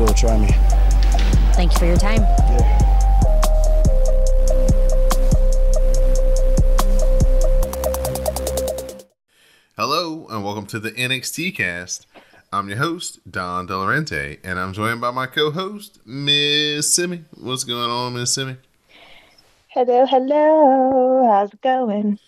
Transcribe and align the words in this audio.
will. 0.00 0.14
Try 0.14 0.38
me. 0.38 0.48
Thank 1.54 1.72
you 1.72 1.78
for 1.78 1.84
your 1.86 1.96
time. 1.96 2.22
Yeah. 2.22 2.86
Hello 9.76 10.26
and 10.28 10.44
welcome 10.44 10.66
to 10.66 10.78
the 10.78 10.90
NXT 10.92 11.56
cast. 11.56 12.06
I'm 12.52 12.68
your 12.68 12.78
host, 12.78 13.20
Don 13.30 13.68
Delarente, 13.68 14.38
and 14.42 14.58
I'm 14.58 14.72
joined 14.72 15.00
by 15.00 15.10
my 15.10 15.26
co-host, 15.26 16.00
Miss 16.04 16.94
Simi. 16.94 17.24
What's 17.38 17.64
going 17.64 17.90
on, 17.90 18.14
Miss 18.14 18.34
Simi? 18.34 18.56
Hello, 19.68 20.04
hello. 20.04 21.26
How's 21.28 21.52
it 21.52 21.60
going? 21.60 22.18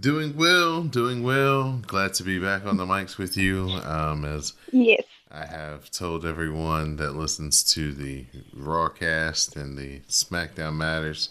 Doing 0.00 0.36
well, 0.36 0.84
doing 0.84 1.22
well. 1.22 1.80
Glad 1.86 2.14
to 2.14 2.22
be 2.22 2.38
back 2.38 2.64
on 2.64 2.76
the 2.78 2.86
mics 2.86 3.18
with 3.18 3.36
you. 3.36 3.68
Um, 3.84 4.24
as 4.24 4.54
yes, 4.72 5.04
I 5.30 5.44
have 5.44 5.90
told 5.90 6.24
everyone 6.24 6.96
that 6.96 7.14
listens 7.14 7.62
to 7.74 7.92
the 7.92 8.24
Rawcast 8.56 9.56
and 9.56 9.76
the 9.76 10.00
SmackDown 10.08 10.76
Matters 10.76 11.30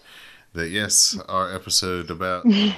that 0.54 0.70
yes, 0.70 1.18
our 1.28 1.54
episode 1.54 2.12
about 2.12 2.44
the 2.44 2.76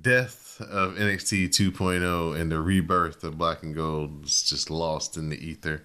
death 0.00 0.60
of 0.60 0.94
NXT 0.94 1.48
2.0 1.48 2.40
and 2.40 2.50
the 2.50 2.60
rebirth 2.60 3.24
of 3.24 3.36
Black 3.36 3.62
and 3.62 3.74
Gold 3.74 4.22
was 4.22 4.42
just 4.42 4.70
lost 4.70 5.18
in 5.18 5.28
the 5.28 5.36
ether. 5.36 5.82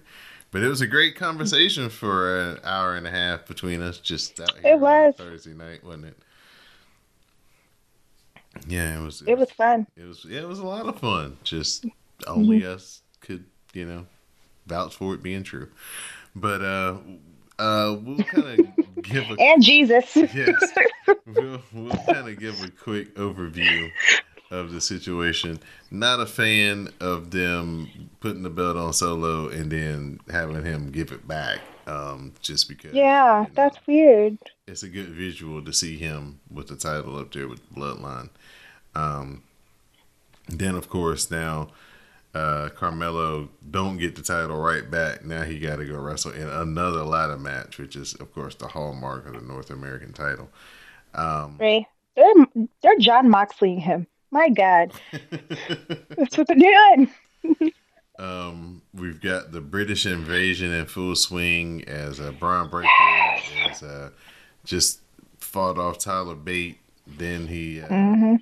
But 0.50 0.62
it 0.62 0.68
was 0.68 0.80
a 0.80 0.86
great 0.86 1.14
conversation 1.14 1.90
for 1.90 2.40
an 2.40 2.58
hour 2.64 2.96
and 2.96 3.06
a 3.06 3.10
half 3.10 3.46
between 3.46 3.82
us, 3.82 3.98
just 3.98 4.40
out 4.40 4.58
here 4.58 4.72
it 4.74 4.80
was 4.80 5.14
Thursday 5.16 5.52
night, 5.52 5.84
wasn't 5.84 6.06
it? 6.06 6.18
Yeah, 8.66 8.98
it 8.98 9.02
was. 9.02 9.22
It, 9.22 9.28
it 9.30 9.38
was 9.38 9.50
fun. 9.50 9.86
It 9.96 10.04
was. 10.04 10.26
Yeah, 10.26 10.40
it 10.40 10.48
was 10.48 10.58
a 10.58 10.66
lot 10.66 10.86
of 10.86 10.98
fun. 10.98 11.38
Just 11.42 11.86
only 12.26 12.60
mm-hmm. 12.60 12.74
us 12.74 13.00
could, 13.20 13.44
you 13.72 13.86
know, 13.86 14.06
vouch 14.66 14.94
for 14.94 15.14
it 15.14 15.22
being 15.22 15.42
true. 15.42 15.68
But 16.34 16.62
uh, 16.62 16.96
uh, 17.58 17.96
we'll 18.02 18.24
kind 18.24 18.60
of 18.60 19.02
give 19.02 19.24
a 19.30 19.36
and 19.38 19.62
Jesus. 19.62 20.16
Yes, 20.16 20.62
we'll, 21.26 21.62
we'll 21.72 21.96
kind 22.06 22.28
of 22.28 22.38
give 22.38 22.62
a 22.62 22.70
quick 22.70 23.14
overview 23.16 23.90
of 24.50 24.72
the 24.72 24.80
situation. 24.80 25.60
Not 25.90 26.20
a 26.20 26.26
fan 26.26 26.88
of 27.00 27.30
them 27.30 28.10
putting 28.20 28.42
the 28.42 28.50
belt 28.50 28.76
on 28.76 28.92
Solo 28.92 29.48
and 29.48 29.70
then 29.70 30.20
having 30.30 30.64
him 30.64 30.90
give 30.90 31.12
it 31.12 31.26
back. 31.26 31.60
Um, 31.86 32.32
just 32.40 32.68
because. 32.68 32.92
Yeah, 32.92 33.40
you 33.40 33.42
know, 33.42 33.50
that's 33.54 33.78
weird. 33.86 34.38
It's 34.68 34.84
a 34.84 34.88
good 34.88 35.08
visual 35.08 35.64
to 35.64 35.72
see 35.72 35.98
him 35.98 36.38
with 36.50 36.68
the 36.68 36.76
title 36.76 37.18
up 37.18 37.32
there 37.32 37.48
with 37.48 37.68
Bloodline. 37.74 38.30
Um, 38.94 39.42
then 40.48 40.74
of 40.74 40.88
course 40.88 41.30
now 41.30 41.68
uh, 42.34 42.70
Carmelo 42.70 43.48
don't 43.70 43.98
get 43.98 44.16
the 44.16 44.22
title 44.22 44.56
right 44.56 44.90
back. 44.90 45.24
Now 45.24 45.42
he 45.42 45.58
got 45.58 45.76
to 45.76 45.84
go 45.84 45.98
wrestle 45.98 46.32
in 46.32 46.48
another 46.48 47.02
ladder 47.02 47.36
match, 47.36 47.78
which 47.78 47.94
is 47.94 48.14
of 48.14 48.32
course 48.32 48.54
the 48.54 48.68
hallmark 48.68 49.26
of 49.26 49.34
the 49.34 49.40
North 49.40 49.70
American 49.70 50.12
title. 50.12 50.48
Um, 51.14 51.56
right? 51.58 51.86
They're 52.16 52.66
they're 52.82 52.98
Jon 52.98 53.28
Moxley 53.28 53.76
him. 53.76 54.06
My 54.30 54.48
God, 54.48 54.92
that's 56.16 56.38
what 56.38 56.46
they're 56.46 56.56
doing. 56.56 57.10
um, 58.18 58.80
we've 58.94 59.20
got 59.20 59.52
the 59.52 59.60
British 59.60 60.06
invasion 60.06 60.72
in 60.72 60.86
full 60.86 61.14
swing 61.14 61.84
as 61.86 62.18
a 62.18 62.28
uh, 62.28 62.32
Bron 62.32 62.70
Breakker 62.70 62.88
is 63.70 63.82
uh, 63.82 64.08
just 64.64 65.00
fought 65.38 65.76
off 65.76 65.98
Tyler 65.98 66.34
Bate. 66.34 66.78
Then 67.06 67.48
he 67.48 67.82
uh, 67.82 67.88
mm-hmm. 67.88 68.36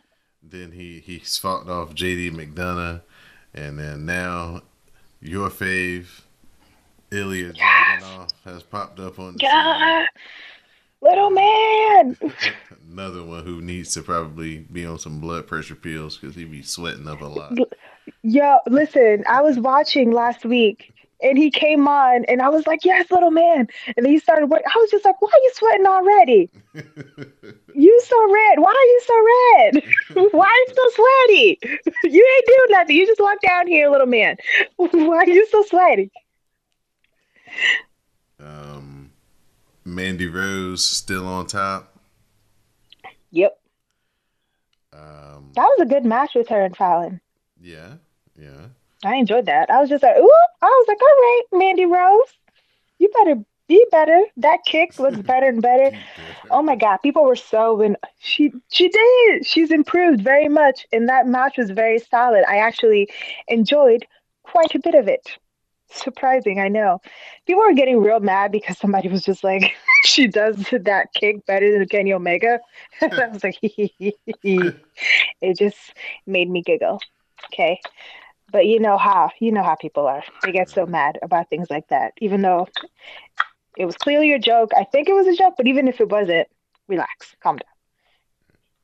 then 0.44 0.72
he 0.72 1.00
he's 1.00 1.36
fought 1.38 1.68
off 1.68 1.92
JD 1.92 2.32
McDonagh 2.34 3.00
and 3.54 3.78
then 3.78 4.06
now 4.06 4.62
your 5.20 5.50
fave, 5.50 6.22
Ilja 7.10 7.56
yes. 7.56 8.02
Dragunov, 8.02 8.30
has 8.44 8.62
popped 8.62 9.00
up 9.00 9.18
on 9.18 9.34
the 9.34 9.40
yeah. 9.42 10.06
Little 11.02 11.30
man. 11.30 12.16
Another 12.92 13.24
one 13.24 13.44
who 13.44 13.62
needs 13.62 13.94
to 13.94 14.02
probably 14.02 14.58
be 14.58 14.84
on 14.84 14.98
some 14.98 15.18
blood 15.18 15.46
pressure 15.46 15.74
pills 15.74 16.18
because 16.18 16.36
he 16.36 16.44
be 16.44 16.62
sweating 16.62 17.08
up 17.08 17.22
a 17.22 17.26
lot. 17.26 17.56
Yo, 18.22 18.58
listen, 18.66 19.24
I 19.26 19.40
was 19.40 19.58
watching 19.58 20.12
last 20.12 20.44
week 20.44 20.92
and 21.22 21.38
he 21.38 21.50
came 21.50 21.86
on 21.88 22.24
and 22.26 22.42
I 22.42 22.48
was 22.48 22.66
like, 22.66 22.84
Yes, 22.84 23.10
little 23.10 23.30
man. 23.30 23.68
And 23.96 24.04
then 24.04 24.12
he 24.12 24.18
started. 24.18 24.44
I 24.52 24.78
was 24.78 24.90
just 24.90 25.04
like, 25.04 25.20
Why 25.20 25.30
are 25.32 25.40
you 25.40 25.50
sweating 25.54 25.86
already? 25.86 26.50
you 27.74 28.00
so 28.06 28.32
red. 28.32 28.58
Why 28.58 28.70
are 28.70 28.90
you 28.90 29.00
so 29.06 29.16
red? 29.34 30.28
Why 30.32 30.46
are 30.46 30.56
you 30.56 30.74
so 30.74 31.04
sweaty? 31.26 31.58
you 32.04 32.36
ain't 32.36 32.46
doing 32.46 32.70
nothing. 32.70 32.96
You 32.96 33.06
just 33.06 33.20
walked 33.20 33.42
down 33.42 33.66
here, 33.66 33.90
little 33.90 34.06
man. 34.06 34.36
Why 34.76 35.16
are 35.18 35.28
you 35.28 35.46
so 35.46 35.62
sweaty? 35.62 36.10
Um 38.38 39.10
Mandy 39.84 40.26
Rose 40.26 40.86
still 40.86 41.26
on 41.26 41.46
top. 41.46 41.98
Yep. 43.30 43.58
Um, 44.92 45.52
that 45.54 45.62
was 45.62 45.78
a 45.80 45.86
good 45.86 46.04
match 46.04 46.32
with 46.34 46.48
her 46.48 46.64
and 46.64 46.76
Fallon. 46.76 47.20
Yeah, 47.60 47.94
yeah. 48.36 48.68
I 49.04 49.16
enjoyed 49.16 49.46
that. 49.46 49.70
I 49.70 49.80
was 49.80 49.88
just 49.88 50.02
like, 50.02 50.16
ooh, 50.16 50.34
I 50.62 50.66
was 50.66 50.84
like, 50.88 51.00
all 51.00 51.08
right, 51.08 51.42
Mandy 51.52 51.86
Rose, 51.86 52.28
you 52.98 53.10
better 53.10 53.40
be 53.66 53.84
better. 53.90 54.20
That 54.36 54.58
kick 54.66 54.98
looks 54.98 55.18
better 55.32 55.46
and 55.46 55.62
better. 55.62 55.96
oh 56.50 56.62
my 56.62 56.76
god, 56.76 56.98
people 56.98 57.24
were 57.24 57.36
so 57.36 57.80
in. 57.80 57.96
She 58.18 58.52
she 58.70 58.88
did. 58.88 59.46
She's 59.46 59.70
improved 59.70 60.22
very 60.22 60.48
much, 60.48 60.86
and 60.92 61.08
that 61.08 61.26
match 61.26 61.56
was 61.56 61.70
very 61.70 61.98
solid. 61.98 62.44
I 62.46 62.58
actually 62.58 63.08
enjoyed 63.48 64.04
quite 64.42 64.74
a 64.74 64.80
bit 64.80 64.94
of 64.94 65.08
it. 65.08 65.38
Surprising, 65.92 66.60
I 66.60 66.68
know. 66.68 67.00
People 67.46 67.62
were 67.62 67.74
getting 67.74 68.00
real 68.00 68.20
mad 68.20 68.52
because 68.52 68.78
somebody 68.78 69.08
was 69.08 69.24
just 69.24 69.42
like, 69.42 69.72
she 70.04 70.28
does 70.28 70.56
that 70.70 71.12
kick 71.14 71.44
better 71.46 71.72
than 71.72 71.88
Kenny 71.88 72.12
Omega. 72.12 72.60
I 73.00 73.26
was 73.28 73.42
like, 73.42 73.58
it 73.62 75.58
just 75.58 75.94
made 76.26 76.48
me 76.48 76.62
giggle. 76.62 77.00
Okay. 77.46 77.80
But 78.52 78.66
you 78.66 78.80
know 78.80 78.98
how 78.98 79.30
you 79.40 79.52
know 79.52 79.62
how 79.62 79.74
people 79.76 80.06
are. 80.06 80.22
They 80.42 80.52
get 80.52 80.70
so 80.70 80.86
mad 80.86 81.18
about 81.22 81.48
things 81.50 81.68
like 81.70 81.88
that, 81.88 82.12
even 82.20 82.42
though 82.42 82.68
it 83.76 83.86
was 83.86 83.96
clearly 83.96 84.32
a 84.32 84.38
joke. 84.38 84.70
I 84.76 84.84
think 84.84 85.08
it 85.08 85.14
was 85.14 85.26
a 85.26 85.36
joke, 85.36 85.54
but 85.56 85.66
even 85.66 85.88
if 85.88 86.00
it 86.00 86.08
wasn't, 86.08 86.48
relax, 86.88 87.34
calm 87.42 87.56
down. 87.56 87.64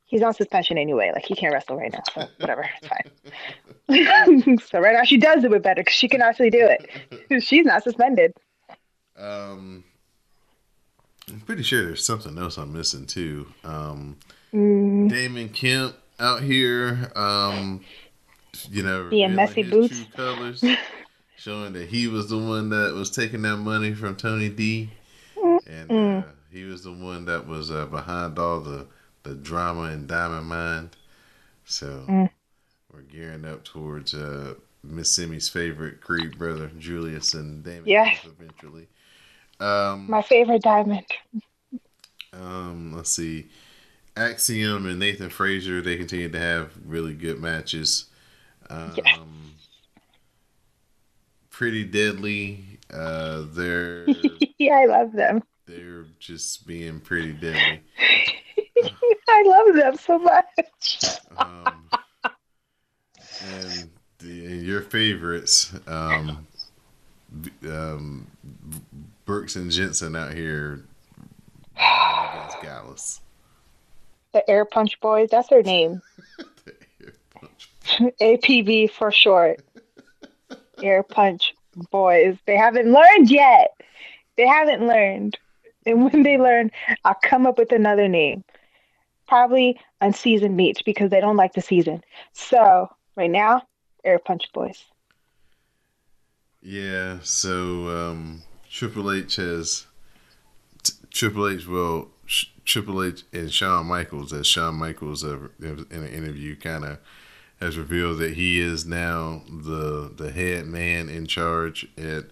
He's 0.05 0.23
on 0.23 0.33
suspension 0.33 0.77
anyway. 0.77 1.11
Like 1.13 1.25
he 1.25 1.35
can't 1.35 1.53
wrestle 1.53 1.77
right 1.77 1.91
now, 1.91 2.03
so 2.13 2.27
whatever, 2.37 2.69
it's 2.81 2.87
fine. 2.87 4.57
so 4.59 4.79
right 4.79 4.93
now 4.93 5.03
she 5.03 5.17
does 5.17 5.43
do 5.43 5.53
it 5.53 5.63
better 5.63 5.81
because 5.81 5.95
she 5.95 6.07
can 6.07 6.21
actually 6.21 6.49
do 6.49 6.65
it. 6.65 7.43
She's 7.43 7.65
not 7.65 7.83
suspended. 7.83 8.33
Um, 9.17 9.83
I'm 11.29 11.41
pretty 11.41 11.63
sure 11.63 11.83
there's 11.83 12.05
something 12.05 12.37
else 12.37 12.57
I'm 12.57 12.71
missing 12.71 13.05
too. 13.05 13.47
Um, 13.63 14.17
mm. 14.53 15.09
Damon 15.09 15.49
Kemp 15.49 15.95
out 16.19 16.41
here. 16.41 17.11
Um, 17.15 17.81
you 18.71 18.83
know, 18.83 19.09
being 19.09 19.35
messy 19.35 19.63
boots, 19.63 20.01
colors, 20.15 20.63
showing 21.37 21.73
that 21.73 21.87
he 21.89 22.07
was 22.07 22.29
the 22.29 22.37
one 22.37 22.69
that 22.69 22.93
was 22.93 23.09
taking 23.09 23.41
that 23.43 23.57
money 23.57 23.93
from 23.93 24.15
Tony 24.15 24.49
D, 24.49 24.89
and 25.67 25.91
uh, 25.91 26.23
he 26.51 26.63
was 26.63 26.83
the 26.83 26.91
one 26.91 27.25
that 27.25 27.47
was 27.47 27.71
uh, 27.71 27.85
behind 27.85 28.39
all 28.39 28.59
the 28.59 28.87
the 29.23 29.35
drama 29.35 29.91
in 29.91 30.07
Diamond 30.07 30.47
Mine. 30.47 30.89
So 31.65 32.05
mm. 32.07 32.29
we're 32.93 33.01
gearing 33.01 33.45
up 33.45 33.63
towards 33.63 34.13
uh, 34.13 34.53
Miss 34.83 35.11
Simi's 35.11 35.49
favorite 35.49 36.01
Creed 36.01 36.37
brother, 36.37 36.71
Julius 36.79 37.33
and 37.33 37.63
Damon. 37.63 37.83
Yes, 37.85 38.25
eventually. 38.25 38.87
Um, 39.59 40.09
My 40.09 40.21
favorite 40.21 40.61
Diamond. 40.61 41.05
Um, 42.33 42.93
let's 42.95 43.09
see. 43.09 43.47
Axiom 44.15 44.85
and 44.87 44.99
Nathan 44.99 45.29
Frazer, 45.29 45.81
they 45.81 45.97
continue 45.97 46.29
to 46.29 46.39
have 46.39 46.71
really 46.85 47.13
good 47.13 47.39
matches. 47.39 48.05
Um, 48.69 48.93
yes. 48.95 49.19
pretty 51.49 51.83
deadly. 51.83 52.63
Uh, 52.93 53.43
they're 53.49 54.05
yeah, 54.57 54.75
I 54.75 54.85
love 54.85 55.11
them. 55.11 55.43
they're 55.65 56.05
just 56.19 56.65
being 56.67 56.99
pretty 56.99 57.33
deadly. 57.33 57.81
I 59.29 59.43
love 59.45 59.75
them 59.75 59.97
so 59.97 60.19
much. 60.19 61.19
Um, 61.37 61.89
and, 63.43 63.89
the, 64.19 64.45
and 64.45 64.61
your 64.63 64.81
favorites, 64.81 65.73
um, 65.85 66.47
um, 67.67 68.27
Brooks 69.25 69.55
and 69.55 69.69
Jensen 69.69 70.15
out 70.15 70.33
here 70.33 70.85
against 71.75 72.61
Gallus. 72.61 73.21
The 74.33 74.49
Air 74.49 74.65
Punch 74.65 74.99
Boys, 75.01 75.29
that's 75.31 75.49
their 75.49 75.63
name. 75.63 76.01
APB 78.21 78.91
for 78.91 79.11
short. 79.11 79.61
Air 80.81 81.03
Punch 81.03 81.53
Boys. 81.91 82.37
They 82.45 82.55
haven't 82.55 82.91
learned 82.91 83.29
yet. 83.29 83.73
They 84.35 84.47
haven't 84.47 84.85
learned. 84.85 85.37
And 85.85 86.03
when 86.03 86.23
they 86.23 86.37
learn, 86.37 86.71
I'll 87.05 87.17
come 87.23 87.45
up 87.45 87.57
with 87.57 87.71
another 87.71 88.07
name. 88.07 88.43
Probably 89.27 89.79
unseasoned 90.01 90.55
meats 90.55 90.81
because 90.81 91.09
they 91.09 91.21
don't 91.21 91.37
like 91.37 91.53
the 91.53 91.61
season. 91.61 92.03
So 92.33 92.89
right 93.15 93.31
now, 93.31 93.63
Air 94.03 94.19
Punch 94.19 94.43
Boys. 94.53 94.83
Yeah, 96.61 97.19
so 97.23 97.87
um, 97.89 98.43
Triple 98.69 99.11
H 99.11 99.37
has 99.37 99.85
t- 100.83 100.93
Triple 101.11 101.47
H 101.47 101.65
will 101.67 102.09
Triple 102.65 103.03
H 103.03 103.23
and 103.31 103.51
Shawn 103.51 103.85
Michaels, 103.85 104.33
as 104.33 104.47
Shawn 104.47 104.75
Michaels 104.75 105.23
in 105.23 105.49
an 105.61 106.07
interview 106.07 106.55
kind 106.55 106.83
of 106.83 106.99
has 107.59 107.77
revealed 107.77 108.19
that 108.19 108.33
he 108.33 108.59
is 108.59 108.85
now 108.85 109.41
the 109.49 110.11
the 110.15 110.31
head 110.31 110.65
man 110.67 111.09
in 111.09 111.25
charge 111.25 111.87
at 111.97 112.25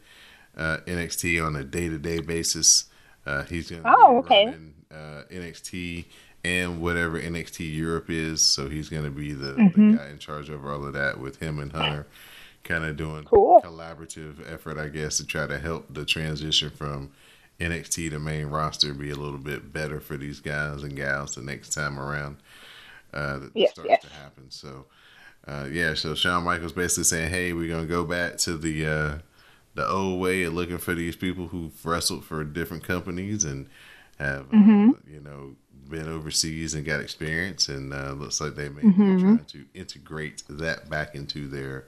uh, 0.57 0.77
NXT 0.85 1.45
on 1.45 1.55
a 1.55 1.63
day 1.63 1.89
to 1.89 1.97
day 1.97 2.19
basis. 2.19 2.85
Uh, 3.25 3.43
he's 3.43 3.69
going 3.71 3.81
to 3.83 3.89
Oh, 3.93 4.21
be 4.21 4.25
okay. 4.25 4.45
running 4.45 4.73
uh, 4.91 5.23
NXT 5.31 6.05
and 6.43 6.79
whatever 6.79 7.19
NXT 7.19 7.75
Europe 7.75 8.09
is. 8.09 8.41
So 8.41 8.69
he's 8.69 8.87
going 8.87 9.03
to 9.03 9.09
be 9.09 9.33
the, 9.33 9.53
Mm-hmm. 9.53 9.91
the 9.93 9.97
guy 9.97 10.09
in 10.09 10.19
charge 10.19 10.49
over 10.51 10.71
all 10.71 10.85
of 10.85 10.93
that 10.93 11.19
with 11.19 11.37
him 11.39 11.57
and 11.59 11.71
Hunter 11.71 12.05
kind 12.63 12.83
of 12.85 12.95
doing 12.97 13.23
Cool. 13.23 13.61
collaborative 13.61 14.35
effort, 14.51 14.77
I 14.77 14.89
guess, 14.89 15.17
to 15.17 15.25
try 15.25 15.47
to 15.47 15.57
help 15.57 15.91
the 15.91 16.05
transition 16.05 16.69
from 16.69 17.11
NXT 17.59 18.11
to 18.11 18.19
main 18.19 18.45
roster 18.47 18.93
be 18.93 19.09
a 19.09 19.15
little 19.15 19.39
bit 19.39 19.73
better 19.73 19.99
for 19.99 20.17
these 20.17 20.39
guys 20.39 20.83
and 20.83 20.95
gals 20.95 21.33
the 21.35 21.41
next 21.41 21.73
time 21.73 21.99
around. 21.99 22.37
Uh, 23.13 23.39
that 23.39 23.51
Yes, 23.55 23.71
starts 23.71 23.89
yes. 23.89 24.01
to 24.03 24.09
happen. 24.13 24.51
So, 24.51 24.85
uh, 25.47 25.67
yeah. 25.71 25.93
So 25.93 26.15
Shawn 26.15 26.43
Michaels 26.43 26.71
basically 26.73 27.03
saying, 27.05 27.29
"Hey, 27.29 27.53
we're 27.53 27.69
gonna 27.73 27.87
go 27.87 28.03
back 28.03 28.37
to 28.39 28.57
the 28.57 28.85
uh, 28.85 29.17
the 29.75 29.87
old 29.87 30.19
way 30.21 30.43
of 30.43 30.53
looking 30.53 30.77
for 30.77 30.93
these 30.95 31.15
people 31.15 31.47
who've 31.47 31.85
wrestled 31.85 32.25
for 32.25 32.43
different 32.43 32.83
companies 32.83 33.43
and 33.43 33.67
have 34.19 34.49
Mm-hmm. 34.51 34.89
uh, 34.91 34.93
you 35.11 35.19
know 35.21 35.55
been 35.89 36.07
overseas 36.09 36.73
and 36.73 36.83
got 36.85 36.99
experience, 36.99 37.69
and 37.69 37.93
uh, 37.93 38.11
looks 38.13 38.41
like 38.41 38.55
they 38.55 38.69
may 38.69 38.81
Mm-hmm. 38.81 39.15
be 39.17 39.21
trying 39.21 39.45
to 39.45 39.65
integrate 39.73 40.43
that 40.49 40.89
back 40.89 41.15
into 41.15 41.47
their." 41.47 41.85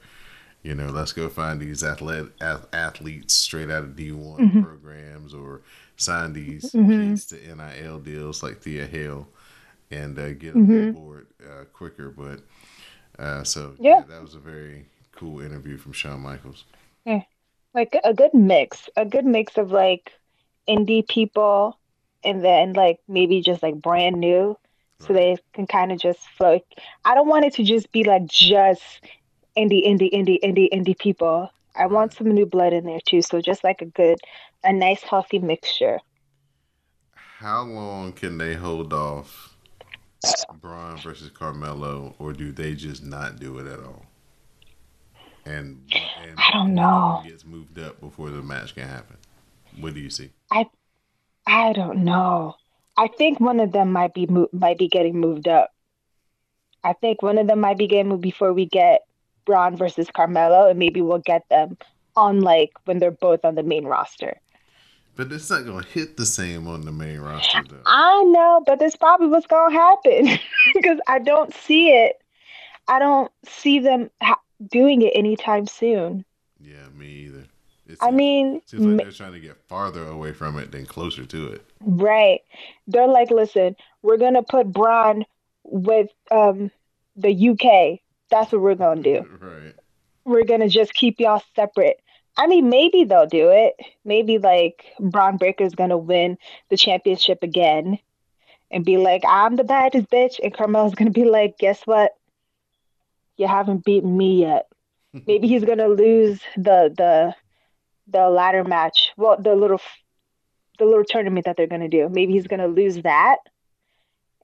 You 0.64 0.74
know, 0.74 0.88
let's 0.88 1.12
go 1.12 1.28
find 1.28 1.60
these 1.60 1.84
athlete, 1.84 2.26
ath- 2.40 2.66
athletes 2.72 3.32
straight 3.32 3.70
out 3.70 3.84
of 3.84 3.90
D1 3.90 4.38
Mm-hmm. 4.40 4.62
programs 4.62 5.32
or 5.32 5.60
sign 5.96 6.32
these 6.32 6.70
kids 6.72 7.26
to 7.26 7.36
NIL 7.54 8.00
deals 8.00 8.42
like 8.42 8.60
Thea 8.60 8.86
Hale 8.86 9.28
and 9.92 10.18
uh, 10.18 10.32
get 10.32 10.54
them 10.54 10.66
Mm-hmm. 10.66 10.88
on 10.88 10.92
board 10.92 11.26
uh, 11.48 11.64
quicker. 11.72 12.10
But 12.10 12.40
uh, 13.18 13.44
so, 13.44 13.74
Yeah. 13.78 13.98
yeah, 13.98 14.04
that 14.08 14.22
was 14.22 14.34
a 14.34 14.38
very 14.38 14.86
cool 15.12 15.40
interview 15.40 15.76
from 15.78 15.92
Shawn 15.92 16.20
Michaels. 16.20 16.64
Yeah. 17.04 17.22
like 17.74 17.96
a 18.02 18.14
good 18.14 18.34
mix, 18.34 18.88
a 18.96 19.04
good 19.04 19.24
mix 19.24 19.56
of 19.56 19.70
like 19.70 20.12
indie 20.68 21.06
people 21.06 21.78
and 22.24 22.44
then 22.44 22.72
like 22.72 22.98
maybe 23.08 23.40
just 23.40 23.62
like 23.62 23.74
brand 23.76 24.16
new 24.18 24.56
so 25.00 25.12
they 25.12 25.36
can 25.52 25.66
kind 25.66 25.92
of 25.92 26.00
just 26.00 26.20
flow. 26.36 26.58
I 27.04 27.14
don't 27.14 27.28
want 27.28 27.44
it 27.44 27.54
to 27.54 27.62
just 27.64 27.92
be 27.92 28.04
like 28.04 28.26
just 28.26 28.82
indie, 29.56 29.86
indie, 29.86 30.12
indie, 30.12 30.40
indie, 30.42 30.68
indie 30.72 30.98
people. 30.98 31.50
I 31.76 31.86
want 31.86 32.14
some 32.14 32.30
new 32.32 32.46
blood 32.46 32.72
in 32.72 32.84
there 32.84 33.00
too. 33.06 33.22
So 33.22 33.40
just 33.40 33.62
like 33.62 33.80
a 33.80 33.86
good, 33.86 34.18
a 34.64 34.72
nice 34.72 35.02
healthy 35.02 35.38
mixture. 35.38 36.00
How 37.38 37.62
long 37.62 38.12
can 38.12 38.38
they 38.38 38.54
hold 38.54 38.92
off 38.92 39.54
Bron 40.60 40.96
versus 40.98 41.30
Carmelo, 41.30 42.14
or 42.18 42.32
do 42.32 42.52
they 42.52 42.74
just 42.74 43.04
not 43.04 43.38
do 43.38 43.58
it 43.58 43.66
at 43.66 43.80
all? 43.80 44.04
And, 45.44 45.82
and 46.22 46.38
I 46.38 46.50
don't 46.52 46.74
know. 46.74 47.22
Gets 47.24 47.44
moved 47.44 47.78
up 47.78 48.00
before 48.00 48.30
the 48.30 48.42
match 48.42 48.74
can 48.74 48.86
happen. 48.88 49.16
What 49.80 49.94
do 49.94 50.00
you 50.00 50.10
see? 50.10 50.30
I 50.50 50.66
I 51.46 51.72
don't 51.72 52.04
know. 52.04 52.56
I 52.96 53.08
think 53.08 53.40
one 53.40 53.60
of 53.60 53.72
them 53.72 53.92
might 53.92 54.12
be 54.12 54.26
mo- 54.26 54.50
might 54.52 54.78
be 54.78 54.88
getting 54.88 55.18
moved 55.18 55.48
up. 55.48 55.70
I 56.84 56.92
think 56.92 57.22
one 57.22 57.38
of 57.38 57.46
them 57.46 57.60
might 57.60 57.78
be 57.78 57.86
getting 57.86 58.08
moved 58.08 58.22
before 58.22 58.52
we 58.52 58.66
get 58.66 59.02
Bron 59.46 59.76
versus 59.76 60.10
Carmelo, 60.10 60.68
and 60.68 60.78
maybe 60.78 61.00
we'll 61.00 61.18
get 61.18 61.48
them 61.48 61.78
on 62.16 62.40
like 62.40 62.72
when 62.84 62.98
they're 62.98 63.10
both 63.10 63.44
on 63.44 63.54
the 63.54 63.62
main 63.62 63.84
roster. 63.86 64.40
But 65.18 65.32
it's 65.32 65.50
not 65.50 65.64
going 65.66 65.82
to 65.82 65.90
hit 65.90 66.16
the 66.16 66.24
same 66.24 66.66
on 66.68 66.82
the 66.82 66.92
main 66.92 67.18
roster, 67.18 67.62
though. 67.68 67.82
I 67.84 68.22
know, 68.22 68.62
but 68.64 68.78
that's 68.78 68.94
probably 68.96 69.26
what's 69.26 69.48
gonna 69.48 69.74
happen 69.74 70.38
because 70.74 71.00
I 71.08 71.18
don't 71.18 71.52
see 71.52 71.90
it. 71.90 72.22
I 72.86 72.98
don't 73.00 73.30
see 73.44 73.80
them 73.80 74.10
ha- 74.22 74.40
doing 74.70 75.02
it 75.02 75.10
anytime 75.16 75.66
soon. 75.66 76.24
Yeah, 76.60 76.88
me 76.96 77.06
either. 77.06 77.44
It 77.88 77.98
I 78.00 78.06
seems- 78.06 78.16
mean, 78.16 78.62
seems 78.66 78.84
like 78.86 78.96
they're 78.98 79.10
trying 79.10 79.32
to 79.32 79.40
get 79.40 79.56
farther 79.66 80.06
away 80.06 80.32
from 80.32 80.56
it 80.56 80.70
than 80.70 80.86
closer 80.86 81.26
to 81.26 81.48
it. 81.48 81.64
Right. 81.80 82.40
They're 82.86 83.08
like, 83.08 83.30
listen, 83.32 83.74
we're 84.02 84.18
gonna 84.18 84.44
put 84.44 84.72
Bron 84.72 85.24
with 85.64 86.10
um 86.30 86.70
the 87.16 87.48
UK. 87.50 87.98
That's 88.30 88.52
what 88.52 88.60
we're 88.60 88.76
gonna 88.76 89.02
do. 89.02 89.26
Right. 89.40 89.74
We're 90.24 90.44
gonna 90.44 90.68
just 90.68 90.94
keep 90.94 91.18
y'all 91.18 91.42
separate. 91.56 92.00
I 92.38 92.46
mean, 92.46 92.70
maybe 92.70 93.04
they'll 93.04 93.26
do 93.26 93.50
it. 93.50 93.74
Maybe 94.04 94.38
like 94.38 94.86
Bron 95.00 95.36
Breakker's 95.36 95.74
gonna 95.74 95.98
win 95.98 96.38
the 96.70 96.76
championship 96.76 97.42
again 97.42 97.98
and 98.70 98.84
be 98.84 98.96
like, 98.96 99.22
I'm 99.26 99.56
the 99.56 99.64
baddest 99.64 100.08
bitch, 100.08 100.38
and 100.42 100.54
Carmelo's 100.54 100.94
gonna 100.94 101.10
be 101.10 101.24
like, 101.24 101.58
guess 101.58 101.82
what? 101.84 102.12
You 103.36 103.48
haven't 103.48 103.84
beaten 103.84 104.16
me 104.16 104.40
yet. 104.40 104.66
Maybe 105.26 105.48
he's 105.48 105.64
gonna 105.64 105.88
lose 105.88 106.40
the 106.56 106.94
the 106.96 107.34
the 108.06 108.30
ladder 108.30 108.64
match. 108.64 109.10
Well, 109.16 109.36
the 109.36 109.54
little 109.56 109.80
the 110.78 110.84
little 110.84 111.04
tournament 111.04 111.46
that 111.46 111.56
they're 111.56 111.66
gonna 111.66 111.88
do. 111.88 112.08
Maybe 112.08 112.34
he's 112.34 112.46
gonna 112.46 112.68
lose 112.68 113.02
that, 113.02 113.38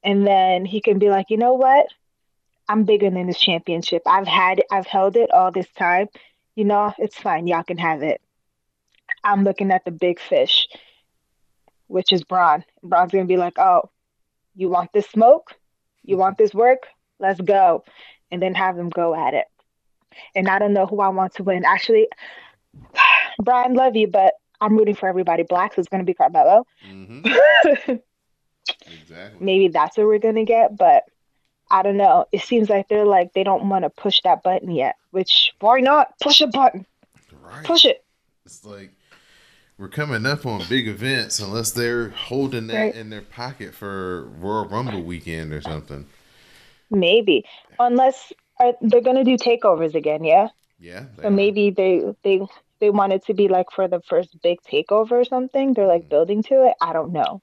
and 0.03 0.27
then 0.27 0.65
he 0.65 0.81
can 0.81 0.99
be 0.99 1.11
like, 1.11 1.27
you 1.31 1.37
know 1.37 1.55
what? 1.55 1.87
I'm 2.69 2.85
bigger 2.85 3.11
than 3.11 3.27
this 3.29 3.39
championship. 3.39 4.03
I've 4.07 4.27
had 4.27 4.61
it. 4.61 4.67
I've 4.73 4.87
held 4.87 5.17
it 5.17 5.31
all 5.31 5.53
this 5.53 5.71
time. 5.79 6.09
You 6.55 6.65
know, 6.65 6.93
it's 6.99 7.19
fine. 7.19 7.47
Y'all 7.47 7.63
can 7.65 7.79
have 7.79 8.03
it. 8.03 8.21
I'm 9.25 9.45
looking 9.45 9.71
at 9.71 9.85
the 9.85 9.91
big 9.91 10.21
fish, 10.21 10.69
which 11.87 12.13
is 12.13 12.23
Bron. 12.25 12.65
Bron's 12.83 13.13
gonna 13.13 13.25
be 13.25 13.37
like, 13.37 13.59
oh, 13.59 13.91
you 14.55 14.69
want 14.69 14.91
this 14.93 15.07
smoke? 15.09 15.55
You 16.03 16.17
want 16.17 16.39
this 16.39 16.55
work? 16.55 16.87
Let's 17.19 17.41
go, 17.41 17.85
and 18.31 18.43
then 18.43 18.55
have 18.55 18.77
them 18.77 18.89
go 18.91 19.15
at 19.15 19.35
it. 19.35 19.47
And 20.35 20.49
I 20.49 20.59
don't 20.59 20.73
know 20.75 20.87
who 20.87 21.01
I 21.01 21.09
want 21.09 21.35
to 21.35 21.43
win. 21.45 21.65
Actually, 21.65 22.09
Brian, 23.43 23.75
love 23.75 23.97
you, 23.97 24.07
but 24.09 24.35
I'm 24.61 24.77
rooting 24.77 24.95
for 24.95 25.09
everybody. 25.09 25.43
Black, 25.43 25.75
so 25.75 25.81
it's 25.81 25.89
gonna 25.89 26.05
be 26.05 26.15
Carmelo. 26.15 26.65
hmm 26.81 27.23
Exactly. 28.87 29.41
maybe 29.41 29.69
that's 29.69 29.97
what 29.97 30.07
we're 30.07 30.19
gonna 30.19 30.45
get, 30.45 30.77
but 30.77 31.05
I 31.75 31.83
don't 31.83 31.97
know. 31.97 32.27
It 32.33 32.41
seems 32.43 32.69
like 32.71 32.89
they're 32.89 33.05
like 33.05 33.33
they 33.33 33.43
don't 33.43 33.69
want 33.69 33.85
to 33.85 33.91
push 33.91 34.21
that 34.23 34.43
button 34.43 34.71
yet. 34.71 34.95
Which 35.11 35.53
why 35.61 35.81
not 35.81 36.19
push 36.21 36.41
a 36.41 36.47
button? 36.47 36.87
Right. 37.43 37.65
Push 37.65 37.85
it. 37.85 38.05
It's 38.47 38.65
like 38.65 38.93
we're 39.77 39.89
coming 39.89 40.25
up 40.25 40.47
on 40.47 40.63
big 40.69 40.87
events 40.87 41.41
unless 41.41 41.73
they're 41.73 42.11
holding 42.11 42.69
that 42.69 42.77
Right. 42.81 42.95
in 42.95 43.11
their 43.11 43.23
pocket 43.23 43.75
for 43.75 44.27
Royal 44.39 44.67
Rumble 44.67 45.03
weekend 45.03 45.53
or 45.53 45.61
something. 45.61 46.07
Maybe 46.91 47.45
unless 47.79 48.33
uh, 48.61 48.73
they're 48.81 49.01
gonna 49.01 49.25
do 49.25 49.37
takeovers 49.37 49.95
again, 49.97 50.23
yeah. 50.23 50.49
Yeah. 50.79 51.07
So 51.21 51.29
are. 51.29 51.31
maybe 51.31 51.71
they 51.71 52.03
they 52.23 52.41
they 52.81 52.91
want 52.91 53.13
it 53.15 53.25
to 53.27 53.35
be 53.35 53.49
like 53.49 53.71
for 53.73 53.89
the 53.89 54.01
first 54.03 54.41
big 54.43 54.59
takeover 54.63 55.13
or 55.13 55.25
something. 55.25 55.73
They're 55.75 55.87
Mm. 55.87 55.95
like 55.95 56.09
building 56.09 56.43
to 56.45 56.67
it. 56.69 56.75
I 56.81 56.93
don't 56.93 57.13
know, 57.13 57.43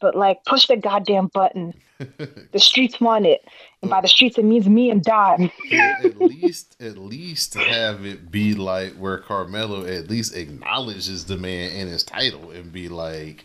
but 0.00 0.14
like 0.14 0.44
push 0.44 0.66
the 0.66 0.76
goddamn 0.76 1.28
button. 1.28 1.74
The 2.52 2.58
streets 2.60 3.00
want 3.00 3.24
it, 3.24 3.42
and 3.80 3.90
by 3.90 4.02
the 4.02 4.08
streets 4.08 4.36
it 4.36 4.44
means 4.44 4.68
me 4.68 4.90
and 4.90 5.02
Don. 5.02 5.50
at 5.72 6.04
at 6.04 6.18
least 6.18 6.76
at 6.80 6.98
least 6.98 7.54
have 7.54 8.04
it 8.04 8.30
be 8.30 8.52
like 8.54 8.92
where 8.96 9.16
Carmelo 9.16 9.86
at 9.86 10.10
least 10.10 10.36
acknowledges 10.36 11.24
the 11.24 11.38
man 11.38 11.70
and 11.72 11.88
his 11.88 12.02
title 12.04 12.50
and 12.50 12.70
be 12.70 12.90
like 12.90 13.44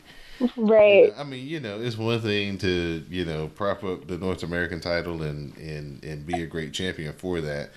right. 0.57 1.13
I 1.17 1.23
mean, 1.23 1.47
you 1.47 1.61
know, 1.61 1.79
it's 1.81 1.97
one 1.97 2.19
thing 2.19 2.57
to, 2.59 3.03
you 3.09 3.23
know, 3.23 3.47
prop 3.55 3.83
up 3.85 4.07
the 4.07 4.17
North 4.17 4.43
American 4.43 4.81
title 4.81 5.21
and 5.23 5.55
and 5.57 6.03
and 6.03 6.25
be 6.25 6.41
a 6.43 6.45
great 6.47 6.73
champion 6.73 7.13
for 7.13 7.39
that. 7.41 7.69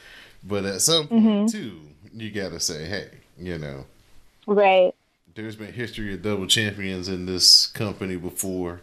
But 0.43 0.65
at 0.65 0.81
some 0.81 1.07
point 1.07 1.23
Mm-hmm. 1.25 1.47
too, 1.47 1.81
you 2.13 2.31
gotta 2.33 2.59
say, 2.59 2.85
hey, 2.87 3.11
You 3.39 3.59
know, 3.59 3.85
Right. 4.49 4.93
There's 5.35 5.57
been 5.57 5.73
history 5.73 6.15
of 6.15 6.23
double 6.23 6.47
champions 6.47 7.09
in 7.09 7.27
this 7.27 7.67
company 7.67 8.17
before. 8.17 8.81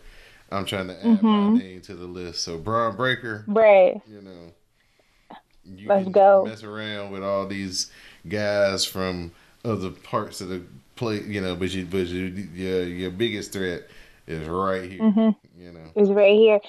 I'm 0.51 0.65
trying 0.65 0.87
to 0.87 0.97
add 0.97 1.03
Mm-hmm. 1.05 1.27
my 1.27 1.57
name 1.59 1.81
to 1.81 1.95
the 1.95 2.05
list. 2.05 2.43
So 2.43 2.57
Bron 2.57 2.95
Breakker, 2.97 3.45
Right. 3.47 4.01
you 4.07 4.21
know, 4.21 5.37
you 5.63 5.87
Let's 5.87 6.03
can 6.03 6.11
go. 6.11 6.45
mess 6.45 6.63
around 6.63 7.11
with 7.11 7.23
all 7.23 7.47
these 7.47 7.89
guys 8.27 8.83
from 8.83 9.31
other 9.63 9.91
parts 9.91 10.41
of 10.41 10.49
the 10.49 10.61
play, 10.97 11.21
you 11.21 11.39
know, 11.39 11.55
but 11.55 11.71
you, 11.73 11.85
but 11.85 12.07
you, 12.07 12.25
your 12.53 12.83
your 12.83 13.11
biggest 13.11 13.53
threat 13.53 13.83
is 14.27 14.45
right 14.49 14.91
here. 14.91 14.99
Mm-hmm. 15.01 15.61
You 15.63 15.71
know, 15.71 15.91
He's 15.95 16.09
right 16.09 16.33
here. 16.35 16.59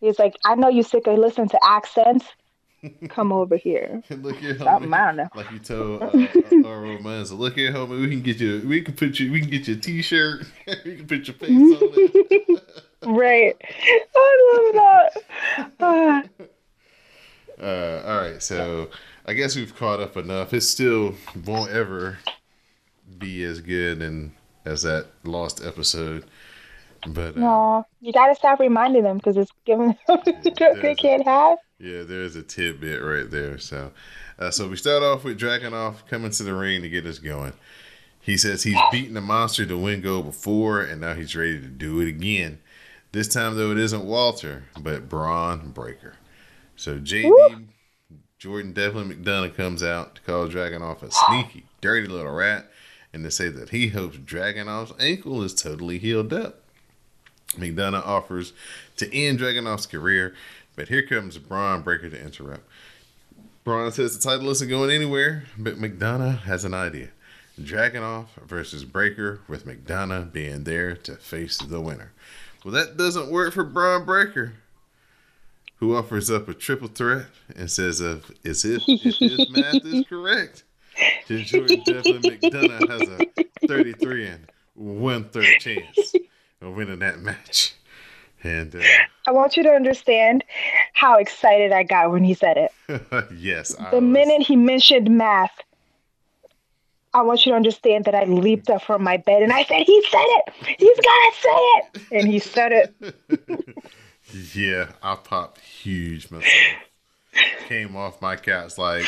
He's 0.00 0.18
like, 0.18 0.34
I 0.44 0.54
know 0.56 0.68
you 0.68 0.82
sick 0.82 1.06
of 1.06 1.18
listening 1.18 1.50
to 1.50 1.58
accents. 1.62 2.24
Come 3.08 3.32
over 3.32 3.56
here. 3.56 4.02
look 4.10 4.36
here, 4.36 4.56
Something, 4.58 4.90
homie. 4.90 4.94
I 4.94 5.06
don't 5.06 5.16
know. 5.16 5.28
Like 5.34 5.50
you 5.50 5.58
told 5.58 6.02
uh, 6.02 6.06
uh, 6.06 6.08
uh, 6.08 6.16
Romanza, 6.16 7.38
look 7.38 7.54
here, 7.54 7.72
homie. 7.72 8.00
We 8.00 8.08
can 8.08 8.22
get 8.22 8.40
you. 8.40 8.62
We 8.66 8.82
can 8.82 8.94
put 8.94 9.18
you. 9.18 9.30
We 9.30 9.40
can 9.40 9.50
get 9.50 9.68
you 9.68 9.74
a 9.74 9.78
T-shirt. 9.78 10.46
we 10.84 10.96
can 10.96 11.06
put 11.06 11.26
your 11.26 11.34
face 11.34 11.50
on 11.50 11.78
it. 11.80 12.62
Right. 13.02 13.56
I 14.14 14.72
love 14.74 15.14
that. 15.78 16.30
Uh, 17.58 18.02
all 18.06 18.20
right, 18.20 18.42
so 18.42 18.90
I 19.24 19.32
guess 19.32 19.56
we've 19.56 19.74
caught 19.74 20.00
up 20.00 20.18
enough. 20.18 20.52
It 20.52 20.60
still 20.60 21.14
won't 21.46 21.70
ever 21.70 22.18
be 23.18 23.42
as 23.44 23.60
good 23.60 24.02
and 24.02 24.32
as 24.66 24.82
that 24.82 25.06
lost 25.24 25.64
episode, 25.64 26.24
but 27.06 27.38
uh, 27.38 27.40
Aw, 27.40 27.82
you 28.00 28.12
gotta 28.12 28.34
stop 28.34 28.60
reminding 28.60 29.02
them 29.02 29.16
because 29.16 29.36
it's 29.36 29.52
giving 29.64 29.88
them 29.88 29.96
what 30.06 30.24
they 30.82 30.94
can't 30.94 31.24
have. 31.24 31.58
Yeah, 31.80 32.02
there's 32.02 32.36
a 32.36 32.42
tidbit 32.42 33.02
right 33.02 33.30
there. 33.30 33.58
So, 33.58 33.92
uh, 34.38 34.50
so 34.50 34.68
we 34.68 34.76
start 34.76 35.02
off 35.02 35.24
with 35.24 35.40
Dragunov 35.40 36.06
coming 36.08 36.30
to 36.30 36.42
the 36.42 36.54
ring 36.54 36.82
to 36.82 36.90
get 36.90 37.06
us 37.06 37.18
going. 37.18 37.54
He 38.20 38.36
says 38.36 38.62
he's 38.62 38.78
beaten 38.92 39.14
the 39.14 39.22
monster 39.22 39.64
to 39.64 39.78
win 39.78 40.02
gold 40.02 40.26
before, 40.26 40.82
and 40.82 41.00
now 41.00 41.14
he's 41.14 41.34
ready 41.34 41.58
to 41.58 41.66
do 41.66 42.00
it 42.00 42.08
again. 42.08 42.58
This 43.12 43.28
time, 43.28 43.56
though, 43.56 43.70
it 43.70 43.78
isn't 43.78 44.04
Walter, 44.04 44.64
but 44.78 45.08
Bron 45.08 45.70
Breakker. 45.70 46.16
So 46.76 46.98
JD 46.98 47.66
Jordan 48.38 48.72
Devlin 48.72 49.10
McDonagh 49.10 49.54
comes 49.54 49.82
out 49.82 50.14
to 50.14 50.20
call 50.22 50.48
Dragunov 50.48 51.02
a 51.02 51.10
sneaky, 51.10 51.66
dirty 51.82 52.06
little 52.06 52.32
rat, 52.32 52.70
and 53.12 53.22
to 53.24 53.30
say 53.30 53.48
that 53.48 53.68
he 53.68 53.88
hopes 53.88 54.16
Dragunov's 54.16 54.94
ankle 54.98 55.42
is 55.42 55.54
totally 55.54 55.98
healed 55.98 56.32
up. 56.32 56.62
McDonagh 57.58 58.06
offers 58.06 58.54
to 58.96 59.14
end 59.14 59.40
Dragunov's 59.40 59.86
career, 59.86 60.34
but 60.80 60.88
here 60.88 61.02
comes 61.02 61.36
Bron 61.36 61.82
Breakker 61.82 62.08
to 62.08 62.18
interrupt. 62.18 62.66
Bron 63.64 63.92
says 63.92 64.16
the 64.16 64.30
title 64.30 64.48
isn't 64.48 64.70
going 64.70 64.90
anywhere, 64.90 65.44
but 65.58 65.76
McDonagh 65.76 66.38
has 66.44 66.64
an 66.64 66.72
idea. 66.72 67.10
Dragunov 67.60 68.28
versus 68.46 68.86
Breaker, 68.86 69.40
with 69.46 69.66
McDonagh 69.66 70.32
being 70.32 70.64
there 70.64 70.96
to 70.96 71.16
face 71.16 71.58
the 71.58 71.82
winner. 71.82 72.12
Well, 72.64 72.72
that 72.72 72.96
doesn't 72.96 73.30
work 73.30 73.52
for 73.52 73.62
Bron 73.62 74.06
Breakker, 74.06 74.54
who 75.80 75.94
offers 75.94 76.30
up 76.30 76.48
a 76.48 76.54
triple 76.54 76.88
threat 76.88 77.26
and 77.54 77.70
says, 77.70 78.00
"If 78.00 78.30
as 78.46 78.64
if, 78.64 78.82
if 78.86 79.18
his 79.18 79.50
math 79.50 79.84
is 79.84 80.06
correct, 80.08 80.64
Jordan 81.26 81.82
Devlin 81.84 82.22
McDonagh 82.22 82.88
has 82.88 83.02
a 83.02 83.66
33 83.66 84.28
and 84.28 84.50
one 84.72 85.28
third 85.28 85.60
chance 85.60 86.14
of 86.62 86.74
winning 86.74 87.00
that 87.00 87.20
match." 87.20 87.74
And 88.42 88.74
uh, 88.74 88.80
I 89.26 89.32
want 89.32 89.56
you 89.56 89.62
to 89.64 89.70
understand 89.70 90.44
how 90.94 91.18
excited 91.18 91.72
I 91.72 91.82
got 91.82 92.10
when 92.10 92.24
he 92.24 92.34
said 92.34 92.56
it. 92.56 92.72
yes, 93.36 93.74
I 93.78 93.90
The 93.90 93.96
was- 93.96 94.04
minute 94.04 94.42
he 94.42 94.56
mentioned 94.56 95.10
math, 95.10 95.52
I 97.12 97.22
want 97.22 97.44
you 97.44 97.52
to 97.52 97.56
understand 97.56 98.04
that 98.04 98.14
I 98.14 98.24
leaped 98.24 98.70
up 98.70 98.82
from 98.82 99.02
my 99.02 99.16
bed 99.16 99.42
and 99.42 99.52
I 99.52 99.64
said, 99.64 99.82
He 99.82 100.02
said 100.10 100.24
it! 100.24 100.54
He's 100.78 100.96
gotta 100.96 101.32
say 101.40 101.48
it! 101.50 102.02
And 102.12 102.28
he 102.28 102.38
said 102.38 102.72
it. 102.72 103.74
Yeah, 104.54 104.92
I 105.02 105.16
popped 105.16 105.58
huge 105.60 106.30
myself. 106.30 106.54
Came 107.66 107.96
off 107.96 108.22
my 108.22 108.36
couch 108.36 108.78
like, 108.78 109.04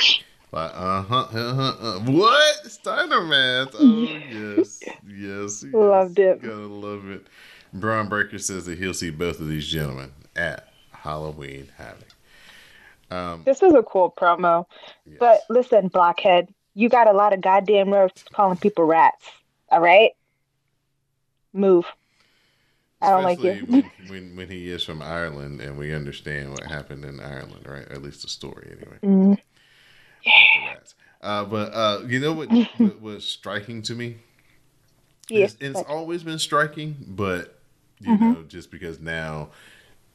like 0.51 0.73
uh 0.75 1.03
huh, 1.03 1.27
uh 1.33 1.55
huh, 1.55 1.75
uh, 1.81 1.99
what 2.01 2.57
Steiner 2.69 3.21
math? 3.21 3.69
Oh 3.79 4.03
yes, 4.03 4.81
yes, 5.07 5.63
yes. 5.65 5.65
Loved 5.73 6.19
it. 6.19 6.43
Gotta 6.43 6.57
love 6.67 7.09
it. 7.09 7.27
Bron 7.73 8.09
Breakker 8.09 8.39
says 8.39 8.67
that 8.67 8.79
he'll 8.79 8.95
see 8.95 9.11
both 9.11 9.41
of 9.41 9.49
these 9.49 9.67
gentlemen 9.67 10.13
at 10.37 10.69
Halloween 10.91 11.69
Havoc. 11.77 12.09
Um, 13.11 13.43
This 13.45 13.61
was 13.61 13.75
a 13.75 13.83
cool 13.83 14.13
promo. 14.17 14.67
yes. 15.07 15.17
But 15.19 15.41
listen, 15.49 15.89
Blockhead, 15.89 16.49
you 16.75 16.89
got 16.89 17.07
a 17.09 17.13
lot 17.13 17.33
of 17.33 17.41
goddamn 17.41 17.91
nerve 17.91 18.13
calling 18.33 18.57
people 18.57 18.85
rats. 18.85 19.27
All 19.71 19.81
right? 19.81 20.13
Move. 21.53 21.87
I 23.01 23.11
don't 23.11 23.25
like 23.25 23.39
Especially 23.39 23.61
you. 23.61 23.67
when, 23.67 23.91
when 24.09 24.37
when 24.37 24.49
he 24.49 24.71
is 24.71 24.85
from 24.85 25.03
Ireland 25.03 25.61
and 25.61 25.77
we 25.77 25.93
understand 25.93 26.51
what 26.51 26.63
happened 26.65 27.05
in 27.05 27.21
Ireland, 27.21 27.67
right? 27.67 27.89
At 27.91 28.01
least 28.03 28.23
the 28.23 28.29
story, 28.29 28.77
anyway. 28.77 28.99
Mm. 29.03 29.39
Rats. 30.67 30.95
Uh, 31.21 31.45
but 31.45 31.73
uh, 31.75 32.03
you 32.07 32.21
know 32.21 32.33
what, 32.33 32.49
what 32.79 33.01
was 33.03 33.25
striking 33.27 33.83
to 33.83 33.95
me? 33.95 34.17
Yes. 35.29 35.57
it's, 35.61 35.79
it's 35.79 35.89
always 35.89 36.23
been 36.23 36.39
striking, 36.39 36.97
but 37.09 37.59
you 38.03 38.13
Mm-hmm. 38.13 38.33
know, 38.33 38.43
just 38.45 38.71
because 38.71 39.01
now 39.01 39.49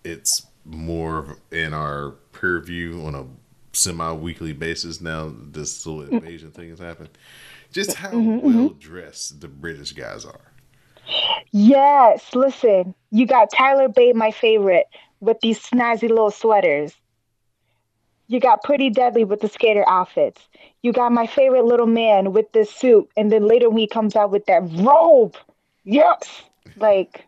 it's 0.03 0.45
more 0.65 1.37
in 1.51 1.73
our 1.73 2.11
purview 2.31 3.03
on 3.05 3.15
a 3.15 3.25
semi-weekly 3.73 4.53
basis. 4.53 5.01
Now 5.01 5.33
this 5.51 5.85
little 5.85 6.03
Mm-hmm. 6.03 6.15
invasion 6.17 6.51
thing 6.51 6.69
has 6.69 6.79
happened. 6.79 7.09
Just 7.71 7.95
how 7.95 8.17
well 8.17 8.69
dressed 8.69 9.41
the 9.41 9.47
British 9.47 9.91
guys 9.91 10.25
are. 10.25 10.39
Yes, 11.51 12.33
listen. 12.35 12.93
You 13.11 13.25
got 13.25 13.51
Tyler 13.51 13.87
Bate, 13.89 14.15
my 14.15 14.31
favorite, 14.31 14.87
with 15.19 15.39
these 15.41 15.59
snazzy 15.59 16.09
little 16.09 16.31
sweaters. 16.31 16.93
You 18.27 18.39
got 18.41 18.63
Pretty 18.63 18.89
Deadly 18.89 19.23
with 19.23 19.39
the 19.41 19.47
skater 19.47 19.85
outfits. 19.87 20.41
You 20.81 20.91
got 20.91 21.11
my 21.13 21.27
favorite 21.27 21.63
little 21.65 21.87
man 21.87 22.33
with 22.33 22.51
this 22.51 22.69
suit, 22.69 23.09
and 23.15 23.31
then 23.31 23.47
later 23.47 23.69
when 23.69 23.79
he 23.79 23.87
comes 23.87 24.15
out 24.15 24.31
with 24.31 24.45
that 24.47 24.63
robe. 24.73 25.35
Yes. 25.85 26.43
Like 26.75 27.25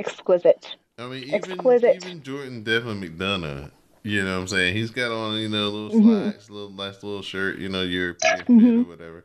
exquisite. 0.00 0.76
I 0.98 1.06
mean, 1.06 1.24
even 1.24 1.82
Exquisite. 1.82 1.96
even 1.96 2.22
Jordan 2.22 2.62
Devlin 2.62 3.00
McDonagh, 3.00 3.70
you 4.02 4.22
know 4.22 4.34
what 4.36 4.40
I'm 4.42 4.48
saying? 4.48 4.76
He's 4.76 4.90
got 4.90 5.10
on, 5.12 5.38
you 5.38 5.48
know, 5.48 5.68
little 5.68 5.90
Mm-hmm. 5.90 6.30
slacks, 6.30 6.50
little 6.50 6.70
nice 6.70 7.02
little 7.02 7.22
shirt, 7.22 7.58
you 7.58 7.68
know, 7.68 7.82
European 7.82 8.44
fit 8.44 8.74
or 8.74 8.84
whatever. 8.84 9.24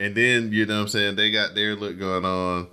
And 0.00 0.14
then, 0.16 0.52
you 0.52 0.66
know 0.66 0.76
what 0.76 0.82
I'm 0.82 0.88
saying, 0.88 1.16
they 1.16 1.30
got 1.30 1.54
their 1.54 1.76
look 1.76 1.98
going 1.98 2.24
on, 2.24 2.68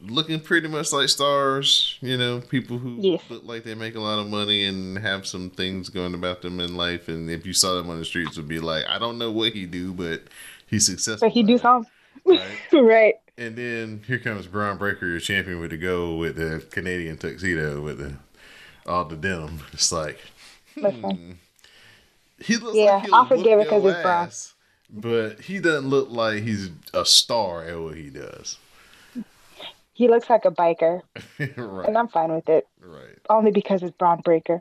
looking 0.00 0.40
pretty 0.40 0.68
much 0.68 0.92
like 0.92 1.08
stars, 1.08 1.98
you 2.02 2.18
know, 2.18 2.40
people 2.40 2.78
who 2.78 3.04
Yes. 3.04 3.22
look 3.28 3.44
like 3.44 3.64
they 3.64 3.74
make 3.74 3.94
a 3.94 4.00
lot 4.00 4.18
of 4.18 4.28
money 4.28 4.64
and 4.66 4.98
have 4.98 5.26
some 5.26 5.50
things 5.50 5.88
going 5.88 6.14
about 6.14 6.42
them 6.42 6.60
in 6.60 6.76
life. 6.76 7.08
And 7.08 7.30
if 7.30 7.46
you 7.46 7.54
saw 7.54 7.74
them 7.76 7.90
on 7.90 7.98
the 7.98 8.04
streets, 8.04 8.36
would 8.36 8.48
be 8.48 8.60
like, 8.60 8.84
I 8.88 8.98
don't 8.98 9.18
know 9.18 9.32
what 9.32 9.52
he 9.54 9.66
do, 9.66 9.92
but 9.94 10.24
he's 10.66 10.86
successful. 10.86 11.28
But 11.28 11.32
he 11.32 11.42
do 11.42 11.58
something. 11.58 11.90
Right? 12.30 12.58
right. 12.72 13.14
And 13.38 13.54
then 13.56 14.02
here 14.06 14.18
comes 14.18 14.46
Bron 14.46 14.78
Breakker, 14.78 15.06
your 15.06 15.20
champion 15.20 15.60
with 15.60 15.70
the 15.70 15.76
gold 15.76 16.20
with 16.20 16.36
the 16.36 16.64
Canadian 16.70 17.18
tuxedo 17.18 17.82
with 17.82 17.98
the 17.98 18.14
all 18.86 19.04
the 19.04 19.16
denim. 19.16 19.60
It's 19.72 19.92
like 19.92 20.18
Listen. 20.76 21.00
Hmm. 21.02 21.32
he 22.40 22.56
looks 22.56 22.76
Yeah, 22.76 22.96
like 22.96 23.04
he'll 23.06 23.14
I'll 23.14 23.26
forgive 23.26 23.60
it 23.60 23.64
because 23.64 23.84
it's 23.84 24.02
Bron. 24.02 24.30
but 24.90 25.40
he 25.42 25.58
doesn't 25.58 25.88
look 25.90 26.10
like 26.10 26.42
he's 26.42 26.70
a 26.94 27.04
star 27.04 27.64
at 27.64 27.78
what 27.80 27.96
he 27.96 28.08
does. 28.10 28.58
He 29.92 30.08
looks 30.08 30.28
like 30.28 30.44
a 30.44 30.50
biker, 30.50 31.00
right, 31.38 31.88
and 31.88 31.96
I'm 31.96 32.08
fine 32.08 32.30
with 32.34 32.48
it. 32.50 32.68
right. 32.80 33.18
Only 33.30 33.50
because 33.50 33.82
it's 33.82 33.96
Bron 33.96 34.20
Breakker. 34.20 34.60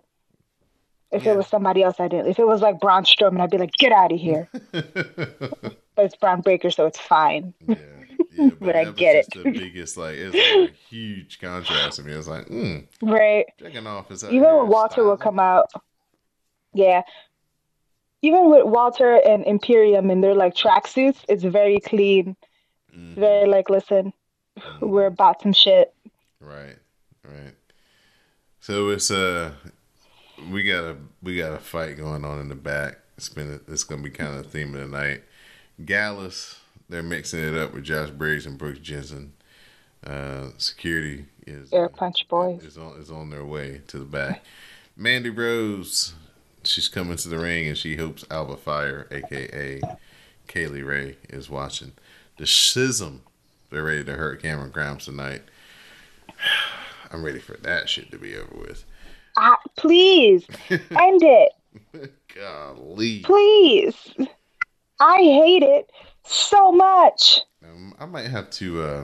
If 1.12 1.24
Yeah. 1.26 1.34
it 1.34 1.38
was 1.38 1.48
somebody 1.48 1.84
else, 1.84 2.00
I 2.00 2.08
didn't. 2.08 2.28
If 2.28 2.40
it 2.40 2.48
was 2.48 2.62
like 2.62 2.80
Braun 2.80 3.04
Strowman, 3.04 3.42
I'd 3.42 3.50
be 3.52 3.58
like, 3.58 3.74
get 3.74 3.92
out 3.92 4.12
of 4.14 4.20
here. 4.20 4.48
but 4.72 5.76
it's 5.98 6.16
Bron 6.16 6.40
Breakker, 6.42 6.72
so 6.72 6.86
it's 6.86 7.00
fine. 7.00 7.54
Yeah, 7.68 7.76
yeah, 8.38 8.50
but, 8.50 8.60
But 8.60 8.76
I 8.76 8.92
get 8.92 9.16
it. 9.16 9.28
The 9.34 9.44
biggest 9.52 9.98
like 9.98 10.16
it's 10.16 10.36
like 10.36 10.70
a 10.72 10.74
huge 10.90 11.40
contrast 11.40 11.98
to 11.98 12.04
me. 12.04 12.14
It's 12.14 12.28
like, 12.28 12.48
mm, 12.48 12.86
Right. 13.02 13.46
Dragunov 13.60 14.12
is 14.12 14.24
out 14.24 14.34
Even 14.34 14.56
when 14.56 14.68
Walter 14.68 15.04
will 15.04 15.18
come 15.18 15.40
out, 15.40 15.68
yeah. 16.74 17.02
Even 18.22 18.50
with 18.50 18.66
Walter 18.66 19.16
and 19.28 19.46
Imperium 19.46 20.10
and 20.10 20.24
their 20.24 20.34
like 20.36 20.56
tracksuits, 20.56 21.24
it's 21.30 21.44
very 21.44 21.80
clean. 21.80 22.36
Mhm, 22.96 23.16
Very 23.16 23.48
like, 23.48 23.70
listen, 23.70 24.14
mhm. 24.58 24.80
we're 24.88 25.06
about 25.06 25.42
some 25.42 25.54
shit. 25.54 25.94
Right, 26.40 26.78
right. 27.24 27.54
So 28.60 28.90
it's 28.90 29.12
uh, 29.12 29.52
we 30.52 30.64
got 30.64 30.84
a 30.84 30.98
we 31.22 31.38
got 31.38 31.54
a 31.54 31.60
fight 31.60 31.98
going 31.98 32.26
on 32.26 32.40
in 32.40 32.50
the 32.50 32.56
back. 32.56 33.00
It's 33.18 33.30
been 33.30 33.60
it's 33.68 33.84
gonna 33.84 34.02
be 34.02 34.10
kind 34.10 34.36
of 34.36 34.44
the 34.44 34.50
theme 34.50 34.74
of 34.74 34.82
the 34.82 34.88
night. 34.88 35.24
Gallus, 35.84 36.60
they're 36.90 37.04
mixing 37.04 37.42
it 37.42 37.56
up 37.56 37.74
with 37.74 37.84
Josh 37.84 38.10
Briggs 38.12 38.46
and 38.46 38.58
Brooks 38.58 38.80
Jensen. 38.80 39.34
Uh, 40.06 40.50
security 40.58 41.26
is 41.48 41.74
Air 41.74 41.90
Punch 41.90 42.28
Boys. 42.28 42.64
is 42.64 42.78
on 42.78 43.00
is 43.00 43.10
on 43.10 43.30
their 43.30 43.46
way 43.46 43.82
to 43.88 43.98
the 43.98 44.06
back. 44.06 44.44
Mandy 44.96 45.30
Rose, 45.30 46.14
she's 46.64 46.88
coming 46.88 47.18
to 47.18 47.28
the 47.30 47.40
ring 47.40 47.68
and 47.68 47.78
she 47.78 47.96
hopes 47.96 48.24
Alba 48.30 48.56
Fyre, 48.56 49.08
aka 49.12 49.82
Kay 50.48 50.68
Lee 50.68 50.84
Ray 50.84 51.18
is 51.30 51.50
watching. 51.50 51.94
The 52.38 52.46
schism, 52.46 53.24
they're 53.72 53.84
ready 53.84 54.04
to 54.04 54.14
hurt 54.14 54.42
Cameron 54.42 54.72
Grimes 54.72 55.06
tonight. 55.06 55.42
I'm 57.12 57.24
ready 57.24 57.40
for 57.40 57.58
that 57.58 57.90
shit 57.90 58.12
to 58.12 58.18
be 58.18 58.36
over 58.36 58.56
with. 58.58 58.84
Uh, 59.38 59.56
please 59.76 60.46
end 60.70 61.24
it. 61.24 61.52
Golly. 62.36 63.20
Please. 63.22 63.96
I 65.00 65.18
hate 65.18 65.64
it 65.64 65.90
so 66.26 66.72
much. 66.72 67.42
Um, 67.64 67.94
I 68.00 68.06
might 68.06 68.28
have 68.28 68.50
to. 68.52 68.82
Uh, 68.82 69.04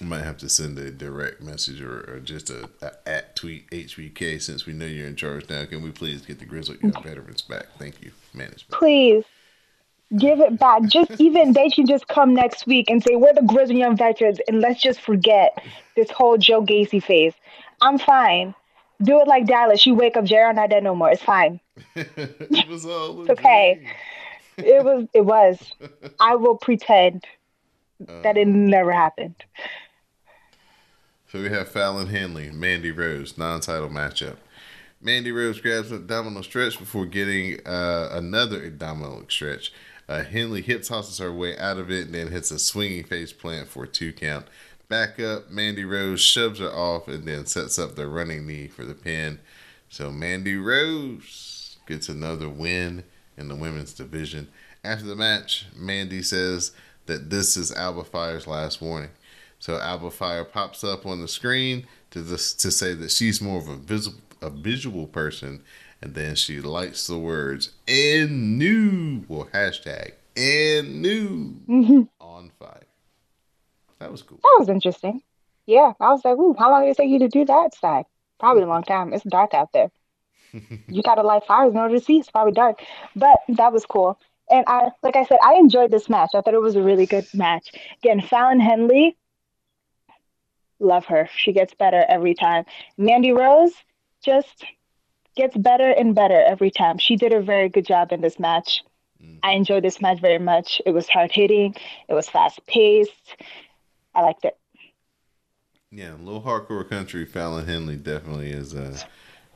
I 0.00 0.04
might 0.04 0.24
have 0.24 0.36
to 0.38 0.48
send 0.48 0.78
a 0.78 0.90
direct 0.90 1.40
message 1.40 1.80
or, 1.80 2.00
or 2.10 2.20
just 2.20 2.50
a, 2.50 2.68
a 2.82 3.08
at 3.08 3.36
tweet 3.36 3.70
HBK 3.70 4.42
since 4.42 4.66
we 4.66 4.72
know 4.72 4.84
you're 4.84 5.06
in 5.06 5.16
charge 5.16 5.48
now. 5.48 5.64
Can 5.64 5.82
we 5.82 5.90
please 5.90 6.22
get 6.22 6.38
the 6.38 6.44
Grizzled 6.44 6.82
Young 6.82 7.02
Veterans 7.02 7.42
back? 7.42 7.66
Thank 7.78 8.02
you, 8.02 8.10
management. 8.34 8.72
Please 8.72 9.24
give 10.18 10.40
it 10.40 10.58
back. 10.58 10.82
Just 10.82 11.10
even 11.18 11.52
they 11.52 11.70
can 11.70 11.86
just 11.86 12.08
come 12.08 12.34
next 12.34 12.66
week 12.66 12.90
and 12.90 13.02
say 13.02 13.16
we're 13.16 13.32
the 13.32 13.42
Grizzled 13.42 13.78
Young 13.78 13.96
Veterans, 13.96 14.38
and 14.48 14.60
let's 14.60 14.82
just 14.82 15.00
forget 15.00 15.56
this 15.94 16.10
whole 16.10 16.36
Joe 16.36 16.62
Gacy 16.62 17.02
phase. 17.02 17.34
I'm 17.80 17.98
fine. 17.98 18.54
Do 19.02 19.20
it 19.20 19.28
like 19.28 19.46
Dallas. 19.46 19.84
You 19.86 19.94
wake 19.94 20.16
up, 20.16 20.24
Jared 20.24 20.56
not 20.56 20.70
dead 20.70 20.82
no 20.82 20.94
more. 20.94 21.10
It's 21.10 21.22
fine. 21.22 21.60
it 21.94 22.08
It's 23.30 23.30
okay. 23.30 23.86
It 24.58 24.84
was. 24.84 25.06
It 25.12 25.24
was. 25.24 25.72
I 26.20 26.34
will 26.36 26.56
pretend 26.56 27.24
that 28.22 28.36
it 28.36 28.48
never 28.48 28.92
happened. 28.92 29.36
So 31.30 31.42
we 31.42 31.48
have 31.50 31.68
Fallon 31.68 32.06
Henley, 32.06 32.50
Mandy 32.50 32.92
Rose, 32.92 33.36
non-title 33.36 33.88
matchup. 33.88 34.36
Mandy 35.00 35.32
Rose 35.32 35.60
grabs 35.60 35.90
an 35.90 35.98
abdominal 35.98 36.42
stretch 36.42 36.78
before 36.78 37.04
getting 37.04 37.64
uh, 37.66 38.10
another 38.12 38.64
abdominal 38.64 39.24
stretch. 39.28 39.72
Uh, 40.08 40.22
Henley 40.22 40.62
hip 40.62 40.84
tosses 40.84 41.18
her 41.18 41.32
way 41.32 41.58
out 41.58 41.78
of 41.78 41.90
it 41.90 42.06
and 42.06 42.14
then 42.14 42.28
hits 42.28 42.50
a 42.50 42.58
swinging 42.58 43.04
face 43.04 43.32
plant 43.32 43.68
for 43.68 43.84
a 43.84 43.88
two 43.88 44.12
count. 44.12 44.46
Back 44.88 45.18
up, 45.18 45.50
Mandy 45.50 45.84
Rose 45.84 46.20
shoves 46.20 46.60
her 46.60 46.70
off 46.70 47.08
and 47.08 47.24
then 47.24 47.46
sets 47.46 47.78
up 47.78 47.96
the 47.96 48.06
running 48.06 48.46
knee 48.46 48.68
for 48.68 48.84
the 48.84 48.94
pin. 48.94 49.40
So 49.88 50.12
Mandy 50.12 50.56
Rose 50.56 51.76
gets 51.86 52.08
another 52.08 52.48
win 52.48 53.02
in 53.36 53.48
the 53.48 53.56
women's 53.56 53.92
division. 53.92 54.48
After 54.84 55.04
the 55.04 55.16
match, 55.16 55.66
Mandy 55.74 56.22
says 56.22 56.72
that 57.06 57.30
this 57.30 57.56
is 57.56 57.72
Alba 57.72 58.04
Fyre's 58.04 58.46
last 58.46 58.80
warning. 58.80 59.10
So 59.58 59.78
Alba 59.78 60.10
Fire 60.10 60.44
pops 60.44 60.84
up 60.84 61.06
on 61.06 61.20
the 61.20 61.28
screen 61.28 61.86
to 62.10 62.22
this, 62.22 62.52
to 62.54 62.70
say 62.70 62.94
that 62.94 63.10
she's 63.10 63.40
more 63.40 63.58
of 63.58 63.68
a 63.68 63.76
visible 63.76 64.20
a 64.42 64.50
visual 64.50 65.06
person, 65.06 65.62
and 66.02 66.14
then 66.14 66.34
she 66.34 66.60
lights 66.60 67.06
the 67.06 67.18
words 67.18 67.70
"and 67.88 68.58
new" 68.58 69.24
well 69.28 69.48
hashtag 69.52 70.12
and 70.36 71.00
new 71.00 71.56
mm-hmm. 71.68 72.02
on 72.20 72.50
fire. 72.58 72.86
That 73.98 74.12
was 74.12 74.22
cool. 74.22 74.38
That 74.42 74.56
was 74.58 74.68
interesting. 74.68 75.22
Yeah, 75.64 75.94
I 75.98 76.10
was 76.10 76.24
like, 76.24 76.36
ooh, 76.36 76.54
how 76.58 76.70
long 76.70 76.82
did 76.82 76.90
it 76.90 76.96
take 76.96 77.08
you 77.08 77.18
to 77.20 77.28
do 77.28 77.44
that 77.46 77.74
side? 77.74 78.04
Probably 78.38 78.62
a 78.62 78.66
long 78.66 78.82
time. 78.82 79.12
It's 79.12 79.24
dark 79.24 79.54
out 79.54 79.72
there. 79.72 79.90
You 80.52 81.02
gotta 81.02 81.22
light 81.22 81.44
fires 81.46 81.72
in 81.72 81.78
order 81.78 81.98
to 81.98 82.04
see. 82.04 82.18
It's 82.18 82.30
probably 82.30 82.52
dark. 82.52 82.80
But 83.14 83.38
that 83.48 83.72
was 83.72 83.84
cool. 83.86 84.18
And 84.50 84.64
I 84.66 84.90
like 85.02 85.16
I 85.16 85.24
said, 85.24 85.38
I 85.44 85.54
enjoyed 85.54 85.90
this 85.90 86.08
match. 86.08 86.30
I 86.34 86.40
thought 86.40 86.54
it 86.54 86.60
was 86.60 86.76
a 86.76 86.82
really 86.82 87.06
good 87.06 87.26
match. 87.34 87.72
Again, 88.02 88.20
Fallon 88.20 88.60
Henley, 88.60 89.16
love 90.78 91.06
her. 91.06 91.28
She 91.36 91.52
gets 91.52 91.74
better 91.74 92.04
every 92.08 92.34
time. 92.34 92.64
Mandy 92.96 93.32
Rose 93.32 93.72
just 94.24 94.64
gets 95.36 95.56
better 95.56 95.90
and 95.90 96.14
better 96.14 96.40
every 96.40 96.70
time. 96.70 96.98
She 96.98 97.16
did 97.16 97.32
a 97.32 97.42
very 97.42 97.68
good 97.68 97.86
job 97.86 98.12
in 98.12 98.20
this 98.20 98.38
match. 98.38 98.82
I 99.42 99.52
enjoyed 99.52 99.84
this 99.84 100.00
match 100.00 100.20
very 100.20 100.38
much. 100.38 100.80
It 100.84 100.90
was 100.90 101.08
hard 101.08 101.32
hitting, 101.32 101.74
it 102.08 102.14
was 102.14 102.28
fast 102.28 102.64
paced. 102.66 103.36
I 104.14 104.22
liked 104.22 104.44
it. 104.44 104.56
Yeah, 105.90 106.14
little 106.20 106.42
hardcore 106.42 106.88
country. 106.88 107.24
Fallon 107.24 107.66
Henley 107.66 107.96
definitely 107.96 108.50
is 108.50 108.74
uh, 108.74 108.98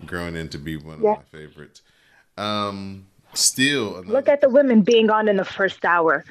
growing 0.07 0.37
into 0.37 0.59
be 0.59 0.77
one 0.77 0.95
of 0.97 1.03
Yeah. 1.03 1.17
my 1.17 1.39
favorites. 1.39 1.83
Um, 2.37 3.07
still, 3.35 3.97
another, 3.97 4.13
Look 4.13 4.29
at 4.29 4.41
the 4.41 4.49
women 4.49 4.83
being 4.83 5.11
on 5.11 5.29
in 5.29 5.37
the 5.37 5.45
first 5.45 5.85
hour. 5.85 6.25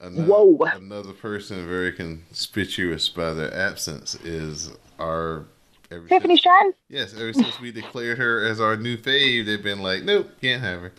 another, 0.00 0.22
whoa. 0.30 0.58
Another 0.74 1.12
person 1.12 1.66
very 1.68 1.92
conspicuous 1.92 3.08
by 3.08 3.32
their 3.32 3.52
absence 3.54 4.14
is 4.16 4.70
our. 4.98 5.46
ever 5.90 6.06
Tiffany 6.08 6.36
Stratton? 6.36 6.74
Yes, 6.88 7.14
ever 7.14 7.32
since 7.32 7.60
we 7.60 7.72
declared 7.72 8.18
her 8.18 8.44
as 8.46 8.60
our 8.60 8.76
new 8.76 8.96
fave, 8.96 9.46
they've 9.46 9.62
been 9.62 9.80
like, 9.82 10.02
nope, 10.02 10.30
can't 10.40 10.62
have 10.62 10.80
her. 10.82 10.92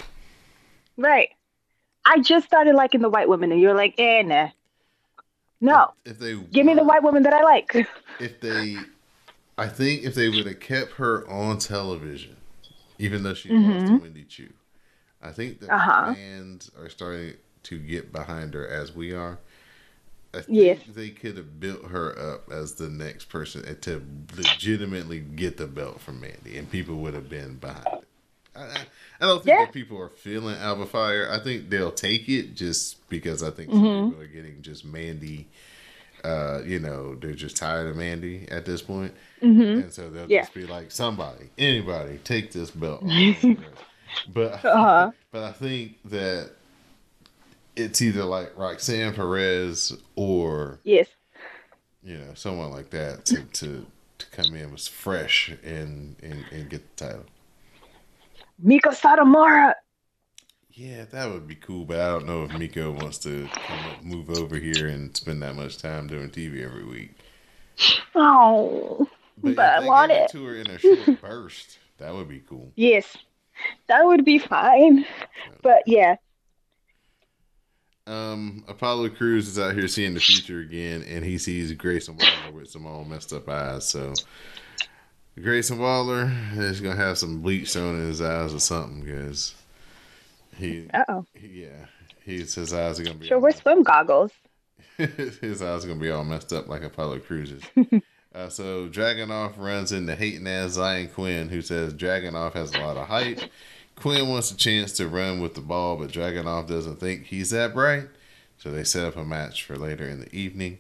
Right. 0.98 1.30
I 2.06 2.20
just 2.20 2.46
started 2.46 2.76
liking 2.76 3.02
the 3.02 3.10
white 3.10 3.28
women, 3.28 3.52
and 3.52 3.60
you're 3.60 3.76
like, 3.76 3.96
eh, 3.98 4.22
nah. 4.22 4.50
No. 5.62 5.92
If 6.06 6.20
they 6.20 6.36
Give 6.36 6.66
me 6.66 6.74
the 6.76 6.84
white 6.84 7.02
woman 7.04 7.24
that 7.24 7.34
I 7.34 7.42
like. 7.44 7.88
if 8.20 8.40
they 8.42 8.78
I 9.58 9.68
think 9.68 10.04
if 10.04 10.16
they 10.16 10.30
would 10.30 10.46
have 10.46 10.60
kept 10.60 10.94
her 10.94 11.28
on 11.30 11.60
television, 11.60 12.36
even 13.00 13.24
though 13.24 13.34
she 13.34 13.50
lost 13.50 13.88
to 13.88 13.98
Wendy 13.98 14.24
Choo, 14.26 14.52
I 15.22 15.32
think 15.32 15.60
the 15.60 15.74
Uh-huh. 15.74 16.14
fans 16.14 16.70
are 16.78 16.90
starting 16.90 17.36
to 17.64 17.80
get 17.80 18.12
behind 18.12 18.54
her 18.54 18.68
as 18.68 18.94
we 18.94 19.14
are. 19.14 19.40
I 20.34 20.42
think 20.42 20.58
Yes. 20.58 20.80
they 20.94 21.10
could 21.10 21.38
have 21.38 21.60
built 21.62 21.86
her 21.92 22.18
up 22.20 22.52
as 22.52 22.74
the 22.74 22.90
next 22.90 23.30
person 23.30 23.64
and 23.66 23.82
to 23.84 24.04
legitimately 24.36 25.22
get 25.22 25.56
the 25.58 25.68
belt 25.68 26.02
from 26.02 26.20
Mandy, 26.20 26.58
and 26.58 26.70
people 26.70 26.96
would 26.98 27.14
have 27.14 27.30
been 27.30 27.56
behind 27.56 27.86
it. 27.88 28.08
I, 28.54 28.64
I, 29.22 29.26
don't 29.26 29.38
think 29.44 29.58
Yeah. 29.58 29.66
that 29.66 29.74
people 29.74 29.98
are 30.00 30.10
feeling 30.10 30.56
Alba 30.58 30.86
Fyre. 30.86 31.30
I 31.32 31.40
think 31.40 31.70
they'll 31.70 31.92
take 31.92 32.28
it 32.30 32.56
just 32.56 33.08
because 33.10 33.42
I 33.44 33.50
think 33.52 33.70
Mm-hmm. 33.72 33.84
some 33.86 34.10
people 34.10 34.22
are 34.24 34.28
getting 34.28 34.62
just 34.62 34.84
Mandy 34.86 35.48
uh, 36.26 36.62
you 36.66 36.80
know, 36.80 37.16
they're 37.16 37.34
just 37.34 37.56
tired 37.56 37.88
of 37.88 37.96
Mandy 37.96 38.48
at 38.50 38.66
this 38.66 38.82
point. 38.82 39.14
And 39.42 39.92
so 39.94 40.10
they'll 40.10 40.24
Mm-hmm. 40.24 40.32
Yeah. 40.32 40.42
just 40.42 40.54
be 40.56 40.66
like, 40.66 40.90
somebody, 40.92 41.50
anybody, 41.58 42.20
take 42.24 42.52
this 42.52 42.72
belt. 42.72 43.02
but 44.34 44.66
Uh-huh. 44.66 45.12
but 45.32 45.44
I 45.44 45.52
think 45.52 45.98
that 46.06 46.52
it's 47.76 48.02
either 48.02 48.24
like 48.24 48.58
Roxanne 48.58 49.14
Perez 49.14 49.94
or 50.16 50.80
yes. 50.84 51.08
you 52.04 52.18
know 52.18 52.34
someone 52.34 52.72
like 52.72 52.90
that 52.92 53.26
to 53.26 53.44
to, 53.44 53.86
to 54.18 54.26
come 54.32 54.56
in 54.56 54.72
was 54.72 54.88
fresh 54.88 55.52
and, 55.64 56.16
and 56.24 56.44
and 56.52 56.70
get 56.70 56.96
the 56.98 57.06
title. 57.06 57.26
Meiko 58.66 58.94
Satomura. 58.94 59.74
Yeah, 60.78 61.06
that 61.12 61.32
would 61.32 61.48
be 61.48 61.56
cool, 61.56 61.86
but 61.86 62.02
I 62.02 62.10
don't 62.10 62.26
know 62.26 62.44
if 62.44 62.52
Meiko 62.52 63.02
wants 63.02 63.18
to 63.20 63.48
come 63.54 63.80
up, 63.92 64.04
move 64.04 64.30
over 64.30 64.58
here 64.58 64.88
and 64.88 65.16
spend 65.16 65.42
that 65.42 65.56
much 65.56 65.78
time 65.78 66.08
doing 66.08 66.30
TV 66.30 66.66
every 66.66 66.84
week. 66.84 67.12
Oh. 68.14 69.08
But, 69.42 69.56
But 69.56 69.66
I 69.70 69.86
want 69.86 70.12
it. 70.12 70.30
to 70.32 70.46
her 70.46 70.56
in 70.56 70.68
a 70.68 70.78
short 70.78 71.22
burst, 71.22 71.80
that 71.98 72.14
would 72.14 72.28
be 72.28 72.42
cool. 72.42 72.74
Yes. 72.76 73.16
That 73.88 74.06
would 74.06 74.26
be 74.26 74.38
fine. 74.38 75.06
But 75.62 75.84
yeah. 75.86 76.18
Um, 78.06 78.66
Apollo 78.68 79.12
Crews 79.12 79.48
is 79.48 79.58
out 79.58 79.76
here 79.76 79.88
seeing 79.88 80.14
the 80.14 80.20
future 80.20 80.60
again, 80.60 81.04
and 81.04 81.24
he 81.24 81.38
sees 81.38 81.72
Grayson 81.72 82.18
Waller 82.18 82.52
with 82.54 82.70
some 82.70 82.86
all 82.86 83.06
messed 83.06 83.32
up 83.32 83.48
eyes. 83.48 83.88
So 83.88 84.14
Grayson 85.42 85.80
Waller 85.80 86.30
is 86.58 86.82
gonna 86.82 86.98
have 86.98 87.18
some 87.18 87.42
bleach 87.42 87.72
thrown 87.72 87.96
in 87.96 88.08
his 88.08 88.22
eyes 88.22 88.54
or 88.54 88.60
something, 88.60 89.04
because 89.06 89.56
he, 90.58 90.88
Uh 90.94 91.04
oh. 91.10 91.26
yeah, 91.42 91.86
he's 92.24 92.56
his 92.56 92.74
eyes 92.74 93.00
are 93.00 93.04
gonna 93.04 93.16
be 93.18 93.28
Sure, 93.28 93.40
messed- 93.42 93.62
swim 93.62 93.84
goggles. 93.84 94.32
his 94.98 95.62
eyes 95.62 95.84
are 95.84 95.88
gonna 95.88 96.00
be 96.00 96.10
all 96.12 96.24
messed 96.24 96.54
up 96.54 96.68
like 96.68 96.84
Apollo 96.84 97.20
Crews's. 97.20 97.62
uh, 98.36 98.50
so 98.50 98.88
Dragunov 98.88 99.58
runs 99.58 99.92
into 99.92 100.16
hating 100.16 100.48
ass 100.48 100.78
Xyon 100.78 101.14
Quinn, 101.14 101.50
who 101.50 101.62
says 101.62 101.94
Dragunov 101.94 102.54
has 102.54 102.74
a 102.74 102.80
lot 102.80 102.98
of 102.98 103.08
hype. 103.08 103.40
Quinn 103.96 104.28
wants 104.28 104.52
a 104.52 104.58
chance 104.58 104.92
to 104.94 105.08
run 105.08 105.40
with 105.42 105.54
the 105.56 105.62
ball, 105.62 105.96
but 105.98 106.12
Dragunov 106.12 106.68
doesn't 106.68 107.00
think 107.00 107.26
he's 107.26 107.50
that 107.52 107.74
bright. 107.74 108.08
So 108.58 108.72
they 108.72 108.84
set 108.84 109.06
up 109.06 109.16
a 109.18 109.24
match 109.26 109.64
for 109.64 109.78
later 109.78 110.08
in 110.08 110.22
the 110.22 110.34
evening. 110.36 110.80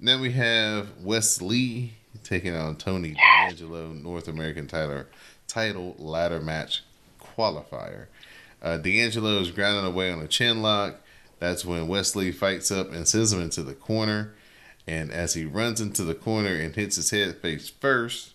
Then 0.00 0.20
we 0.20 0.32
have 0.32 0.88
Wes 1.00 1.40
Lee 1.42 1.94
taking 2.24 2.54
on 2.54 2.76
Tony 2.76 3.14
D'Angelo, 3.14 3.92
North 3.92 4.28
American 4.28 4.66
title 4.66 5.04
title 5.46 5.94
ladder 5.98 6.40
match 6.40 6.82
qualifier. 7.20 8.06
Uh, 8.64 8.78
D'Angelo 8.78 9.38
is 9.40 9.50
grinding 9.50 9.84
away 9.84 10.10
on 10.10 10.20
a 10.20 10.26
chin 10.26 10.62
lock. 10.62 10.96
That's 11.38 11.64
when 11.66 11.86
Wes 11.86 12.16
Lee 12.16 12.32
fights 12.32 12.70
up 12.70 12.90
and 12.90 13.06
sends 13.06 13.30
him 13.32 13.42
into 13.42 13.62
the 13.62 13.74
corner. 13.74 14.34
And 14.86 15.12
as 15.12 15.34
he 15.34 15.44
runs 15.44 15.80
into 15.82 16.02
the 16.02 16.14
corner 16.14 16.54
and 16.54 16.74
hits 16.74 16.96
his 16.96 17.10
head 17.10 17.36
face 17.36 17.68
first, 17.68 18.32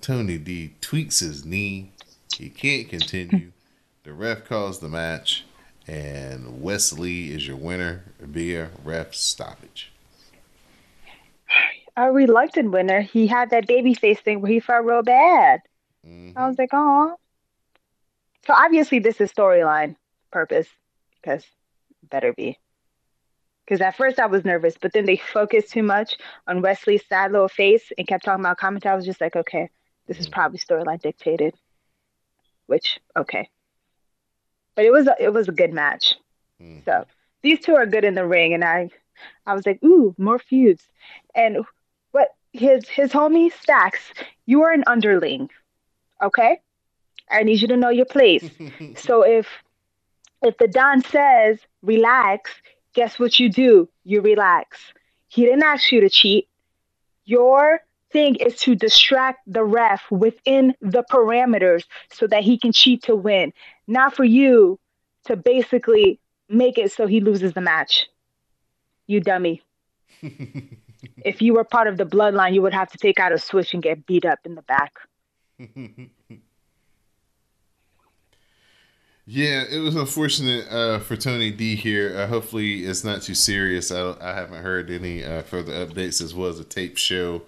Tony 0.00 0.38
D 0.38 0.74
tweaks 0.80 1.20
his 1.20 1.44
knee. 1.44 1.92
He 2.36 2.48
can't 2.48 2.88
continue. 2.88 3.52
The 4.04 4.12
ref 4.12 4.44
calls 4.44 4.78
the 4.78 4.88
match, 4.88 5.44
and 5.88 6.62
Wes 6.62 6.92
Lee 6.92 7.32
is 7.32 7.44
your 7.44 7.56
winner 7.56 8.04
via 8.20 8.70
ref 8.84 9.14
stoppage. 9.16 9.90
A 11.96 12.12
reluctant 12.12 12.70
winner. 12.70 13.00
He 13.00 13.26
had 13.26 13.50
that 13.50 13.66
baby 13.66 13.94
face 13.94 14.20
thing 14.20 14.40
where 14.40 14.52
he 14.52 14.60
felt 14.60 14.84
real 14.84 15.02
bad. 15.02 15.62
Mhm. 16.06 16.34
I 16.36 16.46
was 16.46 16.56
like, 16.56 16.68
oh. 16.72 17.16
So 18.46 18.54
obviously 18.54 18.98
this 19.00 19.20
is 19.20 19.32
storyline 19.32 19.96
purpose 20.30 20.68
because 21.20 21.44
better 22.10 22.32
be. 22.32 22.58
Because 23.64 23.80
at 23.80 23.96
first 23.96 24.20
I 24.20 24.26
was 24.26 24.44
nervous, 24.44 24.76
but 24.80 24.92
then 24.92 25.06
they 25.06 25.16
focused 25.16 25.72
too 25.72 25.82
much 25.82 26.16
on 26.46 26.62
Wes 26.62 26.86
Lee's 26.86 27.04
sad 27.08 27.32
little 27.32 27.48
face 27.48 27.90
and 27.98 28.06
kept 28.06 28.24
talking 28.24 28.44
about 28.44 28.58
commentary. 28.58 28.92
I 28.92 28.96
was 28.96 29.04
just 29.04 29.20
like, 29.20 29.34
okay, 29.34 29.68
this 30.06 30.20
is 30.20 30.28
probably 30.28 30.58
storyline 30.58 31.00
dictated. 31.00 31.54
Which 32.66 33.00
okay, 33.16 33.48
but 34.74 34.84
it 34.84 34.92
was 34.92 35.06
a, 35.06 35.14
it 35.20 35.32
was 35.32 35.48
a 35.48 35.52
good 35.52 35.72
match. 35.72 36.14
Mhm. 36.60 36.84
So 36.84 37.04
these 37.42 37.60
two 37.60 37.74
are 37.76 37.86
good 37.86 38.04
in 38.04 38.14
the 38.14 38.26
ring, 38.26 38.54
and 38.54 38.64
I 38.64 38.90
I 39.46 39.54
was 39.54 39.66
like, 39.66 39.82
ooh, 39.84 40.14
more 40.18 40.38
feuds. 40.38 40.88
And 41.34 41.64
what 42.12 42.28
his 42.52 42.88
his 42.88 43.12
homie 43.12 43.52
Stacks, 43.52 44.12
you 44.46 44.62
are 44.62 44.72
an 44.72 44.84
underling, 44.86 45.50
okay? 46.22 46.60
I 47.30 47.42
need 47.42 47.60
you 47.60 47.68
to 47.68 47.76
know 47.76 47.90
your 47.90 48.06
place. 48.06 48.50
So 48.96 49.22
if 49.22 49.46
if 50.42 50.56
the 50.58 50.68
Don 50.68 51.02
says 51.02 51.58
relax, 51.82 52.50
guess 52.94 53.18
what 53.18 53.38
you 53.38 53.48
do? 53.50 53.88
You 54.04 54.20
relax. 54.20 54.92
He 55.28 55.44
didn't 55.44 55.62
ask 55.62 55.90
you 55.92 56.00
to 56.00 56.08
cheat. 56.10 56.48
Your 57.24 57.80
thing 58.10 58.36
is 58.36 58.56
to 58.60 58.74
distract 58.74 59.40
the 59.46 59.64
ref 59.64 60.02
within 60.10 60.74
the 60.80 61.04
parameters 61.10 61.84
so 62.10 62.26
that 62.26 62.42
he 62.42 62.58
can 62.58 62.72
cheat 62.72 63.02
to 63.04 63.14
win, 63.14 63.52
not 63.86 64.14
for 64.14 64.24
you 64.24 64.78
to 65.24 65.36
basically 65.36 66.20
make 66.48 66.78
it 66.78 66.92
so 66.92 67.06
he 67.06 67.20
loses 67.20 67.52
the 67.52 67.60
match. 67.60 68.06
You 69.06 69.20
dummy. 69.20 69.62
if 71.24 71.42
you 71.42 71.54
were 71.54 71.64
part 71.64 71.86
of 71.88 71.96
the 71.96 72.04
bloodline, 72.06 72.54
you 72.54 72.62
would 72.62 72.74
have 72.74 72.90
to 72.92 72.98
take 72.98 73.18
out 73.18 73.32
a 73.32 73.38
switch 73.38 73.74
and 73.74 73.82
get 73.82 74.06
beat 74.06 74.24
up 74.24 74.40
in 74.44 74.54
the 74.54 74.62
back. 74.62 74.92
Yeah, 79.28 79.64
it 79.68 79.80
was 79.80 79.96
unfortunate 79.96 80.68
uh, 80.70 81.00
for 81.00 81.16
Tony 81.16 81.50
D 81.50 81.74
here. 81.74 82.16
Uh, 82.16 82.26
hopefully, 82.28 82.84
it's 82.84 83.02
not 83.02 83.22
too 83.22 83.34
serious. 83.34 83.90
I, 83.90 84.14
I 84.20 84.34
haven't 84.34 84.62
heard 84.62 84.88
any 84.88 85.24
uh, 85.24 85.42
further 85.42 85.72
updates. 85.84 86.20
This 86.20 86.32
was 86.32 86.60
a 86.60 86.64
tape 86.64 86.96
show, 86.96 87.42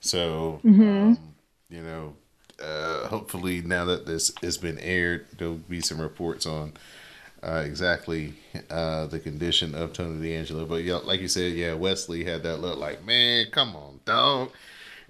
so 0.00 0.60
um, 0.64 1.18
you 1.68 1.82
know, 1.82 2.14
uh, 2.62 3.08
hopefully 3.08 3.60
now 3.60 3.84
that 3.84 4.06
this 4.06 4.32
has 4.40 4.56
been 4.56 4.78
aired, 4.78 5.26
there'll 5.36 5.56
be 5.56 5.82
some 5.82 6.00
reports 6.00 6.46
on 6.46 6.72
uh, 7.42 7.62
exactly 7.66 8.32
uh, 8.70 9.06
the 9.06 9.20
condition 9.20 9.74
of 9.74 9.92
Tony 9.92 10.26
D'Angelo. 10.26 10.64
But 10.64 10.84
yeah, 10.84 10.94
like 10.96 11.20
you 11.20 11.28
said, 11.28 11.52
yeah, 11.52 11.74
Wes 11.74 12.08
Lee 12.08 12.24
had 12.24 12.42
that 12.44 12.56
look 12.56 12.78
like, 12.78 13.04
man, 13.04 13.46
come 13.50 13.76
on, 13.76 14.00
dog. 14.06 14.50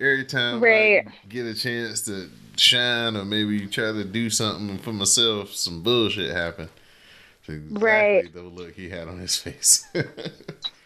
Every 0.01 0.25
time 0.25 0.61
Right. 0.61 1.07
I 1.07 1.13
get 1.29 1.47
a 1.47 1.55
chance 1.55 2.03
to 2.07 2.29
shine 2.59 3.17
or 3.17 3.25
maybe 3.25 3.67
try 3.67 3.93
to 3.93 4.05
do 4.05 4.29
something 4.31 4.79
for 4.79 4.93
myself, 4.93 5.53
some 5.55 5.83
bullshit 5.83 6.35
happen. 6.35 6.69
That's 7.47 7.59
exactly 7.59 7.83
Right. 7.83 8.33
the 8.35 8.43
look 8.43 8.75
he 8.75 8.89
had 8.91 9.09
on 9.09 9.19
his 9.19 9.37
face. 9.43 9.87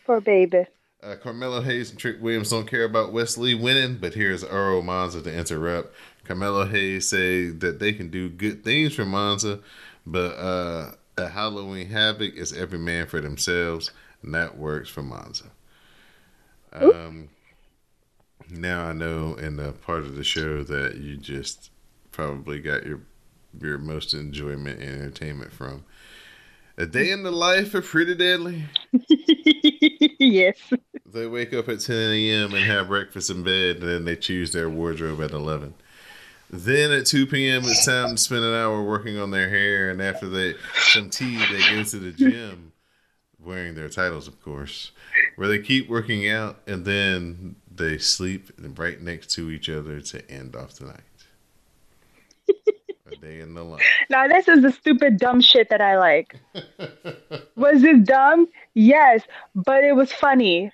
Poor 0.06 0.20
baby. 0.20 0.66
Uh, 1.02 1.16
Carmelo 1.16 1.61
Hayes 1.61 1.90
and 1.90 1.98
Trick 1.98 2.18
Williams 2.20 2.50
don't 2.50 2.68
care 2.70 2.85
about 2.85 3.12
Wes 3.12 3.37
Lee 3.37 3.54
winning, 3.54 3.98
but 4.00 4.14
here's 4.14 4.44
Oro 4.44 4.80
Mensah 4.82 5.24
to 5.24 5.35
interrupt. 5.37 5.92
Carmelo 6.24 6.64
Hayes 6.64 7.08
say 7.08 7.48
that 7.48 7.80
they 7.80 7.92
can 7.92 8.08
do 8.08 8.28
good 8.28 8.62
things 8.62 8.94
for 8.94 9.04
Mensah, 9.04 9.61
but 10.06 10.37
uh, 10.37 10.92
at 11.18 11.32
Halloween 11.32 11.88
Havoc 11.88 12.35
is 12.37 12.52
every 12.52 12.78
man 12.78 13.06
for 13.08 13.20
themselves, 13.20 13.90
and 14.22 14.32
that 14.35 14.56
works 14.56 14.88
for 14.88 15.02
Mensah. 15.02 15.50
Um, 16.72 17.28
now 18.58 18.86
I 18.86 18.92
know 18.92 19.34
in 19.34 19.56
the 19.56 19.72
part 19.72 20.00
of 20.00 20.16
the 20.16 20.24
show 20.24 20.62
that 20.64 20.96
you 20.96 21.16
just 21.16 21.70
probably 22.10 22.60
got 22.60 22.86
your 22.86 23.00
your 23.60 23.78
most 23.78 24.14
enjoyment 24.14 24.80
and 24.80 25.02
entertainment 25.02 25.52
from. 25.52 25.84
A 26.78 26.86
day 26.86 27.10
in 27.10 27.22
the 27.22 27.30
life 27.30 27.74
of 27.74 27.84
Pretty 27.84 28.14
Deadly. 28.14 28.64
yes. 30.18 30.56
They 31.04 31.26
wake 31.26 31.52
up 31.52 31.68
at 31.68 31.80
10 31.80 31.94
a.m. 31.94 32.54
and 32.54 32.64
have 32.64 32.88
breakfast 32.88 33.28
in 33.28 33.42
bed, 33.42 33.76
and 33.76 33.88
then 33.88 34.04
they 34.06 34.16
choose 34.16 34.52
their 34.52 34.70
wardrobe 34.70 35.20
at 35.20 35.32
11. 35.32 35.74
Then 36.48 36.90
at 36.92 37.06
2 37.06 37.26
p.m., 37.26 37.62
it's 37.64 37.84
time 37.84 38.16
to 38.16 38.18
spend 38.18 38.44
an 38.44 38.54
hour 38.54 38.82
working 38.82 39.18
on 39.18 39.30
their 39.30 39.50
hair, 39.50 39.90
and 39.90 40.00
after 40.00 40.28
they 40.28 40.54
some 40.72 41.10
tea, 41.10 41.36
they 41.36 41.76
go 41.76 41.84
to 41.84 41.98
the 41.98 42.12
gym, 42.12 42.72
wearing 43.38 43.74
their 43.74 43.90
titles, 43.90 44.26
of 44.26 44.42
course, 44.42 44.92
where 45.36 45.48
they 45.48 45.58
keep 45.58 45.88
working 45.90 46.28
out, 46.28 46.60
and 46.66 46.84
then 46.86 47.56
they 47.76 47.98
sleep 47.98 48.50
right 48.76 49.00
next 49.00 49.30
to 49.32 49.50
each 49.50 49.68
other 49.68 50.00
to 50.00 50.30
end 50.30 50.56
off 50.56 50.74
the 50.74 50.87
night. 50.87 51.00
A 53.12 53.16
day 53.16 53.40
in 53.40 53.54
the 53.54 53.62
life. 53.62 53.82
Now 54.11 54.28
this 54.28 54.48
is 54.48 54.62
the 54.62 54.72
stupid 54.72 55.18
dumb 55.18 55.40
shit 55.40 55.68
that 55.70 55.80
I 55.80 55.98
like. 55.98 56.37
was 57.56 57.82
it 57.85 58.04
dumb? 58.04 58.48
Yes, 58.74 59.22
but 59.54 59.85
it 59.85 59.94
was 59.94 60.12
funny. 60.12 60.72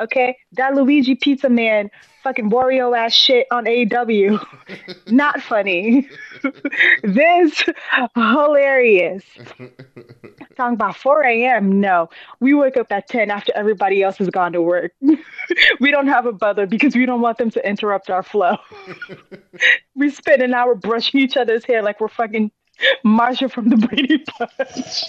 Okay, 0.00 0.36
that 0.52 0.74
Luigi 0.74 1.14
Pizza 1.14 1.50
Man 1.50 1.90
fucking 2.22 2.50
Wario 2.50 2.96
ass 2.96 3.12
shit 3.12 3.46
on 3.50 3.66
AEW, 3.66 4.42
not 5.08 5.42
funny. 5.42 6.08
this 7.02 7.64
hilarious. 8.14 9.24
Talking 10.56 10.74
about 10.74 10.96
4 10.96 11.24
a.m. 11.24 11.80
No, 11.80 12.08
we 12.40 12.54
wake 12.54 12.76
up 12.76 12.90
at 12.90 13.08
10 13.08 13.30
after 13.30 13.52
everybody 13.54 14.02
else 14.02 14.16
has 14.18 14.30
gone 14.30 14.52
to 14.52 14.62
work. 14.62 14.92
we 15.80 15.90
don't 15.90 16.08
have 16.08 16.26
a 16.26 16.32
butler 16.32 16.66
because 16.66 16.94
we 16.94 17.04
don't 17.06 17.20
want 17.20 17.38
them 17.38 17.50
to 17.50 17.68
interrupt 17.68 18.10
our 18.10 18.22
flow. 18.22 18.56
we 19.94 20.10
spend 20.10 20.42
an 20.42 20.54
hour 20.54 20.74
brushing 20.74 21.20
each 21.20 21.36
other's 21.36 21.64
hair 21.64 21.82
like 21.82 22.00
we're 22.00 22.08
fucking 22.08 22.50
Marcia 23.04 23.48
from 23.48 23.68
the 23.68 23.76
Brady 23.76 24.24
Bunch. 24.38 25.04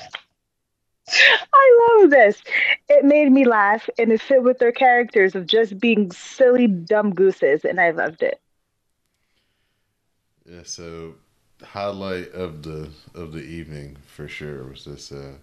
I 1.13 1.97
love 1.99 2.09
this. 2.11 2.41
It 2.89 3.05
made 3.05 3.31
me 3.31 3.45
laugh 3.45 3.89
and 3.97 4.11
it 4.11 4.21
fit 4.21 4.43
with 4.43 4.59
their 4.59 4.71
characters 4.71 5.35
of 5.35 5.45
just 5.45 5.79
being 5.79 6.11
silly, 6.11 6.67
dumb 6.67 7.13
gooses, 7.13 7.65
and 7.65 7.79
I 7.79 7.91
loved 7.91 8.23
it. 8.23 8.39
Yeah, 10.45 10.61
so 10.63 11.15
highlight 11.63 12.31
of 12.31 12.63
the 12.63 12.89
of 13.13 13.31
the 13.31 13.41
evening 13.43 13.97
for 14.07 14.27
sure 14.27 14.63
was 14.63 14.85
this 14.85 15.11
uh, 15.11 15.33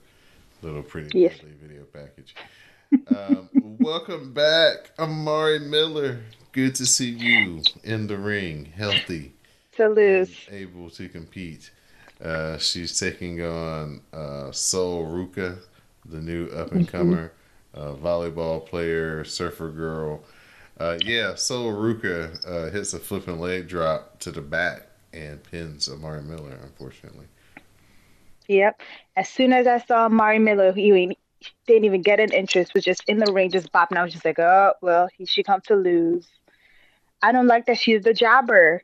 little 0.62 0.82
pretty 0.82 1.16
Yes. 1.18 1.38
video 1.40 1.84
package. 1.84 2.34
Um, 3.06 3.48
welcome 3.80 4.32
back, 4.32 4.90
Amari 4.98 5.60
Miller. 5.60 6.20
Good 6.52 6.74
to 6.76 6.86
see 6.86 7.10
you 7.10 7.62
in 7.84 8.06
the 8.08 8.18
ring, 8.18 8.66
healthy, 8.76 9.32
To 9.76 9.88
lose. 9.88 10.46
able 10.50 10.90
to 10.90 11.08
compete. 11.08 11.70
Uh, 12.22 12.58
she's 12.58 12.98
taking 12.98 13.42
on 13.42 14.00
uh, 14.12 14.50
Sol 14.50 15.06
Ruka, 15.06 15.58
the 16.04 16.20
new 16.20 16.48
up 16.48 16.72
and 16.72 16.88
comer 16.88 17.32
uh, 17.74 17.92
volleyball 17.92 18.64
player, 18.64 19.24
surfer 19.24 19.70
girl. 19.70 20.22
Uh, 20.80 20.98
yeah, 21.04 21.34
Sol 21.34 21.72
Ruka 21.72 22.46
uh, 22.46 22.70
hits 22.70 22.92
a 22.92 22.98
flipping 22.98 23.38
leg 23.40 23.68
drop 23.68 24.18
to 24.20 24.30
the 24.30 24.40
back 24.40 24.88
and 25.12 25.42
pins 25.42 25.88
Amari 25.88 26.22
Miller, 26.22 26.58
unfortunately. 26.62 27.26
Yep. 28.48 28.80
As 29.16 29.28
soon 29.28 29.52
as 29.52 29.66
I 29.66 29.78
saw 29.78 30.08
Mari 30.08 30.38
Miller, 30.38 30.72
he 30.72 31.16
didn't 31.66 31.84
even 31.84 32.02
get 32.02 32.20
an 32.20 32.32
interest, 32.32 32.74
was 32.74 32.84
just 32.84 33.04
in 33.06 33.18
the 33.18 33.32
ring, 33.32 33.50
just 33.50 33.72
bopping. 33.72 33.96
I 33.96 34.02
was 34.02 34.12
just 34.12 34.24
like, 34.24 34.38
oh, 34.38 34.72
well, 34.80 35.08
he, 35.16 35.26
she 35.26 35.42
comes 35.42 35.64
to 35.64 35.76
lose. 35.76 36.26
I 37.22 37.32
don't 37.32 37.46
like 37.46 37.66
that 37.66 37.78
she's 37.78 38.02
the 38.02 38.14
jobber. 38.14 38.82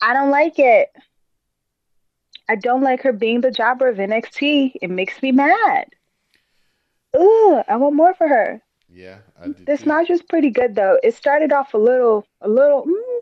I 0.00 0.12
don't 0.12 0.30
like 0.30 0.58
it. 0.58 0.90
I 2.50 2.56
don't 2.56 2.82
like 2.82 3.02
her 3.02 3.12
being 3.12 3.40
the 3.40 3.50
jobber 3.50 3.88
of 3.88 3.98
NXT. 3.98 4.72
It 4.82 4.90
makes 4.90 5.22
me 5.22 5.32
mad. 5.32 5.86
Ugh, 7.14 7.64
I 7.68 7.76
want 7.76 7.94
more 7.96 8.14
for 8.14 8.28
her. 8.28 8.62
Yeah, 8.88 9.18
I 9.40 9.48
did. 9.48 9.66
This 9.66 9.86
match 9.86 10.08
was 10.08 10.22
pretty 10.22 10.50
good 10.50 10.74
though. 10.74 10.98
It 11.02 11.14
started 11.14 11.52
off 11.52 11.74
a 11.74 11.78
little, 11.78 12.26
a 12.40 12.48
little, 12.48 12.84
mm, 12.86 13.20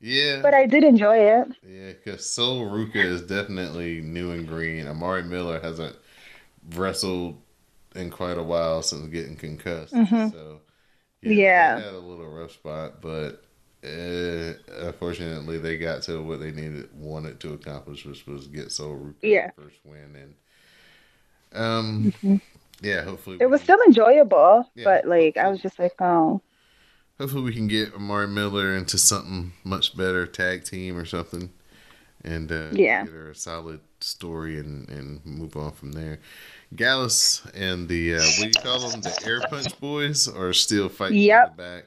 Yeah, 0.00 0.40
but 0.42 0.54
I 0.54 0.66
did 0.66 0.84
enjoy 0.84 1.16
it. 1.18 1.48
yeah, 1.66 1.92
because 1.92 2.28
Sol 2.28 2.60
Ruka 2.70 2.96
is 2.96 3.22
definitely 3.22 4.00
new 4.02 4.32
and 4.32 4.46
green. 4.46 4.86
Amari 4.86 5.22
Miller 5.22 5.60
hasn't 5.60 5.96
wrestled 6.74 7.40
in 7.94 8.10
quite 8.10 8.38
a 8.38 8.42
while 8.42 8.82
since 8.82 9.06
getting 9.08 9.36
concussed. 9.36 9.92
So 9.92 9.98
Mm-hmm. 9.98 11.32
Yeah. 11.32 11.76
they 11.78 11.84
had 11.84 11.94
a 11.94 11.98
little 11.98 12.28
rough 12.28 12.52
spot, 12.52 13.00
but 13.00 13.42
uh, 13.84 14.54
unfortunately, 14.86 15.58
they 15.58 15.76
got 15.76 16.02
to 16.04 16.22
what 16.22 16.40
they 16.40 16.50
needed, 16.50 16.88
wanted 16.96 17.38
to 17.40 17.52
accomplish, 17.52 18.04
which 18.06 18.26
was 18.26 18.46
get 18.46 18.68
Ruka 18.68 19.14
Yeah. 19.22 19.50
first 19.56 19.76
win, 19.84 20.16
and 20.16 20.34
um, 21.52 22.40
yeah, 22.80 23.02
hopefully 23.02 23.38
It 23.40 23.46
was 23.46 23.60
can- 23.60 23.64
still 23.66 23.80
enjoyable, 23.86 24.68
Yeah, 24.74 24.84
but 24.84 25.06
like 25.06 25.36
I 25.36 25.48
was 25.48 25.60
just 25.60 25.78
like, 25.78 25.94
oh, 26.00 26.40
Hopefully, 27.18 27.44
we 27.44 27.52
can 27.54 27.68
get 27.68 27.94
Amari 27.94 28.26
Miller 28.26 28.76
into 28.76 28.98
something 28.98 29.52
much 29.62 29.96
better, 29.96 30.26
tag 30.26 30.64
team 30.64 30.96
or 30.96 31.04
something, 31.04 31.50
and 32.24 32.50
uh, 32.50 32.70
Yeah. 32.72 33.04
get 33.04 33.12
her 33.12 33.30
a 33.30 33.34
solid 33.36 33.78
story 34.00 34.58
and, 34.58 34.88
and 34.88 35.24
move 35.24 35.56
on 35.56 35.70
from 35.72 35.92
there. 35.92 36.18
Gallus 36.74 37.46
and 37.54 37.88
the 37.88 38.16
uh, 38.16 38.18
what 38.18 38.38
do 38.40 38.46
you 38.48 38.52
call 38.54 38.80
them? 38.90 39.00
The 39.00 39.16
Air 39.26 39.42
Punch 39.48 39.78
Boys 39.78 40.26
are 40.26 40.52
still 40.52 40.88
fighting 40.88 41.18
Yep. 41.18 41.50
in 41.50 41.56
the 41.56 41.62
back. 41.62 41.84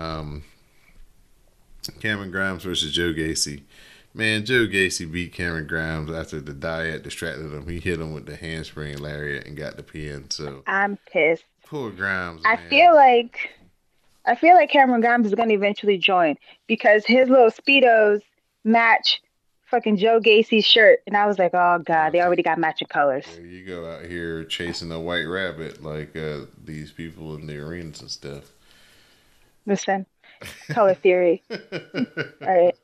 Um, 0.00 0.44
Cameron 2.00 2.30
Grimes 2.30 2.62
versus 2.64 2.92
Joe 2.92 3.12
Gacy. 3.12 3.62
Man, 4.14 4.44
Joe 4.44 4.66
Gacy 4.66 5.10
beat 5.10 5.32
Cameron 5.32 5.66
Grimes 5.66 6.10
after 6.10 6.40
the 6.40 6.52
Dyad 6.52 7.02
distracted 7.02 7.52
him. 7.52 7.68
He 7.68 7.78
hit 7.78 8.00
him 8.00 8.12
with 8.14 8.26
the 8.26 8.36
handspring 8.36 8.98
lariat 8.98 9.46
and 9.46 9.56
got 9.56 9.76
the 9.76 9.82
pin. 9.82 10.30
So 10.30 10.62
I'm 10.66 10.98
pissed. 11.10 11.44
poor 11.66 11.90
Grimes. 11.90 12.42
I 12.44 12.56
man. 12.56 12.68
feel 12.68 12.94
like 12.94 13.50
I 14.24 14.34
feel 14.34 14.54
like 14.54 14.70
Cameron 14.70 15.00
Grimes 15.00 15.26
is 15.26 15.34
gonna 15.34 15.54
eventually 15.54 15.98
join 15.98 16.36
because 16.66 17.04
his 17.06 17.28
little 17.28 17.50
speedos 17.50 18.22
match 18.64 19.20
fucking 19.66 19.98
Joe 19.98 20.18
Gacy's 20.18 20.64
shirt, 20.64 21.00
and 21.06 21.16
I 21.16 21.26
was 21.26 21.38
like, 21.38 21.52
oh 21.54 21.78
god, 21.84 22.12
they 22.12 22.20
already 22.20 22.42
got 22.42 22.58
matching 22.58 22.88
colors. 22.88 23.24
There 23.36 23.44
you 23.44 23.64
go 23.66 23.90
out 23.90 24.04
here 24.04 24.44
chasing 24.44 24.90
a 24.90 24.98
white 25.00 25.24
rabbit 25.24 25.82
like 25.82 26.16
uh, 26.16 26.40
these 26.64 26.90
people 26.90 27.34
in 27.36 27.46
the 27.46 27.58
arenas 27.58 28.00
and 28.00 28.10
stuff. 28.10 28.52
Listen, 29.66 30.06
color 30.70 30.94
theory. 30.94 31.42
All 31.50 31.58
right. 32.40 32.74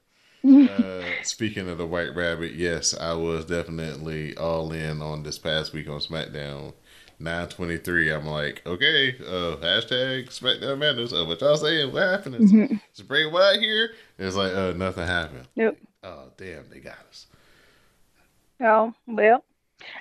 Uh, 0.46 1.02
speaking 1.22 1.68
of 1.70 1.78
the 1.78 1.86
white 1.86 2.14
rabbit, 2.14 2.52
yes, 2.52 2.94
I 2.98 3.14
was 3.14 3.46
definitely 3.46 4.36
all 4.36 4.72
in 4.72 5.00
on 5.00 5.22
this 5.22 5.38
past 5.38 5.72
week 5.72 5.88
on 5.88 6.00
SmackDown. 6.00 6.74
923, 7.20 8.12
I'm 8.12 8.26
like, 8.26 8.60
okay, 8.66 9.16
uh, 9.20 9.56
hashtag 9.56 10.26
SmackDown 10.28 10.78
Madness. 10.78 11.12
Uh, 11.12 11.24
what 11.24 11.40
y'all 11.40 11.56
saying? 11.56 11.92
What 11.92 12.02
happened? 12.02 12.34
Is, 12.34 12.52
Mm-hmm. 12.52 12.74
is 12.94 13.02
Bray 13.02 13.24
Wyatt 13.24 13.60
here? 13.60 13.90
It's 14.18 14.36
like, 14.36 14.52
uh, 14.52 14.72
nothing 14.72 15.06
happened. 15.06 15.46
Nope. 15.56 15.78
Oh, 16.02 16.24
damn, 16.36 16.68
they 16.68 16.80
got 16.80 16.98
us. 17.08 17.26
Oh 18.60 18.92
well, 19.06 19.44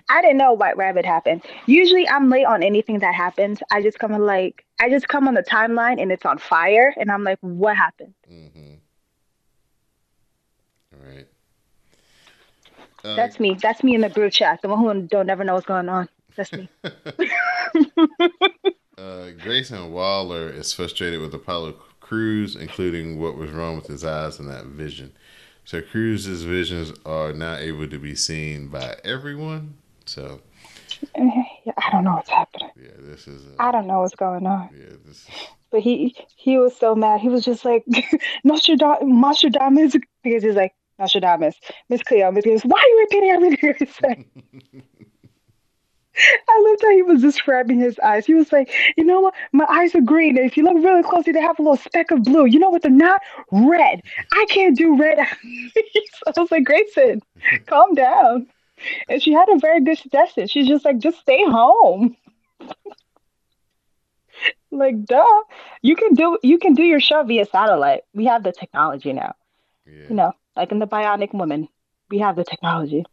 I 0.09 0.21
didn't 0.21 0.37
know 0.37 0.53
White 0.53 0.77
Rabbit 0.77 1.05
happened. 1.05 1.43
Usually, 1.65 2.07
I'm 2.07 2.29
late 2.29 2.45
on 2.45 2.63
anything 2.63 2.99
that 2.99 3.15
happens. 3.15 3.59
I 3.71 3.81
just 3.81 3.99
come 3.99 4.13
on 4.13 4.25
like 4.25 4.65
I 4.79 4.89
just 4.89 5.07
come 5.07 5.27
on 5.27 5.33
the 5.33 5.43
timeline 5.43 6.01
and 6.01 6.11
it's 6.11 6.25
on 6.25 6.37
fire, 6.37 6.93
and 6.97 7.11
I'm 7.11 7.23
like, 7.23 7.39
what 7.41 7.77
happened? 7.77 8.13
Mm-hmm. 8.31 8.73
All 10.93 11.13
right. 11.13 11.27
Uh, 13.03 13.15
That's 13.15 13.39
me. 13.39 13.57
That's 13.61 13.83
me 13.83 13.95
in 13.95 14.01
the 14.01 14.09
group 14.09 14.33
chat. 14.33 14.61
The 14.61 14.69
one 14.69 14.79
who 14.79 15.07
don't 15.07 15.27
never 15.27 15.43
know 15.43 15.55
what's 15.55 15.65
going 15.65 15.89
on. 15.89 16.07
That's 16.35 16.53
me. 16.53 16.69
Uh, 18.97 19.31
Grayson 19.41 19.91
Waller 19.91 20.49
is 20.49 20.71
frustrated 20.71 21.19
with 21.19 21.33
Apollo 21.33 21.73
Crews, 21.99 22.55
including 22.55 23.19
what 23.19 23.35
was 23.35 23.49
wrong 23.49 23.75
with 23.75 23.87
his 23.87 24.05
eyes 24.05 24.39
and 24.39 24.47
that 24.49 24.65
vision. 24.65 25.13
So 25.65 25.81
Crews's 25.81 26.43
visions 26.43 26.93
are 27.05 27.33
not 27.33 27.61
able 27.61 27.87
to 27.87 27.97
be 27.97 28.15
seen 28.15 28.67
by 28.67 28.95
everyone. 29.03 29.75
So 30.05 30.41
eh, 31.15 31.43
I 31.77 31.91
don't 31.91 32.03
know 32.03 32.15
what's 32.15 32.29
happening. 32.29 32.69
yeah, 32.75 32.91
this 32.99 33.27
is 33.27 33.45
a, 33.47 33.61
I 33.61 33.71
don't 33.71 33.87
know 33.87 34.01
what's 34.01 34.15
going 34.15 34.45
on. 34.45 34.69
yeah, 34.77 34.95
this 35.05 35.27
But 35.71 35.81
he 35.81 36.15
he 36.35 36.57
was 36.57 36.75
so 36.75 36.95
mad. 36.95 37.21
He 37.21 37.29
was 37.29 37.45
just 37.45 37.63
like 37.63 37.85
Nostradamus, 38.43 39.03
Nostradamus, 39.03 39.95
because 40.23 40.43
he's 40.43 40.55
like 40.55 40.73
Nostradamus, 40.99 41.55
Miss 41.89 42.03
Cleo, 42.03 42.31
Miss 42.31 42.43
Cleo. 42.43 42.59
Why 42.65 42.79
are 42.79 42.87
you 42.87 42.99
repeating 42.99 43.29
everything 43.31 43.75
I 43.79 43.85
say? 43.85 44.81
I 46.15 46.65
loved 46.69 46.81
how 46.83 46.91
he 46.91 47.01
was 47.01 47.21
describing 47.21 47.79
his 47.79 47.97
eyes. 47.99 48.25
He 48.25 48.33
was 48.33 48.51
like, 48.51 48.71
you 48.97 49.03
know 49.03 49.21
what? 49.21 49.33
My 49.51 49.65
eyes 49.69 49.95
are 49.95 50.01
green. 50.01 50.37
And 50.37 50.45
if 50.45 50.55
you 50.55 50.63
look 50.63 50.75
really 50.75 51.03
closely, 51.03 51.33
they 51.33 51.41
have 51.41 51.57
a 51.57 51.61
little 51.61 51.77
speck 51.77 52.11
of 52.11 52.23
blue. 52.23 52.45
You 52.45 52.59
know 52.59 52.69
what? 52.69 52.83
They're 52.83 52.91
not 52.91 53.21
red. 53.51 54.01
I 54.31 54.45
can't 54.49 54.77
do 54.77 54.95
red. 54.95 55.17
so 55.17 56.31
I 56.37 56.39
was 56.39 56.51
like, 56.51 56.65
Grayson, 56.65 57.21
calm 57.65 57.95
down. 57.95 58.47
And 59.09 59.21
she 59.21 59.31
had 59.31 59.49
a 59.49 59.57
very 59.57 59.81
good 59.81 59.97
suggestion. 59.97 60.47
She's 60.47 60.67
just 60.67 60.85
like, 60.85 60.99
just 60.99 61.19
stay 61.19 61.43
home. 61.45 62.15
like, 64.71 65.03
duh. 65.05 65.25
You 65.81 65.95
can 65.95 66.13
do 66.13 66.37
you 66.43 66.59
can 66.59 66.73
do 66.73 66.83
your 66.83 66.99
show 66.99 67.23
via 67.23 67.45
satellite. 67.45 68.01
We 68.13 68.25
have 68.25 68.43
the 68.43 68.51
technology 68.51 69.13
now. 69.13 69.35
yeah. 69.87 70.07
You 70.09 70.15
know, 70.15 70.33
like 70.55 70.71
in 70.71 70.79
the 70.79 70.87
Bionic 70.87 71.33
Woman, 71.33 71.67
we 72.09 72.19
have 72.19 72.35
the 72.35 72.43
technology. 72.43 73.05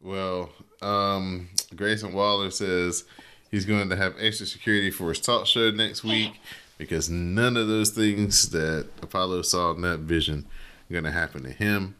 Well, 0.00 0.50
um, 0.80 1.48
Grayson 1.74 2.12
Waller 2.12 2.50
says 2.50 3.04
he's 3.50 3.64
going 3.64 3.88
to 3.90 3.96
have 3.96 4.14
extra 4.18 4.46
security 4.46 4.90
for 4.90 5.08
his 5.08 5.20
talk 5.20 5.46
show 5.46 5.70
next 5.70 6.04
week 6.04 6.40
because 6.76 7.10
none 7.10 7.56
of 7.56 7.66
those 7.66 7.90
things 7.90 8.50
that 8.50 8.86
Apollo 9.02 9.42
saw 9.42 9.72
in 9.72 9.80
that 9.82 10.00
vision 10.00 10.46
are 10.88 10.92
going 10.92 11.04
to 11.04 11.10
happen 11.10 11.42
to 11.42 11.50
him. 11.50 11.96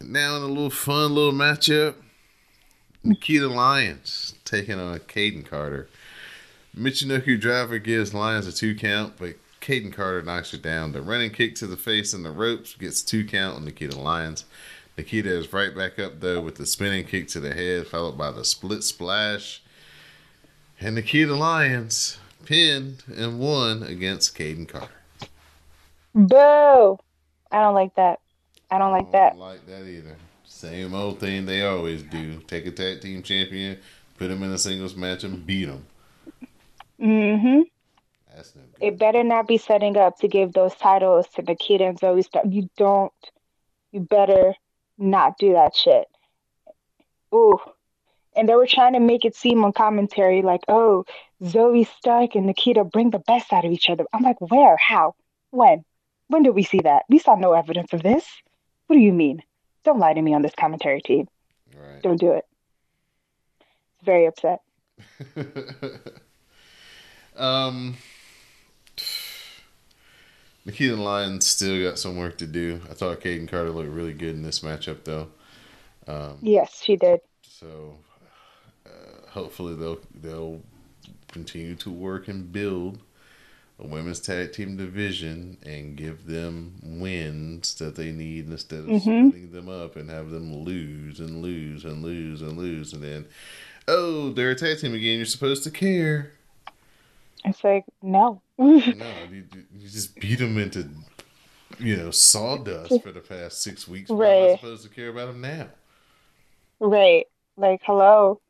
Now 0.00 0.36
in 0.36 0.42
a 0.42 0.46
little 0.46 0.70
fun 0.70 1.14
little 1.14 1.32
matchup, 1.32 1.94
Nikita 3.02 3.48
Lyons 3.48 4.34
taking 4.44 4.80
on 4.80 4.98
Kayden 5.00 5.44
Carter. 5.44 5.88
Michinoku 6.76 7.38
Driver 7.38 7.78
gives 7.78 8.14
Lyons 8.14 8.46
a 8.46 8.52
two 8.52 8.74
count, 8.74 9.14
but 9.18 9.34
Kayden 9.60 9.92
Carter 9.92 10.22
knocks 10.22 10.50
her 10.52 10.58
down. 10.58 10.92
The 10.92 11.02
running 11.02 11.30
kick 11.30 11.54
to 11.56 11.66
the 11.66 11.76
face 11.76 12.12
and 12.14 12.24
the 12.24 12.30
ropes 12.30 12.74
gets 12.74 13.02
two 13.02 13.24
count 13.24 13.56
on 13.56 13.64
Nikita 13.64 13.98
Lyons. 13.98 14.44
Nikita 14.96 15.28
is 15.28 15.52
right 15.52 15.74
back 15.74 15.98
up 15.98 16.20
though 16.20 16.40
with 16.40 16.56
the 16.56 16.66
spinning 16.66 17.04
kick 17.04 17.28
to 17.28 17.40
the 17.40 17.52
head, 17.52 17.86
followed 17.86 18.16
by 18.16 18.30
the 18.30 18.44
split 18.44 18.84
splash. 18.84 19.62
And 20.80 20.94
Nikita 20.94 21.34
Lyons 21.34 22.18
pinned 22.44 23.02
and 23.14 23.38
won 23.38 23.82
against 23.82 24.36
Kayden 24.36 24.68
Carter. 24.68 24.88
Boo! 26.14 26.98
I 27.50 27.62
don't 27.62 27.74
like 27.74 27.94
that. 27.96 28.20
I 28.70 28.78
don't 28.78 28.92
like 28.92 29.10
that. 29.12 29.26
I 29.26 29.30
don't 29.30 29.38
like 29.38 29.66
that 29.66 29.84
either. 29.86 30.16
Same 30.44 30.94
old 30.94 31.20
thing 31.20 31.46
they 31.46 31.64
always 31.64 32.02
do. 32.02 32.38
Take 32.46 32.66
a 32.66 32.70
tag 32.70 33.00
team 33.00 33.22
champion, 33.22 33.78
put 34.18 34.30
him 34.30 34.42
in 34.42 34.50
a 34.52 34.58
singles 34.58 34.94
match, 34.94 35.24
and 35.24 35.44
beat 35.44 35.68
him. 35.68 35.84
Mm-hmm. 37.00 37.62
That's 38.34 38.54
no 38.54 38.62
good. 38.62 38.86
It 38.86 38.98
better 38.98 39.24
not 39.24 39.46
be 39.46 39.58
setting 39.58 39.96
up 39.96 40.18
to 40.20 40.28
give 40.28 40.52
those 40.52 40.74
titles 40.76 41.26
to 41.34 41.42
Nikita 41.42 41.84
and 41.84 42.00
Zoey 42.00 42.24
Stark. 42.24 42.46
You 42.48 42.68
don't. 42.76 43.12
You 43.92 44.00
better 44.00 44.54
not 44.98 45.38
do 45.38 45.52
that 45.52 45.74
shit. 45.74 46.06
Ooh. 47.34 47.58
And 48.36 48.48
they 48.48 48.54
were 48.54 48.66
trying 48.66 48.94
to 48.94 49.00
make 49.00 49.24
it 49.24 49.36
seem 49.36 49.64
on 49.64 49.72
commentary 49.72 50.42
like, 50.42 50.62
oh, 50.68 51.04
Zoey 51.42 51.86
Stark 51.86 52.34
and 52.34 52.46
Nikita 52.46 52.84
bring 52.84 53.10
the 53.10 53.20
best 53.20 53.52
out 53.52 53.64
of 53.64 53.72
each 53.72 53.88
other. 53.88 54.04
I'm 54.12 54.22
like, 54.22 54.40
where? 54.40 54.76
How? 54.76 55.14
When? 55.50 55.84
When 56.28 56.42
did 56.42 56.54
we 56.54 56.64
see 56.64 56.80
that? 56.80 57.04
We 57.08 57.18
saw 57.18 57.36
no 57.36 57.52
evidence 57.52 57.92
of 57.92 58.02
this. 58.02 58.26
What 58.86 58.96
do 58.96 59.02
you 59.02 59.12
mean? 59.12 59.42
Don't 59.84 59.98
lie 59.98 60.14
to 60.14 60.22
me 60.22 60.34
on 60.34 60.42
this 60.42 60.54
commentary 60.58 61.00
team. 61.00 61.28
Right. 61.76 62.02
Don't 62.02 62.18
do 62.18 62.32
it. 62.32 62.44
Very 64.02 64.26
upset. 64.26 64.60
um, 67.36 67.96
Nikita 70.64 70.96
Lyons 70.96 71.46
still 71.46 71.82
got 71.90 71.98
some 71.98 72.16
work 72.16 72.38
to 72.38 72.46
do. 72.46 72.80
I 72.90 72.94
thought 72.94 73.20
Kayden 73.20 73.48
Carter 73.48 73.70
looked 73.70 73.90
really 73.90 74.14
good 74.14 74.34
in 74.34 74.42
this 74.42 74.60
matchup, 74.60 75.04
though. 75.04 75.28
Um, 76.06 76.38
Yes, 76.42 76.80
she 76.82 76.96
did. 76.96 77.20
so 77.42 77.94
uh, 78.86 79.30
hopefully 79.30 79.74
they'll 79.74 80.00
they'll 80.22 80.60
continue 81.28 81.74
to 81.76 81.90
work 81.90 82.28
and 82.28 82.52
build 82.52 82.98
a 83.80 83.86
women's 83.86 84.20
tag 84.20 84.52
team 84.52 84.76
division 84.76 85.56
and 85.64 85.96
give 85.96 86.26
them 86.26 86.74
wins 86.82 87.74
that 87.76 87.96
they 87.96 88.12
need 88.12 88.48
instead 88.48 88.80
of 88.80 88.86
Mhm. 88.86 89.00
splitting 89.30 89.50
them 89.52 89.68
up 89.68 89.96
and 89.96 90.08
have 90.10 90.30
them 90.30 90.54
lose 90.64 91.18
and 91.20 91.42
lose 91.42 91.84
and 91.84 92.02
lose 92.02 92.40
and 92.40 92.56
lose 92.56 92.92
and 92.92 93.02
then 93.02 93.26
oh 93.88 94.30
they're 94.32 94.50
a 94.50 94.54
tag 94.54 94.78
team 94.78 94.94
again 94.94 95.16
you're 95.16 95.26
supposed 95.26 95.64
to 95.64 95.70
care 95.72 96.32
It's 97.44 97.62
like, 97.62 97.84
no. 98.02 98.40
no 98.58 98.66
you, 99.30 99.44
you 99.76 99.88
just 99.88 100.18
beat 100.20 100.38
them 100.38 100.56
into 100.58 100.88
you 101.78 101.96
know 101.96 102.10
sawdust 102.10 103.02
for 103.02 103.10
the 103.12 103.20
past 103.20 103.62
six 103.62 103.88
weeks 103.88 104.08
Why 104.10 104.26
am 104.26 104.42
I 104.42 104.46
Right. 104.48 104.60
supposed 104.60 104.82
to 104.84 104.88
care 104.88 105.08
about 105.08 105.26
them 105.26 105.40
now 105.40 105.68
right. 106.80 107.26
Like, 107.56 107.80
hello. 107.84 108.40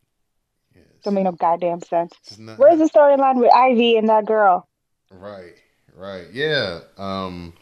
yes. 0.75 0.85
Don't 1.05 1.15
make 1.15 1.25
no 1.25 1.33
goddamn 1.33 1.81
sense. 1.83 2.13
Where's 2.57 2.79
the 2.79 2.89
storyline 2.89 3.37
with 3.37 3.53
Ivy 3.53 3.97
and 3.97 4.09
that 4.09 4.25
girl? 4.27 4.67
Right, 5.11 5.55
right, 5.95 6.27
yeah. 6.33 6.81
Um, 6.99 7.53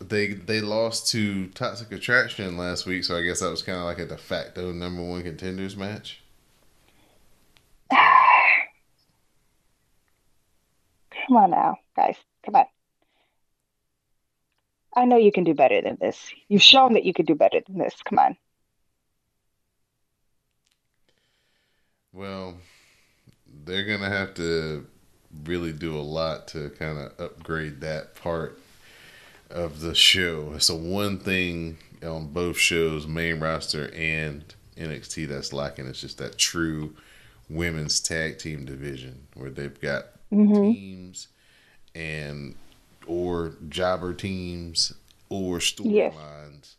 they 0.00 0.34
they 0.34 0.60
lost 0.60 1.08
to 1.12 1.48
Toxic 1.48 1.92
Attraction 1.92 2.56
last 2.56 2.84
week, 2.86 3.04
so 3.04 3.16
I 3.16 3.22
guess 3.22 3.40
that 3.40 3.50
was 3.50 3.62
kind 3.62 3.78
of 3.78 3.84
like 3.84 3.98
a 3.98 4.06
de 4.06 4.16
facto 4.18 4.72
number 4.72 5.02
one 5.02 5.22
contenders 5.22 5.76
match. 5.76 6.20
Come 11.26 11.36
on 11.36 11.50
now, 11.50 11.76
guys. 11.96 12.16
Come 12.44 12.56
on. 12.56 12.64
I 14.94 15.04
know 15.04 15.16
you 15.16 15.32
can 15.32 15.44
do 15.44 15.54
better 15.54 15.80
than 15.80 15.96
this. 16.00 16.32
You've 16.48 16.62
shown 16.62 16.94
that 16.94 17.04
you 17.04 17.14
can 17.14 17.24
do 17.24 17.34
better 17.34 17.60
than 17.66 17.78
this. 17.78 17.94
Come 18.04 18.18
on. 18.18 18.36
Well, 22.12 22.58
they're 23.64 23.86
gonna 23.86 24.10
have 24.10 24.34
to 24.34 24.86
really 25.44 25.72
do 25.72 25.96
a 25.96 26.02
lot 26.02 26.48
to 26.48 26.70
kind 26.70 26.98
of 26.98 27.18
upgrade 27.18 27.80
that 27.80 28.14
part 28.16 28.58
of 29.48 29.80
the 29.80 29.94
show. 29.94 30.52
It's 30.54 30.66
the 30.66 30.74
one 30.74 31.18
thing 31.18 31.78
on 32.02 32.28
both 32.28 32.58
shows, 32.58 33.06
main 33.06 33.40
roster 33.40 33.90
and 33.94 34.44
NXT, 34.76 35.28
that's 35.28 35.52
lacking. 35.52 35.86
It's 35.86 36.00
just 36.00 36.18
that 36.18 36.36
true 36.36 36.94
women's 37.48 38.00
tag 38.00 38.38
team 38.38 38.64
division 38.64 39.26
where 39.34 39.50
they've 39.50 39.80
got 39.80 40.06
hmm 40.32 40.72
teams 40.72 41.28
and 41.94 42.54
or 43.06 43.54
jobber 43.68 44.14
teams 44.14 44.94
or 45.28 45.58
storylines 45.58 45.84
Yes. 45.92 46.76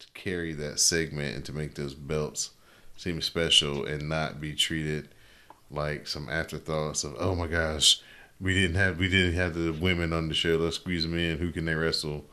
to 0.00 0.06
carry 0.14 0.52
that 0.54 0.80
segment 0.80 1.36
and 1.36 1.44
to 1.44 1.52
make 1.52 1.74
those 1.74 1.94
belts 1.94 2.50
seem 2.96 3.20
special 3.22 3.84
and 3.84 4.08
not 4.08 4.40
be 4.40 4.54
treated 4.54 5.08
like 5.70 6.06
some 6.08 6.28
afterthoughts 6.28 7.04
of 7.04 7.14
oh 7.20 7.34
my 7.34 7.46
gosh 7.46 8.00
we 8.40 8.54
didn't 8.54 8.76
have 8.76 8.98
we 8.98 9.08
didn't 9.08 9.34
have 9.34 9.54
the 9.54 9.70
women 9.72 10.12
on 10.12 10.28
the 10.28 10.34
show 10.34 10.56
let's 10.56 10.76
squeeze 10.76 11.02
them 11.04 11.16
in 11.16 11.38
who 11.38 11.52
can 11.52 11.64
they 11.66 11.74
wrestle 11.74 12.24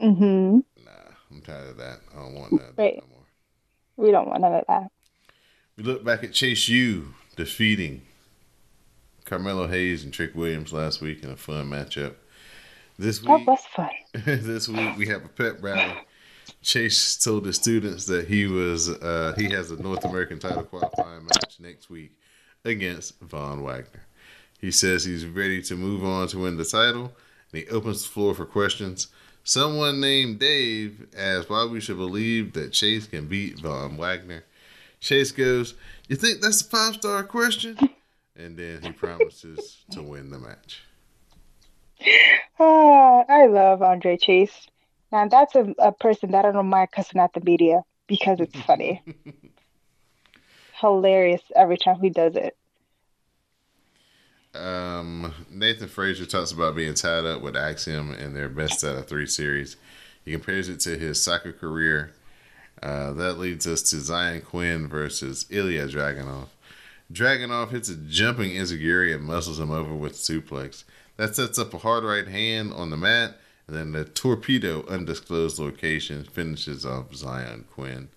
Mm-hmm. 0.00 0.60
nah 0.84 0.90
i'm 1.30 1.40
tired 1.42 1.70
of 1.70 1.76
that 1.76 2.00
i 2.14 2.18
don't 2.20 2.34
want 2.34 2.50
that 2.52 2.72
Right. 2.78 2.96
no 2.96 3.04
more 3.10 3.26
We 3.96 4.10
don't 4.12 4.28
want 4.28 4.40
none 4.40 4.54
of 4.54 4.64
that. 4.68 4.90
we 5.76 5.84
look 5.84 6.02
back 6.04 6.24
at 6.24 6.32
chase 6.32 6.68
u 6.68 7.12
defeating 7.36 8.02
carmelo 9.30 9.66
hayes 9.66 10.04
and 10.04 10.12
trick 10.12 10.34
williams 10.34 10.72
last 10.72 11.00
week 11.00 11.22
in 11.22 11.30
a 11.30 11.36
fun 11.36 11.70
matchup 11.70 12.16
this 13.00 13.20
That 13.20 13.30
week 13.30 13.46
was 13.46 13.60
fun. 13.74 13.88
this 14.12 14.68
week 14.68 14.98
we 14.98 15.06
have 15.06 15.24
a 15.24 15.28
pep 15.28 15.62
rally. 15.62 15.94
Chase 16.60 17.16
told 17.16 17.44
the 17.44 17.52
students 17.54 18.04
that 18.04 18.28
he 18.28 18.46
was 18.46 18.90
uh, 18.90 19.32
he 19.38 19.48
has 19.50 19.70
a 19.70 19.82
North 19.82 20.04
American 20.04 20.38
title 20.38 20.64
qualifying 20.64 21.24
match 21.24 21.56
next 21.60 21.88
week 21.88 22.12
against 22.62 23.18
Von 23.20 23.62
Wagner. 23.62 24.04
He 24.60 24.70
says 24.70 25.04
he's 25.04 25.24
ready 25.24 25.62
to 25.62 25.76
move 25.76 26.04
on 26.04 26.28
to 26.28 26.40
win 26.40 26.58
the 26.58 26.64
title, 26.66 27.12
and 27.52 27.62
he 27.62 27.68
opens 27.68 28.02
the 28.02 28.10
floor 28.10 28.34
for 28.34 28.44
questions. 28.44 29.06
Someone 29.44 29.98
named 29.98 30.38
Dave 30.38 31.06
asks 31.16 31.48
why 31.48 31.64
we 31.64 31.80
should 31.80 31.96
believe 31.96 32.52
that 32.52 32.74
Chase 32.74 33.06
can 33.06 33.28
beat 33.28 33.60
Von 33.60 33.96
Wagner. 33.96 34.44
Chase 35.00 35.32
goes, 35.32 35.72
"You 36.06 36.16
think 36.16 36.42
that's 36.42 36.60
a 36.60 36.64
five 36.64 36.96
star 36.96 37.24
question?" 37.24 37.78
And 38.42 38.56
then 38.56 38.80
he 38.82 38.92
promises 38.92 39.84
to 39.90 40.02
win 40.02 40.30
the 40.30 40.38
match. 40.38 40.82
Ah, 42.58 43.24
I 43.28 43.46
love 43.46 43.82
Andre 43.82 44.16
Chase. 44.16 44.66
Now 45.12 45.28
that's 45.28 45.54
a, 45.54 45.74
a 45.78 45.92
person 45.92 46.30
that 46.30 46.44
I 46.44 46.52
don't 46.52 46.68
mind 46.68 46.90
cussing 46.92 47.20
at 47.20 47.34
the 47.34 47.40
media 47.40 47.82
because 48.06 48.40
it's 48.40 48.58
funny. 48.62 49.02
Hilarious 50.80 51.42
every 51.54 51.76
time 51.76 52.00
he 52.00 52.08
does 52.08 52.34
it. 52.36 52.56
Um, 54.54 55.32
Nathan 55.50 55.88
Frazier 55.88 56.26
talks 56.26 56.50
about 56.50 56.74
being 56.74 56.94
tied 56.94 57.26
up 57.26 57.42
with 57.42 57.56
Axiom 57.56 58.12
in 58.14 58.32
their 58.32 58.48
best 58.48 58.82
out 58.82 58.96
of 58.96 59.06
three 59.06 59.26
series. 59.26 59.76
He 60.24 60.32
compares 60.32 60.68
it 60.68 60.80
to 60.80 60.98
his 60.98 61.22
soccer 61.22 61.52
career. 61.52 62.14
Uh, 62.82 63.12
that 63.12 63.38
leads 63.38 63.66
us 63.66 63.82
to 63.90 63.96
Xyon 63.96 64.42
Quinn 64.42 64.88
versus 64.88 65.44
Ilja 65.50 65.90
Dragunov. 65.90 66.48
Dragunov 67.12 67.70
hits 67.70 67.88
a 67.88 67.96
jumping 67.96 68.52
Enzuigiri 68.52 69.14
and 69.14 69.24
muscles 69.24 69.58
him 69.58 69.70
over 69.70 69.94
with 69.94 70.14
suplex. 70.14 70.84
That 71.16 71.34
sets 71.34 71.58
up 71.58 71.74
a 71.74 71.78
hard 71.78 72.04
right 72.04 72.28
hand 72.28 72.72
on 72.72 72.90
the 72.90 72.96
mat, 72.96 73.36
and 73.66 73.76
then 73.76 73.92
the 73.92 74.04
torpedo 74.04 74.86
undisclosed 74.86 75.58
location 75.58 76.24
finishes 76.24 76.86
off 76.86 77.10
Xyon 77.10 77.66
Quinn. 77.68 78.08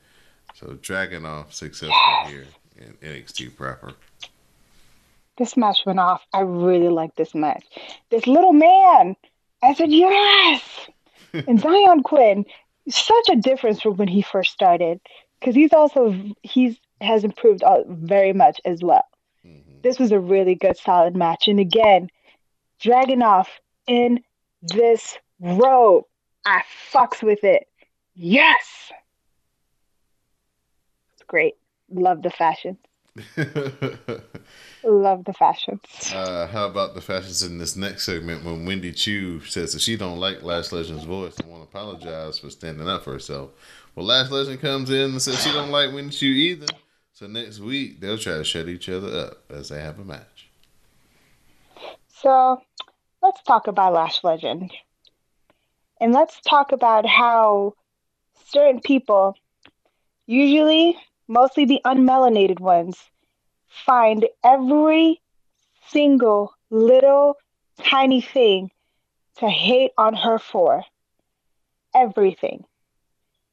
So 0.54 0.68
Dragunov 0.68 1.52
successful 1.52 2.28
here 2.28 2.46
in 2.78 2.94
NXT 3.02 3.56
proper. 3.56 3.94
This 5.38 5.58
match 5.58 5.80
went 5.86 6.00
off. 6.00 6.22
I 6.32 6.42
really 6.42 6.90
like 6.90 7.16
this 7.16 7.34
match. 7.34 7.66
This 8.12 8.28
little 8.28 8.54
man, 8.54 9.16
I 9.64 9.74
said, 9.74 9.92
yes! 9.92 10.62
and 11.34 11.60
Xyon 11.60 12.04
Quinn, 12.04 12.46
such 12.88 13.30
a 13.32 13.36
difference 13.36 13.82
from 13.82 13.98
when 13.98 14.08
he 14.08 14.22
first 14.22 14.52
started 14.52 15.00
because 15.40 15.56
he's 15.56 15.74
also, 15.74 16.16
he's 16.44 16.78
has 17.04 17.24
improved 17.24 17.64
uh, 17.64 17.84
very 17.88 18.34
much 18.34 18.60
as 18.66 18.82
well. 18.82 19.06
This 19.84 20.00
was 20.00 20.12
a 20.12 20.20
really 20.20 20.56
good, 20.56 20.78
solid 20.78 21.16
match. 21.16 21.48
And 21.48 21.60
again, 21.60 22.10
Dragunov 22.82 23.48
in 23.86 24.22
this 24.62 25.18
robe. 25.40 26.06
I 26.46 26.64
fucks 26.92 27.22
with 27.22 27.44
it. 27.44 27.68
Yes! 28.16 28.92
It's 31.14 31.24
great. 31.28 31.56
Love 31.90 32.22
the 32.22 32.30
fashion. 32.30 32.78
Love 34.84 35.24
the 35.26 35.34
fashions. 35.34 36.14
Uh, 36.14 36.48
how 36.48 36.66
about 36.66 36.96
the 36.96 37.02
fashions 37.02 37.44
in 37.44 37.58
this 37.60 37.76
next 37.76 38.04
segment 38.04 38.44
when 38.44 38.66
Wendy 38.66 38.92
Choo 38.92 39.42
says 39.42 39.74
that 39.74 39.82
she 39.82 39.96
don't 39.96 40.20
like 40.20 40.44
Lash 40.44 40.72
Legend's 40.72 41.04
voice 41.04 41.38
and 41.38 41.50
want 41.50 41.64
to 41.64 41.70
apologize 41.70 42.40
for 42.40 42.50
standing 42.50 42.88
up 42.90 43.04
for 43.04 43.14
herself? 43.14 43.52
Well, 43.96 44.06
Lash 44.06 44.32
Legend 44.32 44.62
comes 44.62 44.90
in 44.90 45.12
and 45.12 45.22
says 45.22 45.42
she 45.44 45.52
don't 45.52 45.72
like 45.72 45.94
Wendy 45.94 46.16
Choo 46.16 46.26
either. 46.26 46.68
So 47.14 47.28
next 47.28 47.60
week 47.60 48.00
they'll 48.00 48.18
try 48.18 48.38
to 48.38 48.44
shut 48.44 48.68
each 48.68 48.90
other 48.90 49.28
up 49.28 49.52
as 49.52 49.70
they 49.70 49.80
have 49.80 50.00
a 50.00 50.04
match. 50.04 50.50
So 52.08 52.60
let's 53.22 53.44
talk 53.44 53.68
about 53.68 53.94
Lash 53.94 54.24
Legend. 54.24 54.74
And 56.02 56.12
let's 56.12 56.42
talk 56.42 56.72
about 56.72 57.06
how 57.06 57.76
certain 58.48 58.82
people, 58.82 59.36
usually 60.26 60.98
mostly 61.28 61.66
the 61.66 61.82
unmelanated 61.86 62.60
ones, 62.60 62.98
find 63.68 64.28
every 64.44 65.22
single 65.90 66.56
little 66.72 67.38
tiny 67.84 68.22
thing 68.22 68.72
to 69.38 69.48
hate 69.48 69.92
on 70.00 70.16
her 70.16 70.40
for. 70.40 70.84
Everything. 71.94 72.66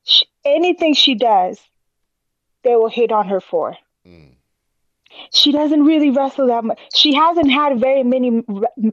Sh 0.04 0.22
anything 0.46 0.94
she 0.94 1.14
does, 1.14 1.60
they 2.62 2.76
will 2.76 2.88
hate 2.88 3.12
on 3.12 3.28
her 3.28 3.40
for 3.40 3.76
Mm. 4.06 4.34
she 5.32 5.52
doesn't 5.52 5.84
really 5.84 6.10
wrestle 6.10 6.46
that 6.46 6.64
much. 6.64 6.78
She 6.94 7.12
hasn't 7.14 7.50
had 7.50 7.78
very 7.80 8.02
many 8.02 8.42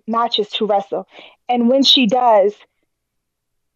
matches 0.07 0.49
to 0.49 0.65
wrestle. 0.65 1.07
And 1.47 1.69
when 1.69 1.83
she 1.83 2.07
does, 2.07 2.53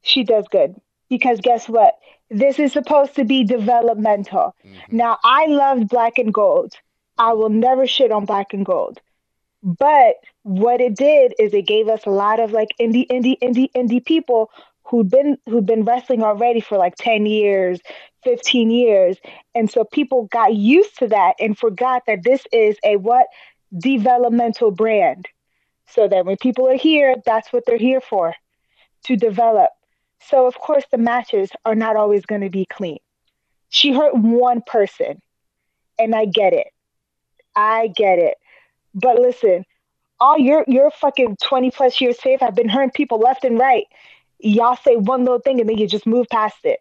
she 0.01 0.23
does 0.23 0.45
good. 0.49 0.75
Because 1.09 1.39
guess 1.39 1.69
what? 1.69 1.97
This 2.29 2.59
is 2.59 2.73
supposed 2.73 3.15
to 3.15 3.23
be 3.25 3.43
developmental. 3.43 4.55
Now, 4.89 5.19
I 5.23 5.45
loved 5.47 5.89
Black 5.89 6.17
and 6.17 6.33
Gold. 6.33 6.73
I 7.17 7.33
will 7.33 7.49
never 7.49 7.85
shit 7.85 8.11
on 8.11 8.25
Black 8.25 8.53
and 8.53 8.65
Gold. 8.65 8.99
But 9.63 10.15
what 10.43 10.81
it 10.81 10.95
did 10.95 11.33
is 11.37 11.53
it 11.53 11.67
gave 11.67 11.87
us 11.87 12.05
a 12.05 12.09
lot 12.09 12.39
of 12.39 12.51
like 12.51 12.69
indie, 12.79 13.07
indie, 13.07 13.37
indie, 13.39 13.69
indie 13.75 14.03
people 14.03 14.49
who'd 14.83 15.09
been 15.09 15.37
who'd 15.45 15.65
been 15.65 15.85
wrestling 15.85 16.23
already 16.23 16.59
for 16.59 16.77
like 16.77 16.95
10 16.95 17.25
years, 17.25 17.79
15 18.23 18.71
years. 18.71 19.17
And 19.55 19.69
so 19.69 19.83
people 19.83 20.27
got 20.31 20.55
used 20.55 20.97
to 20.99 21.07
that 21.07 21.35
and 21.39 21.57
forgot 21.57 22.03
that 22.07 22.23
this 22.23 22.43
is 22.51 22.77
a 22.83 22.97
what 22.97 23.27
developmental 23.77 24.71
brand. 24.71 25.27
So 25.87 26.07
that 26.07 26.25
when 26.25 26.37
people 26.37 26.67
are 26.69 26.77
here, 26.77 27.15
that's 27.25 27.51
what 27.51 27.65
they're 27.65 27.77
here 27.77 27.99
for, 27.99 28.33
to 29.05 29.17
develop. 29.17 29.71
So 30.21 30.47
of 30.47 30.57
course 30.57 30.85
the 30.91 30.97
matches 30.97 31.51
are 31.65 31.75
not 31.75 31.95
always 31.95 32.25
going 32.25 32.41
to 32.41 32.49
be 32.49 32.65
clean. 32.65 32.99
She 33.69 33.91
hurt 33.93 34.15
one 34.15 34.61
person, 34.65 35.21
and 35.99 36.15
I 36.15 36.25
get 36.25 36.53
it. 36.53 36.67
I 37.55 37.87
get 37.95 38.19
it. 38.19 38.35
But 38.93 39.19
listen, 39.19 39.65
all 40.19 40.37
your 40.37 40.63
your 40.67 40.91
fucking 40.91 41.37
20 41.41 41.71
plus 41.71 41.99
years 41.99 42.19
faith 42.21 42.41
have 42.41 42.55
been 42.55 42.69
hurting 42.69 42.91
people 42.91 43.19
left 43.19 43.43
and 43.43 43.57
right. 43.57 43.85
Y'all 44.43 44.75
say 44.77 44.95
one 44.95 45.23
little 45.23 45.39
thing 45.39 45.59
and 45.59 45.69
then 45.69 45.77
you 45.77 45.87
just 45.87 46.07
move 46.07 46.27
past 46.29 46.57
it. 46.63 46.79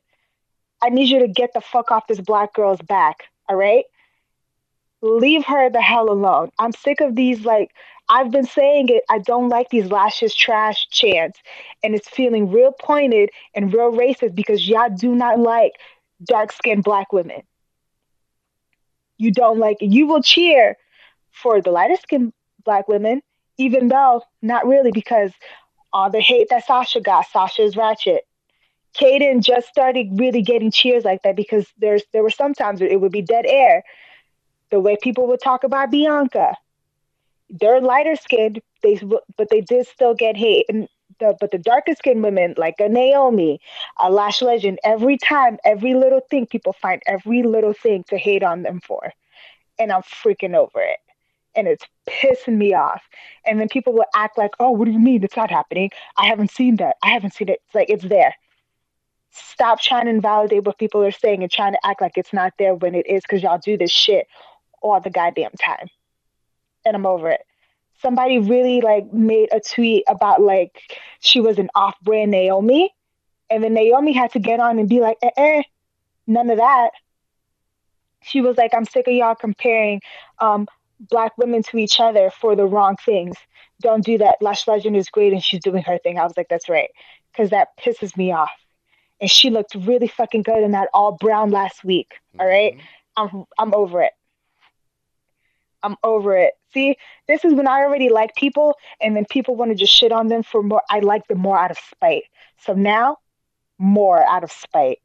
I 0.83 0.89
need 0.91 1.09
you 1.09 1.21
to 1.21 1.29
get 1.29 1.53
the 1.55 1.61
fuck 1.61 1.91
off 1.91 2.07
this 2.07 2.21
black 2.21 2.55
girl's 2.55 2.81
back, 2.83 3.25
all 3.49 3.57
right? 3.57 3.85
Leave 5.03 5.45
her 5.47 5.71
the 5.71 5.81
hell 5.81 6.11
alone. 6.11 6.51
I'm 6.59 6.73
sick 6.73 7.01
of 7.01 7.15
these 7.17 7.45
like 7.45 7.71
I've 8.09 8.31
been 8.31 8.45
saying 8.47 8.89
it. 8.89 9.05
I 9.09 9.19
don't 9.19 9.49
like 9.49 9.69
these 9.71 9.91
lashes 9.91 10.35
trash 10.35 10.89
chants, 10.91 11.39
and 11.83 11.95
it's 11.95 12.09
feeling 12.09 12.51
real 12.51 12.73
pointed 12.73 13.31
and 13.55 13.73
real 13.73 13.93
racist 13.93 14.35
because 14.35 14.69
y'all 14.69 14.91
do 14.91 15.15
not 15.15 15.39
like 15.39 15.73
dark 16.25 16.53
skinned 16.53 16.83
black 16.85 17.13
women. 17.13 17.43
You 19.19 19.31
don't 19.33 19.59
like 19.59 19.83
it. 19.83 19.87
You 19.93 20.07
will 20.07 20.23
cheer 20.23 20.77
for 21.31 21.61
the 21.61 21.71
lighter 21.71 21.97
skinned 21.97 22.33
black 22.65 22.89
women, 22.89 23.23
even 23.59 23.89
though 23.89 24.23
not 24.43 24.67
really 24.67 24.91
because 24.93 25.33
Oh, 25.93 26.03
all 26.05 26.11
the 26.11 26.21
hate 26.21 26.49
that 26.51 26.67
Sasha 26.67 27.01
got, 27.01 27.27
Sasha 27.27 27.63
is 27.63 27.77
ratchet. 27.77 28.25
Kayden 28.99 29.43
just 29.43 29.69
started 29.69 30.09
really 30.19 30.43
getting 30.43 30.71
cheers 30.71 31.05
like 31.05 31.23
that 31.23 31.37
because 31.37 31.67
there's 31.79 32.03
there 32.13 32.23
were 32.23 32.31
sometimes 32.31 32.81
it 32.81 33.01
would 33.01 33.13
be 33.13 33.23
dead 33.23 33.47
air. 33.47 33.83
The 34.71 34.81
way 34.81 34.97
people 35.01 35.27
would 35.29 35.41
talk 35.41 35.65
about 35.65 35.91
Bianca, 35.91 36.57
they're 37.51 37.81
lighter 37.81 38.17
skinned, 38.17 38.61
they 38.83 39.01
but 39.37 39.51
they 39.51 39.61
did 39.61 39.87
still 39.87 40.15
get 40.15 40.37
hate. 40.37 40.67
And 40.69 40.89
the 41.21 41.37
but 41.41 41.51
the 41.51 41.59
darker 41.59 41.95
skinned 41.95 42.23
women 42.23 42.55
like 42.57 42.77
a 42.81 42.89
Naomi, 42.89 43.61
a 44.01 44.11
Lash 44.11 44.43
Legend, 44.43 44.79
every 44.85 45.19
time, 45.19 45.59
every 45.65 45.95
little 45.95 46.21
thing, 46.31 46.47
people 46.47 46.73
find 46.73 47.03
every 47.07 47.43
little 47.43 47.73
thing 47.75 48.05
to 48.09 48.19
hate 48.19 48.43
on 48.43 48.63
them 48.63 48.81
for, 48.81 49.13
and 49.79 49.93
I'm 49.93 50.03
freaking 50.03 50.55
over 50.55 50.81
it, 50.81 50.99
and 51.61 51.69
it's 51.69 51.85
pissing 52.09 52.57
me 52.57 52.75
off. 52.75 53.03
And 53.47 53.61
then 53.61 53.69
people 53.69 53.93
will 53.93 54.07
act 54.15 54.37
like, 54.37 54.53
"Oh, 54.59 54.73
what 54.73 54.87
do 54.87 54.91
you 54.91 54.99
mean 54.99 55.23
it's 55.23 55.37
not 55.37 55.51
happening? 55.51 55.91
I 56.17 56.27
haven't 56.27 56.51
seen 56.51 56.77
that. 56.77 56.97
I 57.03 57.11
haven't 57.11 57.35
seen 57.35 57.49
it." 57.49 57.61
It's 57.67 57.75
like 57.75 57.91
it's 57.91 58.05
there. 58.05 58.35
Stop 59.31 59.81
trying 59.81 60.07
to 60.07 60.11
invalidate 60.11 60.65
what 60.65 60.79
people 60.79 61.03
are 61.05 61.13
saying 61.13 61.43
and 61.43 61.53
trying 61.53 61.73
to 61.75 61.87
act 61.87 62.01
like 62.01 62.17
it's 62.17 62.33
not 62.33 62.53
there 62.59 62.75
when 62.75 62.95
it 62.97 63.07
is, 63.07 63.23
because 63.23 63.43
y'all 63.43 63.59
do 63.59 63.77
this 63.79 63.93
shit 63.93 64.27
all 64.83 65.01
the 65.01 65.11
goddamn 65.11 65.53
time 65.61 65.89
and 66.85 66.97
I'm 66.97 67.07
over 67.07 67.31
it. 67.31 67.43
somebody 68.01 68.39
really 68.39 68.81
like 68.81 69.13
made 69.13 69.49
a 69.53 69.61
tweet 69.61 70.05
about 70.09 70.41
like 70.41 70.99
she 71.21 71.41
was 71.41 71.59
an 71.59 71.69
off-brand 71.75 72.31
Naomi, 72.31 72.95
and 73.51 73.63
then 73.63 73.75
Naomi 73.75 74.13
had 74.13 74.33
to 74.33 74.39
get 74.39 74.61
on 74.61 74.79
and 74.79 74.89
be 74.89 75.01
like, 75.01 75.19
eh, 75.23 75.31
eh 75.37 75.63
none 76.27 76.51
of 76.51 76.59
that. 76.59 76.91
She 78.23 78.41
was 78.41 78.57
like, 78.57 78.73
I'm 78.75 78.85
sick 78.85 79.09
of 79.09 79.15
y'all 79.15 79.35
comparing 79.35 80.01
um, 80.41 80.69
black 81.09 81.37
women 81.39 81.63
to 81.65 81.79
each 81.79 82.01
other 82.01 82.31
for 82.31 82.55
the 82.55 82.67
wrong 82.67 82.97
things. 83.05 83.37
Don't 83.81 84.05
do 84.05 84.19
that. 84.19 84.37
Lash 84.41 84.69
Legend 84.69 84.97
is 84.97 85.09
great 85.09 85.33
and 85.33 85.43
she's 85.43 85.61
doing 85.61 85.83
her 85.83 85.99
thing. 85.99 86.19
I 86.19 86.25
was 86.25 86.37
like, 86.37 86.49
that's 86.49 86.69
right. 86.69 86.91
Because 87.33 87.51
that 87.51 87.69
pisses 87.79 88.17
me 88.17 88.33
off. 88.33 88.51
And 89.21 89.31
she 89.31 89.51
looked 89.51 89.75
really 89.75 90.09
fucking 90.09 90.43
good 90.43 90.63
in 90.63 90.73
that 90.73 90.89
all 90.93 91.13
brown 91.13 91.51
last 91.51 91.85
week. 91.85 92.15
All 92.39 92.47
right? 92.47 92.75
mm-hmm. 92.75 92.85
I'm 93.17 93.45
I'm 93.59 93.75
over 93.75 94.03
it. 94.03 94.13
I'm 95.83 95.97
over 96.03 96.37
it. 96.37 96.55
See, 96.73 96.97
this 97.27 97.45
is 97.45 97.55
when 97.55 97.67
I 97.67 97.81
already 97.81 98.09
like 98.09 98.35
people, 98.35 98.77
and 99.01 99.17
then 99.17 99.25
people 99.29 99.57
want 99.57 99.71
to 99.71 99.75
just 99.75 99.93
shit 99.93 100.13
on 100.13 100.29
them 100.29 100.43
for 100.43 100.63
more. 100.63 100.83
I 100.91 101.01
like 101.01 101.27
them 101.27 101.39
more 101.39 101.59
out 101.59 101.71
of 101.71 101.79
spite. 101.79 102.25
So 102.59 102.75
now, 102.75 103.19
more 103.79 104.25
out 104.27 104.45
of 104.45 104.53
spite. 104.53 104.99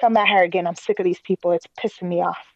Come 0.00 0.16
at 0.16 0.28
her 0.28 0.42
again. 0.42 0.66
I'm 0.66 0.74
sick 0.74 0.98
of 0.98 1.04
these 1.04 1.20
people. 1.20 1.52
It's 1.52 1.66
pissing 1.78 2.08
me 2.08 2.22
off. 2.22 2.55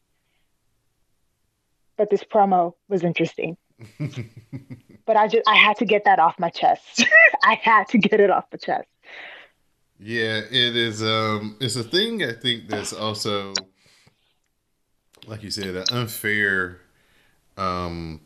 But 2.00 2.08
this 2.08 2.24
promo 2.24 2.72
was 2.88 3.04
interesting. 3.04 3.58
but 3.98 5.18
I 5.18 5.28
just 5.28 5.46
I 5.46 5.54
had 5.54 5.76
to 5.76 5.84
get 5.84 6.06
that 6.06 6.18
off 6.18 6.38
my 6.38 6.48
chest. 6.48 7.04
I 7.44 7.56
had 7.56 7.88
to 7.88 7.98
get 7.98 8.20
it 8.20 8.30
off 8.30 8.48
the 8.48 8.56
chest. 8.56 8.88
Yeah, 9.98 10.38
it 10.38 10.76
is 10.76 11.02
um 11.02 11.58
it's 11.60 11.76
a 11.76 11.84
thing 11.84 12.24
I 12.24 12.32
think 12.32 12.68
that's 12.68 12.94
also 12.94 13.52
like 15.26 15.42
you 15.42 15.50
said, 15.50 15.76
an 15.76 15.84
unfair 15.92 16.80
um 17.58 18.22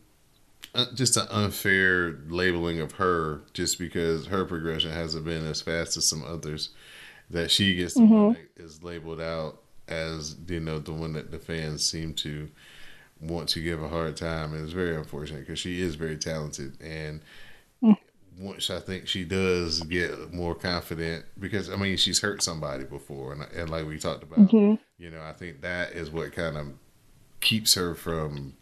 uh, 0.76 0.86
just 0.94 1.16
an 1.16 1.26
unfair 1.28 2.20
labeling 2.28 2.78
of 2.78 2.92
her 2.92 3.42
just 3.54 3.80
because 3.80 4.26
her 4.26 4.44
progression 4.44 4.92
hasn't 4.92 5.24
been 5.24 5.44
as 5.44 5.60
fast 5.60 5.96
as 5.96 6.08
some 6.08 6.22
others 6.22 6.68
that 7.28 7.50
she 7.50 7.74
gets 7.74 7.98
mm-hmm. 7.98 8.40
is 8.56 8.84
labeled 8.84 9.20
out 9.20 9.62
as 9.88 10.36
you 10.46 10.60
know 10.60 10.78
the 10.78 10.92
one 10.92 11.12
that 11.14 11.32
the 11.32 11.40
fans 11.40 11.84
seem 11.84 12.14
to 12.14 12.48
want 13.20 13.48
to 13.50 13.60
give 13.60 13.82
a 13.82 13.88
hard 13.88 14.16
time, 14.16 14.54
and 14.54 14.62
it's 14.62 14.72
very 14.72 14.96
unfortunate 14.96 15.40
because 15.40 15.58
she 15.58 15.80
is 15.80 15.94
very 15.94 16.16
talented 16.16 16.80
and. 16.80 17.20
Mm. 17.82 17.96
Once 18.36 18.68
I 18.68 18.80
think 18.80 19.06
she 19.06 19.22
does 19.24 19.82
get 19.82 20.32
more 20.32 20.56
confident, 20.56 21.24
because 21.38 21.70
I 21.70 21.76
mean 21.76 21.96
she's 21.96 22.20
hurt 22.20 22.42
somebody 22.42 22.82
before, 22.82 23.32
and, 23.32 23.42
and 23.54 23.70
like 23.70 23.86
we 23.86 23.96
talked 23.96 24.24
about, 24.24 24.40
mm-hmm. 24.40 24.74
you 24.98 25.10
know, 25.10 25.22
I 25.22 25.32
think 25.34 25.60
that 25.60 25.92
is 25.92 26.10
what 26.10 26.32
kind 26.32 26.56
of 26.56 26.72
keeps 27.40 27.74
her 27.74 27.94
from 27.94 28.54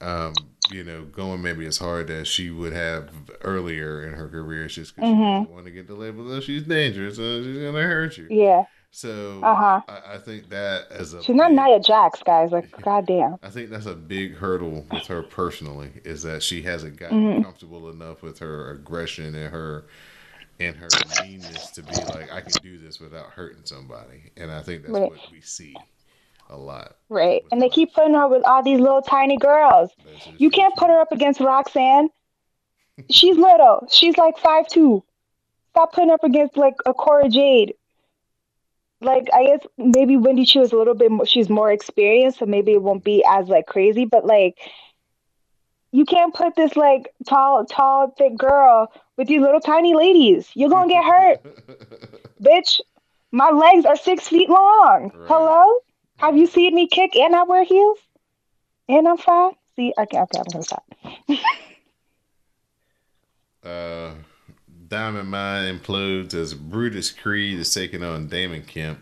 um, 0.00 0.34
you 0.70 0.84
know, 0.84 1.04
going 1.04 1.42
maybe 1.42 1.66
as 1.66 1.78
hard 1.78 2.10
as 2.10 2.28
she 2.28 2.50
would 2.50 2.72
have 2.72 3.10
earlier 3.42 4.06
in 4.06 4.14
her 4.14 4.28
career. 4.28 4.64
It's 4.64 4.74
just 4.74 4.94
because 4.94 5.10
mm-hmm. 5.10 5.22
she 5.22 5.40
doesn't 5.40 5.54
want 5.54 5.66
to 5.66 5.70
get 5.72 5.86
the 5.86 5.94
label 5.94 6.24
that 6.24 6.42
she's 6.44 6.62
dangerous 6.62 7.16
she's 7.16 7.58
gonna 7.58 7.82
hurt 7.82 8.16
you. 8.16 8.28
Yeah. 8.30 8.64
So 8.90 9.40
uh-huh. 9.42 9.82
I, 9.86 10.14
I 10.14 10.18
think 10.18 10.48
that 10.48 10.90
as 10.90 11.14
a 11.14 11.22
she's 11.22 11.36
not 11.36 11.52
Nia 11.52 11.80
Jax, 11.80 12.22
guys. 12.22 12.50
Like 12.50 12.70
goddamn. 12.82 13.36
I 13.42 13.50
think 13.50 13.70
that's 13.70 13.86
a 13.86 13.94
big 13.94 14.34
hurdle 14.34 14.86
with 14.90 15.06
her 15.06 15.22
personally 15.22 15.90
is 16.04 16.22
that 16.22 16.42
she 16.42 16.62
hasn't 16.62 16.96
gotten 16.96 17.20
mm-hmm. 17.20 17.42
comfortable 17.42 17.90
enough 17.90 18.22
with 18.22 18.38
her 18.38 18.70
aggression 18.70 19.34
and 19.34 19.52
her 19.52 19.84
and 20.60 20.74
her 20.76 20.88
meanness 21.22 21.70
to 21.72 21.82
be 21.82 21.94
like 22.14 22.32
I 22.32 22.40
can 22.40 22.52
do 22.62 22.78
this 22.78 22.98
without 22.98 23.26
hurting 23.26 23.64
somebody. 23.64 24.32
And 24.36 24.50
I 24.50 24.62
think 24.62 24.82
that's 24.82 24.94
right. 24.94 25.10
what 25.10 25.30
we 25.30 25.40
see 25.40 25.76
a 26.50 26.56
lot. 26.56 26.96
Right. 27.08 27.44
And 27.52 27.60
they 27.60 27.68
keep 27.68 27.94
putting 27.94 28.14
her 28.14 28.26
with 28.26 28.44
all 28.44 28.62
these 28.62 28.80
little 28.80 29.02
tiny 29.02 29.36
girls. 29.36 29.90
You 30.38 30.50
can't 30.50 30.74
put 30.76 30.88
her 30.88 31.00
up 31.00 31.12
against 31.12 31.40
Roxanne. 31.40 32.08
She's 33.10 33.36
little. 33.36 33.86
She's 33.90 34.16
like 34.16 34.38
five 34.38 34.66
two. 34.66 35.04
Stop 35.70 35.92
putting 35.92 36.08
her 36.08 36.14
up 36.14 36.24
against 36.24 36.56
like 36.56 36.74
a 36.86 36.94
Cora 36.94 37.28
Jade. 37.28 37.74
Like 39.00 39.28
I 39.32 39.44
guess 39.44 39.66
maybe 39.76 40.16
Wendy 40.16 40.44
Choo 40.44 40.60
is 40.62 40.72
a 40.72 40.76
little 40.76 40.94
bit 40.94 41.10
more, 41.10 41.26
she's 41.26 41.48
more 41.48 41.70
experienced, 41.70 42.40
so 42.40 42.46
maybe 42.46 42.72
it 42.72 42.82
won't 42.82 43.04
be 43.04 43.24
as 43.28 43.48
like 43.48 43.66
crazy. 43.66 44.04
But 44.04 44.24
like, 44.24 44.58
you 45.92 46.04
can't 46.04 46.34
put 46.34 46.56
this 46.56 46.76
like 46.76 47.12
tall, 47.26 47.64
tall, 47.64 48.12
thick 48.18 48.36
girl 48.36 48.92
with 49.16 49.28
these 49.28 49.40
little 49.40 49.60
tiny 49.60 49.94
ladies. 49.94 50.50
You're 50.54 50.70
gonna 50.70 50.88
get 50.88 51.04
hurt, 51.04 51.42
bitch. 52.42 52.80
My 53.30 53.50
legs 53.50 53.84
are 53.84 53.96
six 53.96 54.26
feet 54.26 54.48
long. 54.48 55.12
Right. 55.14 55.28
Hello. 55.28 55.80
Have 56.16 56.36
you 56.36 56.46
seen 56.46 56.74
me 56.74 56.88
kick 56.88 57.14
and 57.14 57.36
I 57.36 57.44
wear 57.44 57.62
heels? 57.62 57.98
And 58.88 59.06
I'm 59.06 59.18
fine. 59.18 59.52
See, 59.76 59.92
okay, 59.96 60.18
okay, 60.18 60.38
I'm 60.38 60.44
gonna 60.50 60.64
stop. 60.64 60.84
uh, 63.62 64.14
Diamond 64.88 65.30
Mine 65.30 65.78
implodes 65.78 66.34
as 66.34 66.54
Brutus 66.54 67.10
Creed 67.10 67.58
is 67.58 67.72
taking 67.72 68.02
on 68.02 68.28
Damon 68.28 68.62
Kemp. 68.62 69.00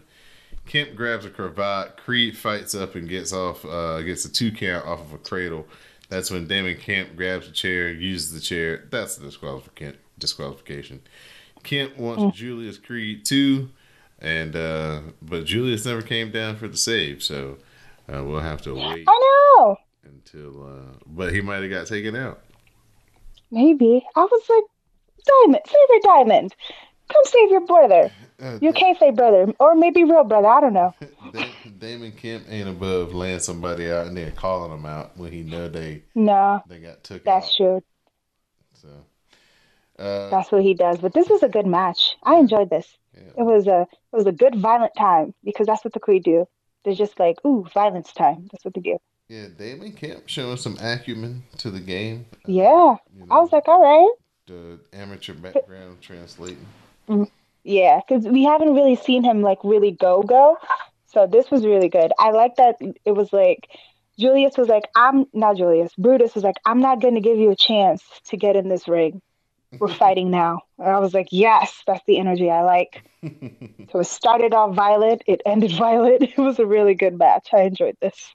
Kemp 0.67 0.97
grabs 0.97 1.25
a 1.25 1.31
cravat. 1.31 1.97
Creed 1.97 2.37
fights 2.37 2.75
up 2.75 2.95
and 2.97 3.09
gets 3.09 3.33
off, 3.33 3.65
uh, 3.65 4.03
gets 4.03 4.25
a 4.25 4.33
two 4.33 4.51
count 4.51 4.85
off 4.85 5.01
of 5.01 5.13
a 5.13 5.19
cradle. 5.19 5.67
That's 6.09 6.31
when 6.31 6.47
Damon 6.47 6.77
Kemp 6.77 7.17
grabs 7.17 7.49
a 7.49 7.53
chair, 7.53 7.91
uses 7.91 8.33
the 8.33 8.41
chair. 8.41 8.87
That's 8.91 9.17
the 9.17 9.27
disqualification. 9.27 9.99
Disqualification. 10.19 11.03
Kemp 11.63 11.97
wants 11.97 12.23
mm. 12.23 12.33
Julius 12.33 12.79
Creed 12.79 13.25
too 13.25 13.71
and 14.19 14.57
uh, 14.57 15.01
but 15.23 15.45
Julius 15.45 15.85
never 15.85 16.03
came 16.03 16.31
down 16.31 16.57
for 16.57 16.69
the 16.69 16.77
save, 16.77 17.23
so 17.23 17.59
uh, 18.13 18.23
we'll 18.25 18.41
have 18.41 18.63
to 18.63 18.75
wait. 18.75 19.05
I 19.07 19.55
know 19.59 19.77
until, 20.05 20.67
uh, 20.67 20.99
but 21.07 21.33
he 21.33 21.41
might 21.41 21.63
have 21.63 21.71
got 21.71 21.87
taken 21.87 22.17
out. 22.17 22.43
Maybe 23.51 24.05
I 24.17 24.21
was 24.21 24.43
like, 24.49 24.65
Diamond, 25.27 25.63
save 25.67 25.89
your 25.91 26.01
Diamond, 26.01 26.55
come 27.13 27.23
save 27.25 27.51
your 27.51 27.67
brother. 27.67 28.11
Uh, 28.41 28.59
you 28.61 28.73
can't 28.73 28.99
say 28.99 29.11
brother, 29.11 29.53
or 29.59 29.75
maybe 29.75 30.05
real 30.05 30.25
brother. 30.25 30.47
I 30.47 30.61
don't 30.61 30.75
know. 30.75 30.95
Damon 31.79 32.13
Kemp 32.13 32.45
ain't 32.49 32.69
above 32.69 33.15
laying 33.15 33.41
somebody 33.41 33.91
out 33.91 34.07
and 34.07 34.17
then 34.17 34.33
calling 34.33 34.71
them 34.71 34.85
out 34.85 35.17
when 35.17 35.33
he 35.33 35.43
know 35.43 35.69
they 35.69 36.03
no 36.15 36.63
they 36.69 36.79
got 36.79 37.03
took. 37.03 37.25
That's 37.25 37.47
out. 37.49 37.57
true. 37.57 37.83
So 38.75 38.89
uh, 39.99 40.31
that's 40.31 40.53
what 40.53 40.63
he 40.63 40.75
does. 40.75 40.99
But 40.99 41.15
this 41.15 41.29
was 41.29 41.43
a 41.43 41.49
good 41.49 41.67
match. 41.67 42.17
I 42.23 42.37
enjoyed 42.37 42.71
this. 42.71 42.99
Yeah. 43.15 43.23
It 43.39 43.43
was 43.43 43.67
a 43.67 43.83
it 43.83 44.17
was 44.17 44.27
a 44.27 44.33
good 44.33 44.57
violent 44.57 44.93
time 44.97 45.35
because 45.43 45.67
that's 45.67 45.85
what 45.85 45.95
the 45.95 46.01
Creed 46.01 46.25
do. 46.25 46.47
They're 46.85 46.95
just 46.95 47.19
like, 47.19 47.37
ooh, 47.45 47.67
violence 47.75 48.13
time. 48.13 48.49
That's 48.53 48.65
what 48.65 48.75
they 48.75 48.81
do. 48.81 48.99
Yeah, 49.29 49.47
Damon 49.59 49.93
Kemp 49.93 50.29
showing 50.29 50.57
some 50.57 50.77
acumen 50.81 51.43
to 51.59 51.71
the 51.71 51.81
game. 51.81 52.27
Yeah, 52.47 52.65
uh, 52.65 52.97
you 53.13 53.27
know, 53.27 53.35
I 53.35 53.39
was 53.41 53.53
like, 53.53 53.67
all 53.67 53.83
right. 53.83 54.15
The 54.47 54.79
amateur 54.93 55.35
background 55.35 56.01
translating. 56.01 56.67
Mm-hmm. 57.09 57.25
Yeah, 57.65 58.01
because 58.07 58.25
we 58.27 58.45
haven't 58.45 58.75
really 58.75 58.97
seen 58.97 59.25
him 59.25 59.43
like 59.43 59.59
really 59.65 59.91
go 59.91 60.23
go. 60.23 60.57
So 61.07 61.27
this 61.27 61.51
was 61.51 61.65
really 61.65 61.89
good. 61.89 62.13
I 62.19 62.31
like 62.31 62.57
that 62.57 62.77
it 63.05 63.13
was 63.13 63.33
like 63.33 63.69
Julius 64.19 64.57
was 64.57 64.69
like, 64.69 64.85
I'm 64.95 65.27
not 65.33 65.57
Julius. 65.57 65.93
Brutus 65.97 66.35
was 66.35 66.45
like, 66.45 66.57
I'm 66.65 66.81
not 66.81 67.01
going 67.01 67.15
to 67.15 67.21
give 67.21 67.39
you 67.39 67.51
a 67.51 67.57
chance 67.57 68.03
to 68.27 68.37
get 68.37 68.57
in 68.57 68.69
this 68.69 68.87
ring 68.87 69.21
we're 69.79 69.89
fighting 69.95 70.31
now. 70.31 70.63
And 70.79 70.89
I 70.89 70.99
was 70.99 71.15
like, 71.15 71.29
yes, 71.31 71.83
that's 71.87 72.05
the 72.07 72.19
energy 72.19 72.51
I 72.51 72.63
like. 72.63 73.03
so 73.93 74.01
it 74.01 74.07
started 74.07 74.55
off 74.55 74.75
violent, 74.75 75.23
it 75.27 75.43
ended 75.47 75.73
violent. 75.77 76.23
It 76.23 76.39
was 76.39 76.59
a 76.59 76.67
really 76.67 76.95
good 76.95 77.19
match. 77.19 77.49
I 77.53 77.63
enjoyed 77.63 77.97
this. 78.01 78.35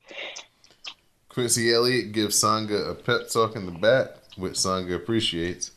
Quincy 1.30 1.74
Elliott 1.74 2.12
gives 2.12 2.38
Sanga 2.38 2.90
a 2.90 2.96
pep 2.96 3.30
talk 3.30 3.56
in 3.56 3.66
the 3.66 3.72
back, 3.72 4.10
which 4.36 4.58
Sanga 4.58 4.96
appreciates. 4.96 5.72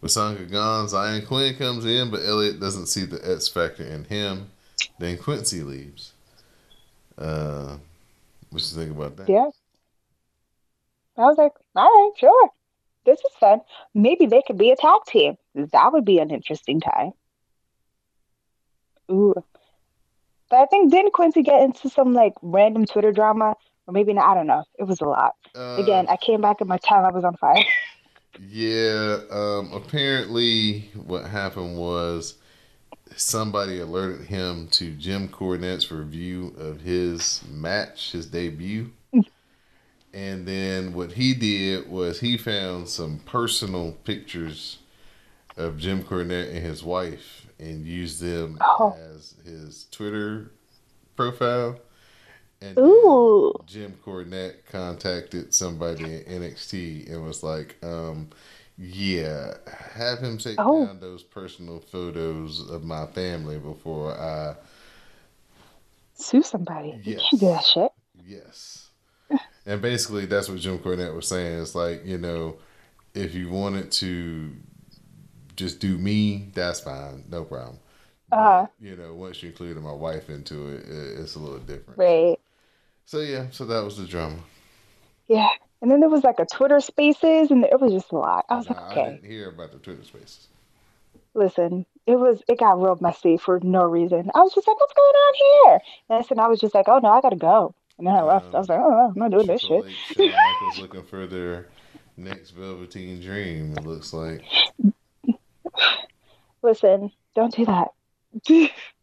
With 0.00 0.12
Sanga 0.12 0.44
gone, 0.44 0.86
Xyon 0.86 1.26
Quinn 1.26 1.56
comes 1.56 1.84
in, 1.84 2.10
but 2.10 2.20
Elliott 2.24 2.60
doesn't 2.60 2.86
see 2.86 3.04
the 3.04 3.20
X 3.28 3.48
factor 3.48 3.82
in 3.82 4.04
him. 4.04 4.50
Then 4.98 5.18
Quincy 5.18 5.62
leaves. 5.62 6.12
Uh, 7.16 7.76
what 8.50 8.62
you 8.62 8.76
think 8.76 8.92
about 8.92 9.16
that? 9.16 9.28
Yeah. 9.28 9.50
I 11.16 11.22
was 11.22 11.36
like, 11.36 11.52
all 11.74 11.84
right, 11.84 12.12
sure 12.16 12.50
this 13.08 13.20
is 13.20 13.36
fun. 13.40 13.60
Maybe 13.94 14.26
they 14.26 14.42
could 14.46 14.58
be 14.58 14.70
a 14.70 14.76
tag 14.76 15.00
team. 15.06 15.36
That 15.54 15.92
would 15.92 16.04
be 16.04 16.18
an 16.18 16.30
interesting 16.30 16.80
tie. 16.80 17.12
Ooh. 19.10 19.34
But 20.50 20.60
I 20.60 20.66
think 20.66 20.90
didn't 20.90 21.12
Quincy 21.12 21.42
get 21.42 21.62
into 21.62 21.88
some 21.88 22.12
like 22.12 22.34
random 22.42 22.84
Twitter 22.84 23.12
drama? 23.12 23.54
Or 23.86 23.92
maybe 23.92 24.12
not, 24.12 24.26
I 24.26 24.34
don't 24.34 24.46
know. 24.46 24.64
It 24.78 24.84
was 24.84 25.00
a 25.00 25.06
lot. 25.06 25.34
Uh, 25.56 25.76
Again, 25.78 26.06
I 26.08 26.16
came 26.16 26.42
back 26.42 26.60
and 26.60 26.68
my 26.68 26.76
time 26.76 27.04
I 27.06 27.10
was 27.10 27.24
on 27.24 27.36
fire. 27.36 27.64
yeah, 28.40 29.18
um, 29.30 29.72
apparently 29.72 30.90
what 30.94 31.26
happened 31.26 31.76
was 31.76 32.34
somebody 33.16 33.80
alerted 33.80 34.26
him 34.26 34.68
to 34.68 34.92
Jim 34.92 35.28
Cornette's 35.28 35.90
review 35.90 36.54
of 36.58 36.80
his 36.80 37.42
match, 37.50 38.12
his 38.12 38.26
debut. 38.26 38.92
And 40.14 40.46
then 40.46 40.94
what 40.94 41.12
he 41.12 41.34
did 41.34 41.88
was 41.88 42.20
he 42.20 42.36
found 42.36 42.88
some 42.88 43.20
personal 43.26 43.92
pictures 44.04 44.78
of 45.56 45.78
Jim 45.78 46.02
Cornette 46.02 46.48
and 46.48 46.64
his 46.64 46.82
wife 46.82 47.46
and 47.58 47.86
used 47.86 48.20
them 48.20 48.58
oh. 48.60 48.96
as 49.14 49.34
his 49.44 49.86
Twitter 49.90 50.50
profile. 51.14 51.78
And 52.60 52.76
Ooh. 52.78 53.52
Jim 53.66 53.94
Cornette 54.04 54.64
contacted 54.70 55.54
somebody 55.54 56.04
in 56.04 56.42
NXT 56.42 57.08
and 57.10 57.24
was 57.24 57.42
like, 57.44 57.76
um, 57.84 58.30
"Yeah, 58.76 59.54
have 59.94 60.18
him 60.18 60.38
take 60.38 60.56
Oh. 60.58 60.86
down 60.86 60.98
those 61.00 61.22
personal 61.22 61.78
photos 61.80 62.68
of 62.68 62.82
my 62.84 63.06
family 63.06 63.58
before 63.58 64.12
I." 64.12 64.56
Sue 66.14 66.42
somebody. 66.42 67.00
You 67.04 67.12
Yes. 67.14 67.20
can't 67.30 67.40
do 67.40 67.46
that 67.46 67.64
shit. 67.64 67.92
Yes. 68.26 68.90
And 69.66 69.80
basically, 69.82 70.26
that's 70.26 70.48
what 70.48 70.58
Jim 70.58 70.78
Cornette 70.78 71.14
was 71.14 71.28
saying. 71.28 71.60
It's 71.60 71.74
like, 71.74 72.04
you 72.04 72.18
know, 72.18 72.56
if 73.14 73.34
you 73.34 73.50
wanted 73.50 73.92
to 73.92 74.50
just 75.56 75.78
do 75.78 75.96
me, 75.98 76.50
that's 76.54 76.80
fine. 76.80 77.24
No 77.28 77.44
problem. 77.44 77.78
Uh-huh. 78.32 78.66
But, 78.80 78.86
you 78.86 78.96
know, 78.96 79.14
once 79.14 79.42
you 79.42 79.50
included 79.50 79.82
my 79.82 79.92
wife 79.92 80.28
into 80.30 80.68
it, 80.68 80.84
it's 80.88 81.34
a 81.34 81.38
little 81.38 81.58
different. 81.58 81.98
Right. 81.98 82.38
So, 83.08 83.20
yeah, 83.20 83.46
so 83.50 83.64
that 83.64 83.82
was 83.82 83.96
the 83.96 84.06
drama. 84.06 84.36
Yeah. 85.28 85.48
And 85.80 85.90
then 85.90 86.00
there 86.00 86.10
was 86.10 86.24
like 86.24 86.38
a 86.40 86.44
Twitter 86.44 86.78
Spaces, 86.78 87.50
and 87.50 87.64
it 87.64 87.80
was 87.80 87.90
just 87.90 88.12
a 88.12 88.16
lot. 88.16 88.44
I 88.50 88.56
was 88.56 88.68
Nah, 88.68 88.74
like, 88.74 88.82
I 88.82 88.90
okay, 88.90 89.10
didn't 89.12 89.24
hear 89.24 89.48
about 89.48 89.72
the 89.72 89.78
Twitter 89.78 90.04
spaces. 90.04 90.48
listen, 91.32 91.86
it 92.06 92.16
was 92.16 92.42
it 92.48 92.58
got 92.58 92.82
real 92.82 92.98
messy 93.00 93.38
for 93.38 93.60
no 93.62 93.84
reason. 93.84 94.30
I 94.34 94.40
was 94.40 94.52
just 94.52 94.68
like, 94.68 94.78
what's 94.78 94.92
going 94.92 95.14
on 95.14 95.34
here? 95.34 95.80
And 96.10 96.26
then 96.28 96.38
I 96.38 96.48
was 96.48 96.60
just 96.60 96.74
like, 96.74 96.86
oh 96.88 96.98
no, 96.98 97.08
I 97.08 97.22
gotta 97.22 97.36
go. 97.36 97.74
And 97.96 98.06
then 98.06 98.14
I 98.14 98.20
left. 98.20 98.54
I 98.54 98.58
was 98.58 98.68
like, 98.68 98.78
oh, 98.78 99.08
I'm 99.08 99.18
not 99.18 99.30
doing 99.30 99.46
this 99.46 99.62
shit. 99.62 99.84
Shawn 100.14 100.30
Michaels 100.30 100.78
looking 100.78 101.04
for 101.04 101.26
their 101.26 101.68
next 102.18 102.50
Velveteen 102.50 103.22
Dream, 103.22 103.72
it 103.72 103.86
looks 103.86 104.12
like. 104.12 104.42
Listen, 106.62 107.10
don't 107.34 107.54
do 107.54 107.64
that. 107.64 107.88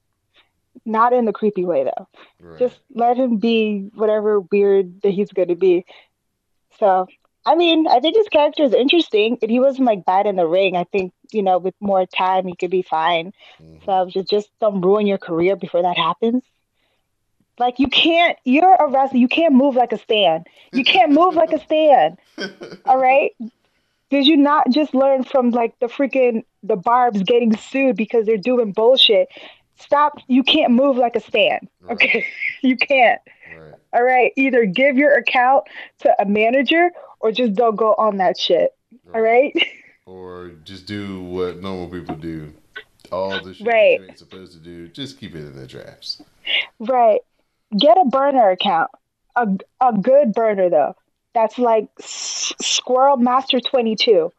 Not 0.86 1.14
in 1.14 1.26
the 1.26 1.34
creepy 1.34 1.66
way 1.66 1.84
though. 1.84 2.08
Right. 2.40 2.60
Just 2.60 2.80
let 2.94 3.18
him 3.18 3.38
be 3.38 3.90
whatever 3.96 4.40
weird 4.40 5.02
that 5.02 5.12
he's 5.12 5.32
going 5.32 5.48
to 5.48 5.56
be. 5.56 5.86
So, 6.80 7.08
I 7.46 7.56
mean, 7.56 7.88
I 7.88 8.00
think 8.00 8.16
his 8.16 8.28
character 8.28 8.64
is 8.64 8.74
interesting. 8.74 9.38
If 9.42 9.50
he 9.50 9.60
wasn't 9.60 9.86
like 9.88 10.06
bad 10.06 10.26
in 10.26 10.36
the 10.36 10.48
ring, 10.48 10.76
I 10.76 10.84
think, 10.84 11.14
you 11.32 11.44
know, 11.44 11.58
with 11.58 11.76
more 11.80 12.06
time, 12.06 12.48
he 12.48 12.56
could 12.56 12.72
be 12.72 12.82
fine. 12.82 13.34
Mhm. 13.62 13.86
So 13.86 14.10
just, 14.10 14.30
just 14.30 14.50
don't 14.60 14.82
ruin 14.82 15.08
your 15.08 15.18
career 15.18 15.56
before 15.56 15.82
that 15.82 15.98
happens. 15.98 16.44
Like, 17.58 17.80
you 17.80 17.88
can't, 17.88 18.38
you're 18.44 18.76
a 18.76 18.90
wrestler, 18.90 19.18
you 19.18 19.30
can't 19.30 19.54
move 19.54 19.76
like 19.76 19.94
a 19.94 19.98
stand. 19.98 20.48
You 20.74 20.84
can't 20.84 21.14
move 21.14 21.36
like 21.36 21.54
a 21.54 21.60
stand. 21.60 22.18
All 22.86 22.98
right? 22.98 23.32
Did 24.10 24.28
you 24.28 24.38
not 24.38 24.70
just 24.70 24.94
learn 24.94 25.24
from 25.24 25.52
like 25.52 25.80
the 25.80 25.88
freaking 25.88 26.44
the 26.64 26.76
barbs 26.76 27.24
getting 27.24 27.56
sued 27.56 27.96
because 27.96 28.26
they're 28.26 28.38
doing 28.38 28.72
bullshit? 28.72 29.30
Stop. 29.78 30.20
You 30.28 30.44
can't 30.44 30.72
move 30.74 30.98
like 30.98 31.16
a 31.16 31.20
stand. 31.20 31.68
Right. 31.82 31.94
Okay. 31.94 32.26
You 32.62 32.78
can't. 32.78 33.22
right. 33.56 33.76
All 33.94 34.04
right. 34.04 34.32
Either 34.36 34.66
give 34.66 34.98
your 34.98 35.16
account 35.16 35.66
to 36.00 36.16
a 36.20 36.26
manager 36.26 36.90
or 37.20 37.32
just 37.32 37.54
don't 37.54 37.76
go 37.76 37.94
on 37.96 38.18
that 38.18 38.40
shit. 38.40 38.72
All 39.14 39.22
right. 39.22 39.54
or 40.08 40.52
just 40.64 40.88
do 40.88 41.22
what 41.22 41.62
normal 41.62 41.88
people 41.88 42.16
do. 42.16 42.52
All 43.12 43.40
the 43.40 43.54
shit 43.54 43.68
Right. 43.68 44.00
you 44.00 44.06
ain't 44.08 44.18
supposed 44.18 44.54
to 44.54 44.60
do, 44.60 44.88
just 44.88 45.20
keep 45.20 45.36
it 45.36 45.40
in 45.46 45.56
the 45.56 45.68
drafts. 45.68 46.24
Right. 46.80 47.22
Get 47.78 47.98
a 48.00 48.06
burner 48.06 48.50
account. 48.50 48.90
A, 49.36 49.48
a 49.82 49.94
good 49.94 50.34
burner 50.34 50.70
though. 50.70 50.96
That's 51.36 51.60
like 51.60 51.88
S- 52.00 52.54
Squirrel 52.62 53.18
Master 53.18 53.60
22. 53.60 54.32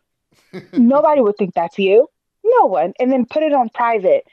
Nobody 0.72 1.20
would 1.20 1.36
think 1.36 1.54
that's 1.54 1.78
you. 1.78 2.08
No 2.44 2.66
one. 2.66 2.92
And 2.98 3.12
then 3.12 3.24
put 3.26 3.42
it 3.44 3.52
on 3.52 3.68
private 3.68 4.26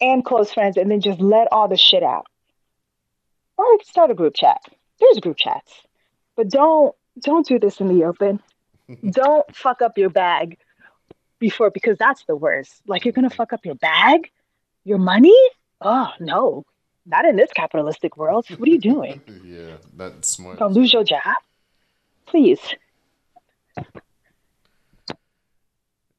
and 0.00 0.24
close 0.24 0.52
friends 0.52 0.76
and 0.76 0.90
then 0.90 1.00
just 1.00 1.20
let 1.20 1.48
all 1.52 1.68
the 1.68 1.76
shit 1.76 2.02
out. 2.02 2.26
Or 3.56 3.64
start 3.82 4.10
a 4.10 4.14
group 4.14 4.34
chat. 4.34 4.60
There's 5.00 5.18
group 5.20 5.36
chats. 5.36 5.72
But 6.36 6.50
don't 6.50 6.94
don't 7.20 7.46
do 7.46 7.58
this 7.58 7.80
in 7.80 7.88
the 7.88 8.04
open. 8.04 8.40
don't 9.10 9.56
fuck 9.56 9.82
up 9.82 9.96
your 9.96 10.10
bag 10.10 10.58
before 11.38 11.70
because 11.70 11.96
that's 11.98 12.24
the 12.24 12.36
worst. 12.36 12.82
Like 12.86 13.04
you're 13.04 13.12
gonna 13.12 13.30
fuck 13.30 13.52
up 13.52 13.64
your 13.64 13.74
bag? 13.74 14.30
Your 14.84 14.98
money? 14.98 15.36
Oh 15.80 16.10
no. 16.20 16.64
Not 17.06 17.24
in 17.24 17.36
this 17.36 17.52
capitalistic 17.54 18.16
world. 18.16 18.46
What 18.50 18.68
are 18.68 18.72
you 18.72 18.80
doing? 18.80 19.20
yeah, 19.44 19.76
that's 19.96 20.28
smart. 20.28 20.58
Gonna 20.58 20.74
lose 20.74 20.92
your 20.92 21.04
job? 21.04 21.36
Please. 22.26 22.60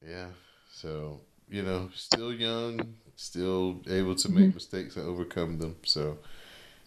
Yeah. 0.04 0.28
So, 0.72 1.20
you 1.48 1.62
know, 1.62 1.90
still 1.94 2.32
young, 2.32 2.94
still 3.18 3.80
able 3.90 4.14
to 4.14 4.28
Mm-hmm. 4.28 4.38
make 4.46 4.54
mistakes 4.54 4.96
and 4.96 5.06
overcome 5.06 5.58
them. 5.58 5.74
So 5.84 6.18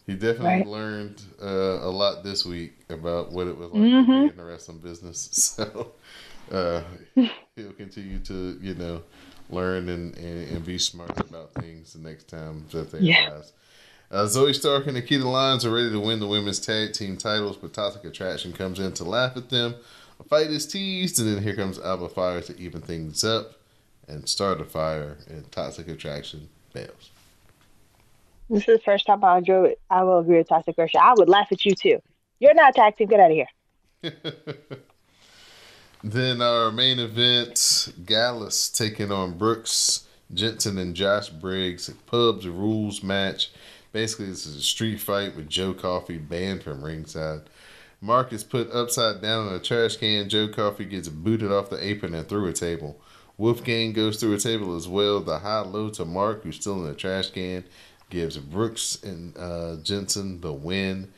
he 0.07 0.13
definitely 0.13 0.59
Right. 0.59 0.67
learned 0.67 1.21
uh, 1.41 1.79
a 1.81 1.91
lot 1.91 2.23
this 2.23 2.45
week 2.45 2.73
about 2.89 3.31
what 3.31 3.47
it 3.47 3.57
was 3.57 3.69
like 3.71 3.81
Mhm. 3.81 4.05
to 4.05 4.23
be 4.23 4.29
in 4.31 4.37
the 4.37 4.43
wrestling 4.45 4.79
business. 4.79 5.29
So 5.57 5.91
uh, 6.51 6.81
he'll 7.55 7.73
continue 7.73 8.19
to, 8.19 8.57
you 8.61 8.75
know, 8.75 9.03
learn 9.49 9.89
and, 9.89 10.15
and, 10.17 10.47
and 10.49 10.65
be 10.65 10.77
smart 10.77 11.19
about 11.19 11.53
things 11.55 11.93
the 11.93 11.99
next 11.99 12.29
time 12.29 12.65
that 12.71 12.91
they 12.91 12.99
Yeah. 12.99 13.29
arise. 13.29 13.51
Uh, 14.09 14.25
Zoey 14.25 14.53
Stark 14.55 14.85
and 14.87 14.95
Nikita 14.95 15.27
Lyons 15.27 15.65
are 15.65 15.71
ready 15.71 15.89
to 15.91 15.99
win 15.99 16.19
the 16.19 16.27
women's 16.27 16.59
tag 16.59 16.93
team 16.93 17.15
titles, 17.17 17.55
but 17.57 17.73
Toxic 17.73 18.03
Attraction 18.05 18.51
comes 18.53 18.79
in 18.79 18.91
to 18.93 19.03
laugh 19.05 19.35
at 19.37 19.49
them. 19.49 19.75
A 20.19 20.23
fight 20.23 20.47
is 20.47 20.65
teased, 20.65 21.19
and 21.19 21.27
then 21.35 21.43
here 21.43 21.55
comes 21.55 21.79
Alba 21.79 22.09
Fyre 22.09 22.41
to 22.41 22.57
even 22.59 22.81
things 22.81 23.23
up 23.23 23.53
and 24.11 24.27
start 24.27 24.61
a 24.61 24.65
fire, 24.65 25.17
and 25.27 25.51
Toxic 25.51 25.87
Attraction 25.87 26.49
fails. 26.71 27.11
This 28.49 28.61
is 28.61 28.65
the 28.65 28.79
first 28.79 29.05
time 29.05 29.23
I 29.23 29.37
enjoy 29.37 29.63
it. 29.65 29.79
I 29.89 30.03
will 30.03 30.19
agree 30.19 30.37
with 30.37 30.49
Toxic 30.49 30.77
Russia. 30.77 30.99
I 31.01 31.13
would 31.15 31.29
laugh 31.29 31.47
at 31.51 31.63
you 31.65 31.73
too. 31.73 32.01
You're 32.39 32.53
not 32.53 32.75
team. 32.75 33.07
Get 33.07 33.19
out 33.19 33.31
of 33.31 33.37
here. 34.03 34.51
Then 36.03 36.41
our 36.41 36.71
main 36.71 36.97
event, 36.97 37.93
Gallus 38.05 38.69
taking 38.69 39.11
on 39.11 39.37
Brooks, 39.37 40.07
Jensen, 40.33 40.79
and 40.79 40.95
Josh 40.95 41.29
Briggs. 41.29 41.91
Pubs 42.07 42.47
rules 42.47 43.03
match. 43.03 43.51
Basically, 43.91 44.25
this 44.25 44.47
is 44.47 44.55
a 44.55 44.61
street 44.61 44.99
fight 44.99 45.35
with 45.35 45.47
Joe 45.47 45.75
Coffee 45.75 46.17
banned 46.17 46.63
from 46.63 46.83
ringside. 46.83 47.41
Mark 47.99 48.33
is 48.33 48.43
put 48.43 48.71
upside 48.71 49.21
down 49.21 49.49
in 49.49 49.53
a 49.53 49.59
trash 49.59 49.97
can. 49.97 50.27
Joe 50.27 50.47
Coffee 50.47 50.85
gets 50.85 51.07
booted 51.07 51.51
off 51.51 51.69
the 51.69 51.85
apron 51.85 52.15
and 52.15 52.27
through 52.27 52.47
a 52.47 52.53
table. 52.53 52.99
Wolfgang 53.41 53.91
goes 53.91 54.19
through 54.19 54.35
a 54.35 54.37
table 54.37 54.75
as 54.75 54.87
well. 54.87 55.19
The 55.19 55.39
high 55.39 55.61
low 55.61 55.89
to 55.89 56.05
Mark, 56.05 56.43
who's 56.43 56.57
still 56.57 56.75
in 56.75 56.83
the 56.83 56.93
trash 56.93 57.31
can, 57.31 57.63
gives 58.11 58.37
Brooks 58.37 59.01
and 59.01 59.35
uh, 59.35 59.77
Jensen 59.77 60.41
the 60.41 60.53
win 60.53 61.11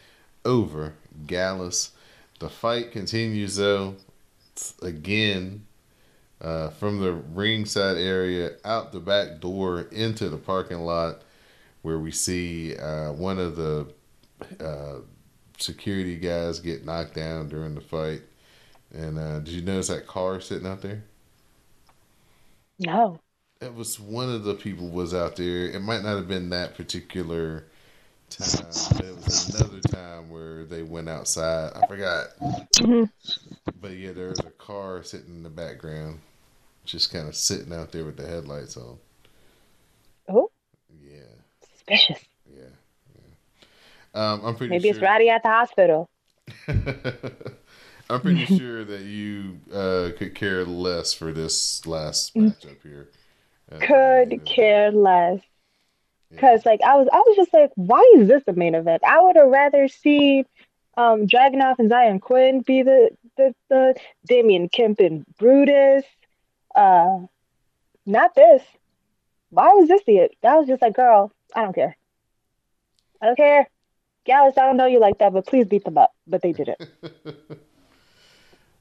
over 0.46 0.94
Gallus. 1.28 1.92
The 2.40 2.48
fight 2.48 2.94
continues 2.94 3.58
though 3.58 3.96
again 4.82 5.66
uh, 6.40 6.70
from 6.70 7.02
the 7.02 7.12
ringside 7.12 7.98
area 7.98 8.52
out 8.64 8.94
the 8.94 9.02
back 9.02 9.42
door 9.42 9.82
into 9.92 10.30
the 10.30 10.38
parking 10.38 10.80
lot 10.80 11.24
where 11.82 12.00
we 12.00 12.12
see 12.12 12.78
uh, 12.78 13.12
one 13.12 13.38
of 13.38 13.58
the 13.58 13.86
uh, 14.62 15.00
security 15.58 16.16
guys 16.16 16.62
get 16.62 16.86
knocked 16.86 17.16
down 17.16 17.50
during 17.50 17.76
the 17.76 17.82
fight. 17.82 18.22
And 18.94 19.20
uh, 19.20 19.40
did 19.40 19.50
you 19.50 19.62
notice 19.62 19.90
that 19.90 20.08
car 20.08 20.40
sitting 20.40 20.68
out 20.68 20.82
there? 20.82 21.04
No. 22.86 23.22
It 23.62 23.74
was 23.74 24.00
one 24.00 24.30
of 24.30 24.44
the 24.44 24.54
people 24.56 24.90
was 24.90 25.14
out 25.14 25.38
there. 25.38 25.68
It 25.68 25.82
might 25.82 26.04
not 26.04 26.18
have 26.18 26.28
been 26.28 26.50
that 26.50 26.76
particular 26.76 27.66
time, 28.30 28.90
but 28.96 29.06
it 29.06 29.16
was 29.26 29.50
another 29.50 29.82
time 29.82 30.30
where 30.30 30.66
they 30.66 30.84
went 30.84 31.10
outside. 31.10 31.74
I 31.76 31.82
forgot. 31.88 32.30
Mhm. 32.80 33.06
But 33.80 33.92
yeah, 33.98 34.14
there 34.14 34.30
was 34.30 34.40
a 34.40 34.50
car 34.50 35.04
sitting 35.04 35.36
in 35.36 35.44
the 35.44 35.50
background, 35.50 36.22
just 36.86 37.12
kind 37.12 37.28
of 37.30 37.36
sitting 37.36 37.74
out 37.74 37.92
there 37.94 38.06
with 38.06 38.18
the 38.18 38.28
headlights 38.28 38.78
on. 38.78 39.00
Oh, 40.28 40.52
Yeah, 41.02 41.44
suspicious. 41.72 42.26
yeah, 42.56 42.70
yeah. 43.16 44.32
Um, 44.34 44.42
I'm 44.46 44.56
pretty 44.56 44.78
Maybe 44.78 44.90
it's 44.90 45.00
sure. 45.00 45.02
Rowdy 45.02 45.30
at 45.30 45.42
the 45.44 45.50
hospital. 45.50 46.10
I'm 48.10 48.22
pretty 48.22 48.46
sure 48.58 48.84
that 48.84 49.02
you 49.02 49.60
uh, 49.74 50.10
could 50.18 50.36
care 50.36 50.66
less 50.66 51.14
for 51.14 51.32
this 51.32 51.86
last 51.86 52.34
Mm. 52.36 52.56
matchup 52.56 52.82
here. 52.84 53.10
Uh, 53.72 53.80
Could 53.80 54.46
care 54.46 54.92
less. 54.92 55.40
yeah. 56.32 56.40
Cause 56.40 56.66
like 56.66 56.82
I 56.82 56.96
was, 56.96 57.08
I 57.12 57.18
was 57.18 57.36
just 57.36 57.54
like, 57.54 57.72
why 57.76 58.02
is 58.16 58.28
this 58.28 58.44
the 58.46 58.54
main 58.54 58.76
event? 58.76 59.04
I 59.08 59.22
would 59.22 59.36
have 59.36 59.48
rather 59.48 59.88
seen 59.88 60.46
um 60.96 61.26
Dragunov 61.28 61.80
and 61.80 61.90
Xyon 61.90 62.22
Quinn 62.22 62.62
be 62.62 62.84
the 62.84 63.10
the 63.38 63.56
the 63.70 63.96
Damon 64.28 64.70
Kemp 64.70 65.00
and 65.00 65.26
Brutus. 65.38 66.04
Uh, 66.76 67.20
not 68.06 68.36
this. 68.36 68.62
Why 69.50 69.70
was 69.70 69.88
this 69.88 70.02
the? 70.06 70.18
It? 70.18 70.36
That 70.42 70.56
was 70.56 70.68
just 70.68 70.82
like, 70.82 70.96
girl, 70.96 71.32
I 71.56 71.64
don't 71.64 71.74
care. 71.74 71.96
I 73.22 73.28
don't 73.28 73.36
care. 73.38 73.70
Gallus, 74.26 74.58
I 74.58 74.66
don't 74.66 74.78
know 74.78 74.86
you 74.88 75.00
like 75.00 75.18
that, 75.20 75.34
but 75.34 75.46
please 75.48 75.68
beat 75.68 75.84
them 75.86 75.98
up. 75.98 76.12
But 76.28 76.42
they 76.42 76.52
didn't. 76.54 76.82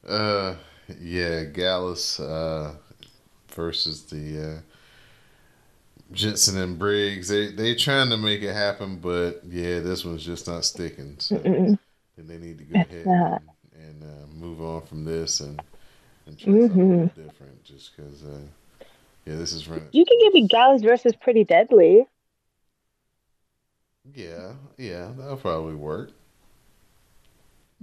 Uh, 0.07 0.55
yeah, 1.01 1.45
Gallus 1.45 2.19
uh, 2.21 2.75
versus 3.49 4.03
the 4.05 4.57
uh, 4.57 4.61
Jensen 6.13 6.59
and 6.61 6.79
Briggs, 6.79 7.29
they 7.29 7.51
they 7.53 7.75
trying 7.75 8.11
to 8.11 8.17
make 8.17 8.43
it 8.43 8.53
happen, 8.53 8.97
but 8.99 9.43
yeah, 9.49 9.81
this 9.81 10.05
one's 10.05 10.25
just 10.25 10.47
not 10.47 10.65
sticking. 10.65 11.17
So 11.19 11.37
Mm-mm. 11.37 11.79
they 12.19 12.39
need 12.39 12.59
to 12.59 12.65
go 12.65 12.81
It's 12.81 12.91
ahead 12.91 13.07
not. 13.07 13.41
and, 13.41 13.51
and 13.75 14.03
uh, 14.03 14.27
move 14.35 14.61
on 14.61 14.83
from 14.83 15.05
this 15.05 15.41
and 15.41 15.63
and 16.27 16.39
try 16.39 16.59
something 16.61 16.89
a 16.89 16.91
little 16.91 17.09
different. 17.15 17.65
Just 17.65 17.97
because, 17.97 18.23
uh, 18.25 18.41
yeah, 19.27 19.37
this 19.37 19.53
is 19.53 19.69
running. 19.69 19.89
You 19.93 20.05
can 20.05 20.19
give 20.21 20.35
me 20.35 20.49
Gallus 20.49 20.83
versus 20.83 21.15
Pretty 21.17 21.45
Deadly. 21.45 22.07
Yeah, 24.15 24.55
yeah, 24.77 25.13
that'll 25.17 25.37
probably 25.37 25.75
work. 25.75 26.11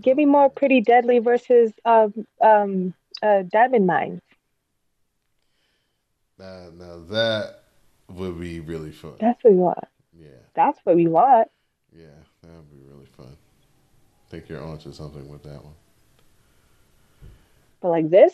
Give 0.02 0.18
me 0.18 0.26
more 0.26 0.50
Pretty 0.50 0.82
Deadly 0.82 1.20
versus 1.20 1.72
um 1.86 2.14
um 2.42 2.94
uh 3.22 3.44
Diamond 3.52 3.88
Mine. 3.88 4.22
Now, 6.38 6.70
now 6.78 7.00
that 7.10 7.56
would 8.08 8.40
be 8.40 8.60
really 8.62 8.92
fun. 8.92 9.14
That's 9.20 9.44
what 9.44 9.54
we 9.54 9.60
want. 9.60 9.84
Yeah, 10.18 10.28
That's 10.56 10.80
what 10.84 10.96
we 10.96 11.08
want. 11.08 11.50
yeah, 11.96 12.06
that 12.44 12.52
would 12.52 12.72
be 12.72 12.82
really 12.92 13.06
fun. 13.18 13.28
I 13.28 14.32
think 14.32 14.48
you're 14.50 14.64
onto 14.64 14.92
something 14.94 15.28
with 15.30 15.44
that 15.44 15.64
one. 15.64 15.74
But 17.82 17.90
like 17.90 18.10
this, 18.10 18.34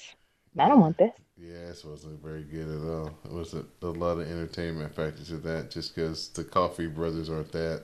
I 0.58 0.68
don't 0.68 0.80
want 0.82 0.98
this. 0.98 1.12
Yeah, 1.38 1.68
this 1.68 1.84
wasn't 1.84 2.22
very 2.24 2.44
good 2.44 2.68
at 2.70 2.88
all. 2.90 3.12
It 3.26 3.32
was 3.32 3.54
a, 3.54 3.66
a 3.82 3.88
lot 3.88 4.18
of 4.20 4.28
entertainment 4.30 4.96
factor 4.96 5.24
to 5.26 5.38
that, 5.38 5.70
just 5.70 5.94
because 5.96 6.30
the 6.30 6.44
Coffee 6.44 6.88
Brothers 6.88 7.30
aren't 7.30 7.52
that. 7.52 7.84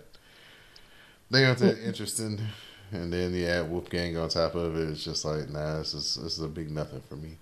They 1.30 1.46
aren't 1.46 1.60
that 1.60 1.80
interesting, 1.86 2.40
and 2.92 3.12
then 3.12 3.34
you 3.34 3.46
add 3.48 3.70
Wolfgang 3.70 4.18
on 4.18 4.30
top 4.30 4.56
of 4.56 4.76
it. 4.78 4.90
It's 4.90 5.04
just 5.04 5.26
like, 5.26 5.50
nah, 5.50 5.78
this 5.80 5.94
is 5.94 6.16
this 6.16 6.38
is 6.38 6.44
a 6.44 6.48
big 6.48 6.72
nothing 6.72 7.02
for 7.10 7.16
me. 7.16 7.38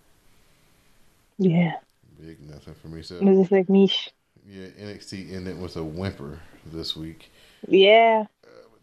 Yeah. 1.38 1.76
Big 2.20 2.42
nothing 2.50 2.74
for 2.76 2.88
me. 2.88 3.02
So 3.02 3.16
It 3.16 3.24
was 3.24 3.38
just 3.40 3.52
like 3.52 3.70
niche. 3.70 4.12
yeah, 4.48 4.68
NXT 4.80 5.34
ended 5.34 5.60
with 5.62 5.76
a 5.78 5.84
whimper 5.84 6.40
this 6.66 6.96
week. 6.96 7.32
Yeah. 7.68 8.26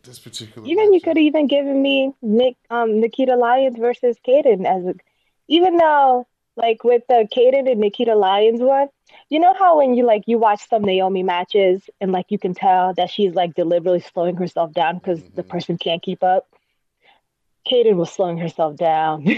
This 0.02 0.18
particular 0.20 0.66
Even 0.68 0.92
you 0.92 1.00
could 1.00 1.16
have 1.16 1.24
even 1.24 1.48
given 1.48 1.82
me 1.82 2.12
Nick 2.22 2.56
um 2.70 3.00
Nikita 3.00 3.34
Lyons 3.34 3.76
versus 3.76 4.16
Kayden 4.26 4.64
as 4.64 4.84
a 4.86 4.94
even 5.48 5.76
though 5.76 6.26
like 6.56 6.84
with 6.84 7.02
the 7.08 7.28
Kayden 7.36 7.70
and 7.70 7.80
Nikita 7.80 8.14
Lyons 8.14 8.60
one, 8.60 8.88
you 9.30 9.40
know 9.40 9.52
how 9.54 9.78
when 9.78 9.94
you 9.94 10.06
like 10.06 10.22
you 10.26 10.38
watch 10.38 10.66
some 10.68 10.82
Naomi 10.82 11.24
matches 11.24 11.82
and 12.00 12.12
like 12.12 12.26
you 12.28 12.38
can 12.38 12.54
tell 12.54 12.94
that 12.94 13.10
she's 13.10 13.34
like 13.34 13.54
deliberately 13.54 14.00
slowing 14.00 14.36
herself 14.36 14.72
down 14.72 14.98
because 14.98 15.22
the 15.34 15.42
Mhm. 15.42 15.48
person 15.48 15.76
can't 15.76 16.02
keep 16.02 16.22
up. 16.22 16.46
Kayden 17.66 17.96
was 17.96 18.10
slowing 18.12 18.38
herself 18.38 18.76
down. 18.76 19.24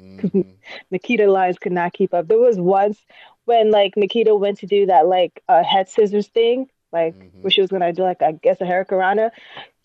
Mhm. 0.00 0.54
Nikita 0.92 1.30
Lyons 1.30 1.58
could 1.58 1.72
not 1.72 1.92
keep 1.92 2.14
up. 2.14 2.28
There 2.28 2.38
was 2.38 2.58
once 2.58 3.04
when 3.46 3.72
like 3.72 3.96
Nikita 3.96 4.34
went 4.34 4.58
to 4.58 4.66
do 4.66 4.86
that 4.86 5.06
like 5.08 5.42
uh, 5.48 5.64
head 5.64 5.88
scissors 5.88 6.28
thing, 6.28 6.68
like 6.92 7.14
Mhm. 7.16 7.42
where 7.42 7.50
she 7.50 7.60
was 7.60 7.70
gonna 7.70 7.92
do 7.92 8.02
like 8.02 8.22
I 8.22 8.32
guess 8.32 8.60
a 8.60 8.66
hair 8.66 8.84
Hurricanrana. 8.84 9.30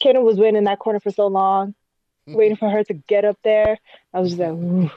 Kayden 0.03 0.23
was 0.23 0.37
waiting 0.37 0.55
in 0.57 0.65
that 0.65 0.77
corner 0.79 0.99
for 0.99 1.09
so 1.11 1.25
long, 1.27 1.73
waiting 2.27 2.55
for 2.57 2.69
her 2.69 2.83
to 2.83 2.93
get 2.93 3.25
up 3.25 3.37
there. 3.43 3.79
I 4.13 4.19
was 4.19 4.29
just 4.29 4.39
like, 4.39 4.51
Ooh. 4.51 4.91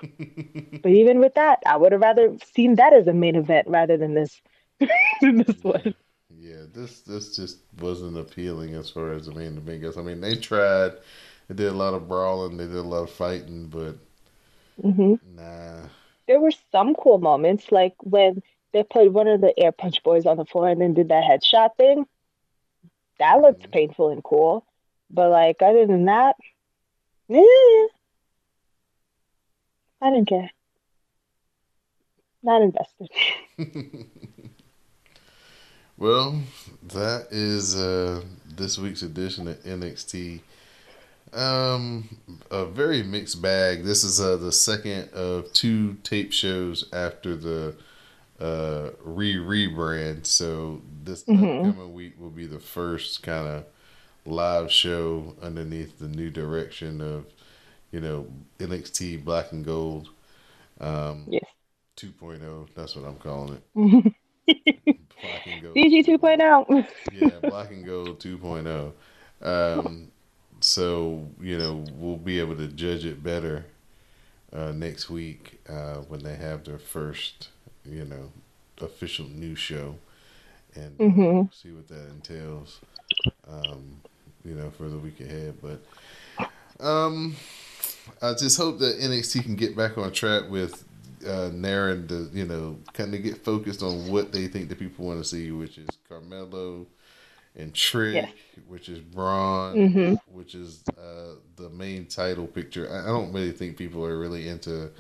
but 0.83 0.93
even 0.93 1.19
with 1.19 1.35
that, 1.35 1.61
I 1.67 1.77
would 1.77 1.93
have 1.93 2.01
rather 2.03 2.37
seen 2.55 2.75
that 2.77 2.93
as 2.93 3.07
a 3.07 3.13
main 3.15 3.37
event 3.37 3.69
rather 3.69 3.97
than 3.97 4.13
this, 4.15 4.41
than 5.21 5.39
this 5.39 5.63
one. 5.65 5.95
Yeah, 6.39 6.65
this 6.75 7.01
this 7.01 7.35
just 7.37 7.61
wasn't 7.81 8.19
appealing 8.19 8.75
as 8.75 8.91
far 8.91 9.13
as 9.13 9.27
the 9.27 9.35
main 9.35 9.57
event 9.57 9.81
goes. 9.83 9.97
I 9.97 10.03
mean, 10.03 10.21
they 10.21 10.37
tried, 10.37 10.93
they 11.49 11.55
did 11.55 11.69
a 11.73 11.77
lot 11.77 11.95
of 11.95 12.09
brawling, 12.09 12.57
they 12.57 12.67
did 12.67 12.77
a 12.77 12.83
lot 12.83 13.03
of 13.05 13.11
fighting, 13.11 13.67
but 13.69 13.97
hmm 14.81 15.15
nah. 15.35 15.83
There 16.29 16.41
were 16.41 16.53
some 16.73 16.95
cool 16.95 17.19
moments, 17.19 17.71
like 17.73 17.95
when 18.03 18.43
they 18.73 18.83
put 18.85 19.13
one 19.13 19.29
of 19.29 19.41
the 19.41 19.57
air 19.59 19.73
punch 19.73 20.03
boys 20.03 20.27
on 20.27 20.37
the 20.37 20.45
floor 20.45 20.69
and 20.69 20.81
then 20.81 20.95
did 20.95 21.09
that 21.09 21.25
headshot 21.25 21.77
thing. 21.77 22.07
That 23.19 23.41
looked 23.43 23.65
Mhm. 23.65 23.71
painful 23.71 24.09
and 24.11 24.23
cool. 24.25 24.65
But 25.11 25.31
like 25.31 25.63
other 25.63 25.87
than 25.87 26.05
that, 26.07 26.37
I 27.31 27.89
didn't 30.11 30.27
care. 30.29 30.51
Not 32.43 32.63
invested. 32.63 33.09
well, 35.97 36.43
that 36.83 37.29
is 37.31 37.77
uh, 37.77 38.23
this 38.47 38.79
week's 38.79 39.03
edition 39.03 39.49
of 39.49 39.57
NXT. 39.65 40.41
Um, 41.37 42.09
a 42.51 42.65
very 42.65 43.03
mixed 43.03 43.43
bag. 43.43 43.85
This 43.85 44.05
is 44.05 44.21
uh, 44.21 44.37
the 44.37 44.53
second 44.53 45.11
of 45.11 45.53
two 45.53 45.95
tape 46.03 46.33
shows 46.33 46.89
after 46.93 47.37
the 47.37 47.75
uh, 48.41 48.91
re 49.05 49.35
rebrand. 49.37 50.25
So 50.27 50.81
this 51.05 51.25
Mhm. 51.25 51.69
upcoming 51.69 51.93
week 51.95 52.15
will 52.19 52.31
be 52.31 52.47
the 52.47 52.59
first 52.59 53.23
kind 53.23 53.47
of 53.49 53.65
live 54.25 54.73
show 54.73 55.35
underneath 55.43 55.99
the 55.99 56.09
new 56.09 56.31
direction 56.31 57.01
of 57.01 57.27
you 57.93 58.01
know 58.01 58.27
NXT 58.59 59.23
Black 59.25 59.53
and 59.53 59.65
Gold 59.65 60.09
um, 60.81 61.25
Yes. 61.29 61.45
2.0. 61.97 62.69
That's 62.75 62.97
what 62.97 63.07
I'm 63.07 63.17
calling 63.17 63.55
it. 63.75 64.15
Black 65.23 65.47
and 65.47 65.63
Gold. 65.63 65.75
DG 65.77 66.05
2.0. 66.07 66.87
yeah, 67.13 67.49
Black 67.51 67.71
and 67.71 67.85
Gold 67.85 68.21
2.0. 68.21 68.93
Um, 69.43 70.11
so 70.61 71.27
you 71.41 71.59
know 71.59 71.85
we'll 71.97 72.17
be 72.17 72.39
able 72.41 72.57
to 72.57 72.69
judge 72.69 73.05
it 73.05 73.23
better 73.23 73.67
uh, 74.53 74.73
next 74.73 75.11
week 75.11 75.61
uh, 75.69 75.97
when 76.09 76.21
they 76.23 76.37
have 76.37 76.65
their 76.65 76.79
first 76.79 77.49
you 77.85 78.05
know 78.05 78.31
official 78.81 79.27
new 79.27 79.55
show 79.55 79.97
and 80.75 81.01
Mhm. 81.01 81.49
see 81.51 81.71
what 81.71 81.89
that 81.89 82.09
entails. 82.11 82.81
Um, 83.49 83.99
you 84.45 84.55
know 84.55 84.71
for 84.71 84.89
the 84.89 84.99
week 84.99 85.21
ahead, 85.21 85.57
but 85.63 85.81
um, 86.81 87.37
I 88.23 88.35
just 88.35 88.57
hope 88.59 88.79
that 88.81 89.01
NXT 89.01 89.41
can 89.43 89.57
get 89.57 89.77
back 89.77 89.99
on 89.99 90.13
track 90.13 90.49
with 90.51 90.85
uh, 91.27 91.51
narrowing 91.53 92.07
the, 92.07 92.31
you 92.33 92.45
know, 92.45 92.79
kind 92.93 93.15
of 93.15 93.23
get 93.23 93.45
focused 93.45 93.83
on 93.83 94.09
what 94.11 94.33
they 94.33 94.47
think 94.47 94.69
the 94.69 94.77
people 94.77 95.07
want 95.07 95.19
to 95.19 95.25
see, 95.29 95.51
which 95.51 95.79
is 95.79 95.89
Carmelo 96.09 96.87
and 97.57 97.73
Trick, 97.75 98.15
Yes. 98.15 98.31
which 98.69 98.89
is 98.89 98.99
Bron, 99.01 99.75
Mhm. 99.77 100.19
which 100.33 100.55
is 100.55 100.83
uh, 100.99 101.35
the 101.57 101.71
main 101.71 102.07
title 102.07 102.47
picture. 102.47 102.91
I, 102.91 103.05
I 103.05 103.07
don't 103.07 103.33
really 103.33 103.53
think 103.53 103.77
people 103.77 104.05
are 104.05 104.19
really 104.19 104.47
into 104.49 104.91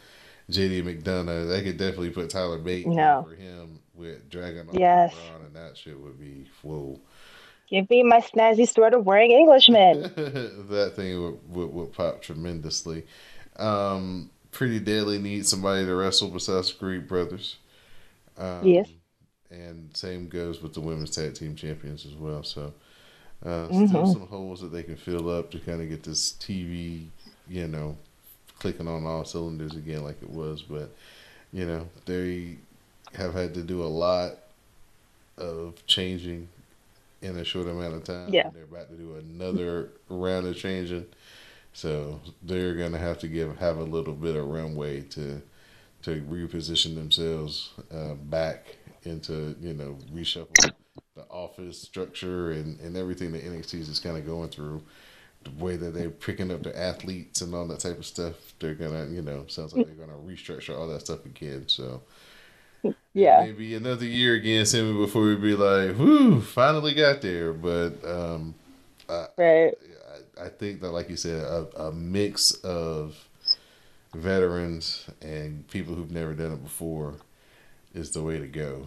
JD 0.50 0.82
McDonagh. 0.82 1.48
They 1.48 1.62
could 1.62 1.76
definitely 1.76 2.10
put 2.10 2.30
Tyler 2.30 2.58
Bate 2.58 2.86
No. 2.86 3.26
for 3.28 3.34
him 3.34 3.80
with 3.94 4.28
Dragon 4.30 4.68
Yes. 4.72 5.14
Bron, 5.28 5.42
and 5.46 5.56
that 5.56 5.76
shit 5.76 5.98
would 6.00 6.18
be 6.18 6.46
whoa. 6.62 6.98
Give 7.68 7.90
me 7.90 8.04
my 8.04 8.20
snazzy 8.20 8.68
sweater 8.68 8.98
wearing 9.00 9.32
Englishman. 9.32 10.02
that 10.70 10.92
thing 10.94 11.20
would, 11.20 11.38
would, 11.54 11.72
would 11.74 11.92
pop 11.92 12.22
tremendously. 12.22 13.04
Um, 13.56 14.30
Pretty 14.52 14.78
Deadly 14.78 15.18
needs 15.18 15.48
somebody 15.50 15.84
to 15.84 15.94
wrestle 15.94 16.28
besides 16.28 16.72
Creed 16.72 17.06
Brothers. 17.08 17.56
Um, 18.38 18.64
Yes. 18.66 18.88
And 19.50 19.90
same 19.96 20.28
goes 20.28 20.60
with 20.62 20.74
the 20.74 20.80
women's 20.80 21.10
tag 21.10 21.34
team 21.34 21.54
champions 21.54 22.04
as 22.04 22.14
well. 22.14 22.42
So, 22.42 22.72
uh, 23.44 23.68
still 23.68 24.02
Mhm. 24.02 24.12
some 24.12 24.26
holes 24.26 24.60
that 24.60 24.68
they 24.72 24.82
can 24.82 24.96
fill 24.96 25.30
up 25.30 25.50
to 25.52 25.58
kind 25.60 25.80
of 25.80 25.88
get 25.88 26.02
this 26.02 26.32
TV, 26.32 27.08
you 27.48 27.68
know, 27.68 27.96
clicking 28.58 28.88
on 28.88 29.04
all 29.04 29.24
cylinders 29.24 29.76
again 29.76 30.02
like 30.02 30.20
it 30.22 30.30
was. 30.30 30.62
But, 30.62 30.90
you 31.52 31.64
know, 31.66 31.88
they 32.06 32.58
have 33.14 33.34
had 33.34 33.54
to 33.54 33.62
do 33.62 33.82
a 33.82 33.86
lot 33.86 34.38
of 35.38 35.84
changing 35.86 36.48
in 37.22 37.36
a 37.36 37.44
short 37.44 37.66
amount 37.66 37.94
of 37.94 38.04
time. 38.04 38.32
Yeah. 38.32 38.50
They're 38.50 38.64
about 38.64 38.88
to 38.90 38.96
do 38.96 39.14
another 39.16 39.90
round 40.08 40.46
of 40.46 40.56
changing. 40.56 41.06
So 41.72 42.20
they're 42.42 42.74
gonna 42.74 42.98
have 42.98 43.18
to 43.20 43.28
give 43.28 43.58
have 43.58 43.76
a 43.78 43.84
little 43.84 44.14
bit 44.14 44.34
of 44.34 44.46
runway 44.48 45.02
to 45.02 45.42
to 46.02 46.22
reposition 46.22 46.94
themselves 46.94 47.70
uh, 47.92 48.14
back 48.14 48.76
into 49.06 49.56
you 49.60 49.74
know 49.74 49.98
reshuffle 50.14 50.72
the 51.16 51.22
office 51.30 51.80
structure 51.80 52.52
and, 52.52 52.80
and 52.80 52.96
everything 52.96 53.32
that 53.32 53.44
NXT 53.44 53.80
is 53.80 53.88
just 53.88 54.04
kind 54.04 54.16
of 54.18 54.26
going 54.26 54.50
through. 54.50 54.82
The 55.44 55.52
way 55.64 55.76
that 55.76 55.94
they're 55.94 56.10
picking 56.10 56.50
up 56.52 56.62
their 56.64 56.76
athletes 56.76 57.40
and 57.40 57.54
all 57.54 57.68
that 57.68 57.80
type 57.80 57.98
of 57.98 58.06
stuff, 58.06 58.34
they're 58.60 58.74
gonna 58.74 59.06
you 59.06 59.22
know 59.22 59.46
sounds 59.48 59.72
like 59.72 59.84
they're 59.86 59.94
gonna 59.94 60.18
restructure 60.18 60.78
all 60.78 60.88
that 60.88 61.02
stuff 61.02 61.24
again. 61.26 61.64
So 61.68 62.02
Yeah. 63.14 63.46
maybe 63.46 63.74
another 63.74 64.04
year 64.06 64.34
again, 64.34 64.66
Sammy, 64.66 64.92
before 64.94 65.22
we 65.22 65.36
be 65.36 65.54
like, 65.54 65.96
"Whoo, 65.98 66.40
finally 66.40 66.94
got 66.94 67.22
there." 67.22 67.52
But 67.52 68.04
um, 68.04 68.54
Right. 69.38 69.74
I, 70.38 70.46
I 70.46 70.48
think 70.48 70.80
that, 70.80 70.90
like 70.92 71.08
you 71.10 71.16
said, 71.16 71.42
a, 71.42 71.66
a 71.88 71.92
mix 71.92 72.52
of 72.64 73.28
veterans 74.14 75.08
and 75.22 75.66
people 75.68 75.94
who've 75.94 76.10
never 76.10 76.34
done 76.34 76.52
it 76.52 76.62
before 76.62 77.16
is 77.96 78.10
the 78.10 78.22
way 78.22 78.38
to 78.38 78.46
go. 78.46 78.86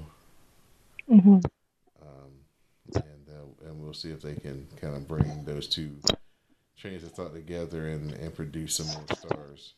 hmm 1.07 1.39
Um, 2.01 2.31
and 2.95 3.27
uh, 3.27 3.67
and 3.67 3.81
we'll 3.81 3.93
see 3.93 4.11
if 4.11 4.21
they 4.21 4.35
can 4.35 4.67
kind 4.79 4.95
of 4.95 5.07
bring 5.07 5.43
those 5.45 5.67
two 5.67 5.97
trains 6.77 7.03
of 7.03 7.11
thought 7.11 7.33
together 7.33 7.89
and, 7.89 8.13
and 8.13 8.33
produce 8.33 8.75
some 8.75 8.87
more 8.87 9.03
stars 9.17 9.73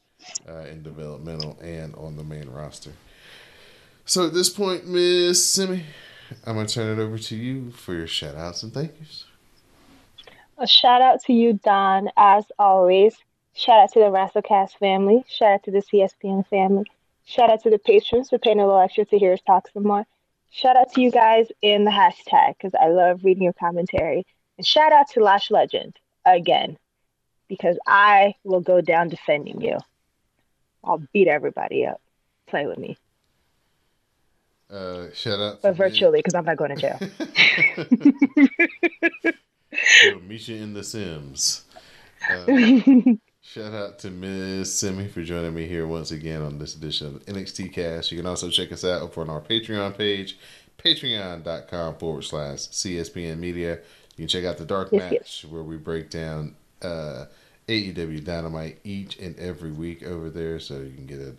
uh, 0.48 0.66
in 0.66 0.84
developmental 0.84 1.58
and 1.62 1.96
on 1.96 2.16
the 2.16 2.24
main 2.24 2.50
roster. 2.50 2.92
So 4.06 4.28
at 4.28 4.34
this 4.34 4.50
point, 4.50 4.86
Miss 4.88 5.44
Simi, 5.44 5.84
I'm 6.46 6.56
going 6.56 6.68
to 6.68 6.74
turn 6.74 7.00
it 7.00 7.02
over 7.02 7.18
to 7.18 7.36
you 7.36 7.72
for 7.72 7.94
your 7.94 8.08
shout 8.08 8.36
outs 8.36 8.62
and 8.64 8.74
thank 8.74 8.92
yous. 9.00 9.26
A 10.58 10.68
shout 10.68 11.02
out 11.02 11.24
to 11.26 11.34
you, 11.34 11.54
Don, 11.64 12.10
as 12.18 12.46
always. 12.60 13.16
Shout 13.54 13.80
out 13.80 13.94
to 13.94 14.00
the 14.00 14.06
WrestleCast 14.06 14.78
family. 14.78 15.24
Shout 15.28 15.54
out 15.54 15.64
to 15.64 15.72
the 15.72 15.80
CSPN 15.82 16.46
family. 16.48 16.86
Shout 17.32 17.50
out 17.50 17.64
to 17.64 17.70
the 17.70 17.80
patrons 17.80 18.30
for 18.30 18.38
paying 18.38 18.60
a 18.60 18.66
little 18.66 18.82
extra 18.82 19.06
to 19.06 19.18
hear 19.18 19.32
us 19.32 19.40
talk 19.48 19.70
some 19.74 19.84
more. 19.84 20.06
Shout 20.50 20.76
out 20.76 20.92
to 20.94 21.02
you 21.02 21.12
guys 21.12 21.48
in 21.62 21.86
the 21.86 21.92
hashtag 21.92 22.56
because 22.58 22.74
I 22.78 22.90
love 22.90 23.24
reading 23.24 23.44
your 23.44 23.54
commentary. 23.54 24.26
And 24.58 24.68
shout 24.68 24.92
out 24.92 25.08
to 25.12 25.22
Lash 25.22 25.50
Legend 25.50 25.96
again 26.26 26.78
because 27.48 27.80
I 27.88 28.36
will 28.44 28.60
go 28.60 28.82
down 28.82 29.08
defending 29.08 29.62
you. 29.62 29.78
I'll 30.84 31.02
beat 31.14 31.30
everybody 31.30 31.86
up. 31.86 32.02
Play 32.48 32.66
with 32.66 32.78
me. 32.78 32.98
Uh, 34.70 35.06
shout 35.14 35.40
out, 35.40 35.62
but 35.62 35.78
virtually 35.78 36.20
because 36.20 36.36
I'm 36.36 36.44
not 36.44 36.58
going 36.58 36.76
to 36.76 36.82
jail. 36.82 37.00
so, 40.02 40.20
Misha 40.20 40.56
in 40.56 40.74
The 40.74 40.84
Sims. 40.84 41.64
Uh, 42.30 42.46
shout 43.52 43.74
out 43.74 44.00
to 44.00 44.10
Ms. 44.10 44.74
Simi 44.74 45.10
for 45.10 45.22
joining 45.24 45.54
me 45.54 45.68
here 45.68 45.86
once 45.86 46.12
again 46.12 46.42
on 46.42 46.58
this 46.58 46.74
edition 46.74 47.08
of 47.08 47.26
NXT 47.26 47.74
Cast. 47.74 48.10
You 48.10 48.18
can 48.18 48.26
also 48.26 48.50
check 48.50 48.72
us 48.72 48.86
out 48.86 49.02
over 49.02 49.20
on 49.20 49.30
our 49.30 49.42
Patreon 49.42 49.98
page, 49.98 50.40
patreon.com 50.78 51.98
forward 51.98 52.22
slash 52.22 52.60
CSPN 52.60 53.40
Media. 53.40 53.80
You 54.16 54.24
can 54.24 54.28
check 54.30 54.46
out 54.46 54.58
the 54.58 54.64
Dark 54.64 54.90
yes, 54.94 55.02
Match 55.02 55.12
yes. 55.12 55.46
where 55.50 55.64
we 55.64 55.76
break 55.76 56.10
down 56.10 56.56
uh, 56.82 57.26
AEW 57.68 58.24
Dynamite 58.24 58.80
each 58.86 59.20
and 59.20 59.38
every 59.38 59.72
week 59.72 60.02
over 60.04 60.30
there 60.30 60.58
so 60.58 60.76
you 60.76 60.94
can 60.94 61.06
get 61.06 61.20
a 61.20 61.36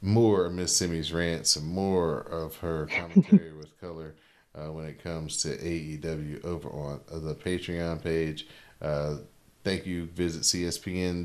more 0.00 0.46
of 0.46 0.54
Miss 0.54 0.74
Simi's 0.74 1.12
rants 1.12 1.56
and 1.56 1.66
more 1.66 2.20
of 2.20 2.56
her 2.56 2.86
commentary 2.86 3.52
with 3.58 3.78
color 3.82 4.14
uh, 4.54 4.72
when 4.72 4.86
it 4.86 5.02
comes 5.02 5.42
to 5.42 5.58
AEW 5.58 6.42
over 6.42 6.70
on 6.70 7.02
the 7.10 7.34
Patreon 7.34 8.02
page. 8.02 8.46
Uh, 8.80 9.16
thank 9.64 9.86
you. 9.86 10.06
Visit 10.06 10.42
cspn.us 10.42 11.24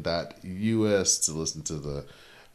to 1.20 1.32
listen 1.32 1.62
to 1.64 1.76
the 1.76 2.06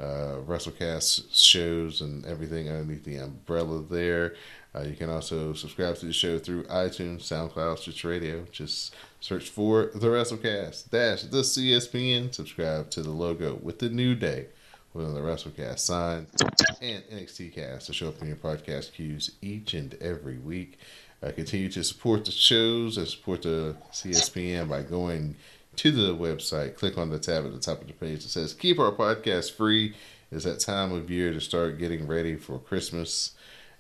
uh, 0.01 0.37
WrestleCast 0.47 1.27
shows 1.33 2.01
and 2.01 2.25
everything 2.25 2.69
underneath 2.69 3.05
the 3.05 3.17
umbrella 3.17 3.83
there. 3.83 4.35
Uh, 4.75 4.83
you 4.83 4.95
can 4.95 5.11
also 5.11 5.53
subscribe 5.53 5.97
to 5.97 6.07
the 6.07 6.13
show 6.13 6.39
through 6.39 6.63
iTunes, 6.65 7.23
SoundCloud, 7.23 7.79
Stitch 7.79 8.05
Radio. 8.05 8.47
Just 8.53 8.95
search 9.21 9.51
for 9.51 9.91
the 9.95 10.07
WrestleCast 10.07 10.91
dash 10.91 11.23
the 11.25 11.43
CSPN. 11.43 12.33
Subscribe 12.33 12.91
to 12.91 13.03
the 13.03 13.11
logo 13.11 13.59
with 13.63 13.81
the 13.81 13.89
new 13.89 14.15
day 14.15 14.47
with 14.95 15.13
the 15.15 15.21
WrestleCast 15.21 15.79
sign 15.81 16.27
and 16.81 17.03
NXT 17.05 17.55
Cast 17.55 17.87
to 17.87 17.93
show 17.93 18.09
up 18.09 18.21
in 18.21 18.29
your 18.29 18.37
podcast 18.37 18.93
queues 18.93 19.33
each 19.41 19.75
and 19.75 19.95
every 20.01 20.39
week. 20.39 20.79
Uh, 21.23 21.31
continue 21.31 21.69
to 21.69 21.85
support 21.85 22.25
the 22.25 22.31
shows 22.31 22.97
and 22.97 23.07
support 23.07 23.43
the 23.43 23.77
CSPN 23.93 24.69
by 24.69 24.83
going 24.83 25.37
to 25.77 25.91
the 25.91 26.15
website. 26.15 26.77
Click 26.77 26.99
on 26.99 27.11
the 27.11 27.19
tab 27.19 27.45
at 27.45 27.53
the 27.53 27.61
top 27.61 27.81
of 27.81 27.87
the 27.87 27.93
page 27.93 28.23
that 28.23 28.31
says 28.31 28.55
"Keep 28.55 28.79
our 28.79 28.93
podcast 28.93 29.53
free." 29.53 29.95
It's 30.33 30.45
that 30.45 30.61
time 30.61 30.93
of 30.93 31.11
year 31.11 31.33
to 31.33 31.41
start 31.41 31.79
getting 31.79 32.07
ready 32.07 32.37
for 32.37 32.59
Christmas, 32.59 33.33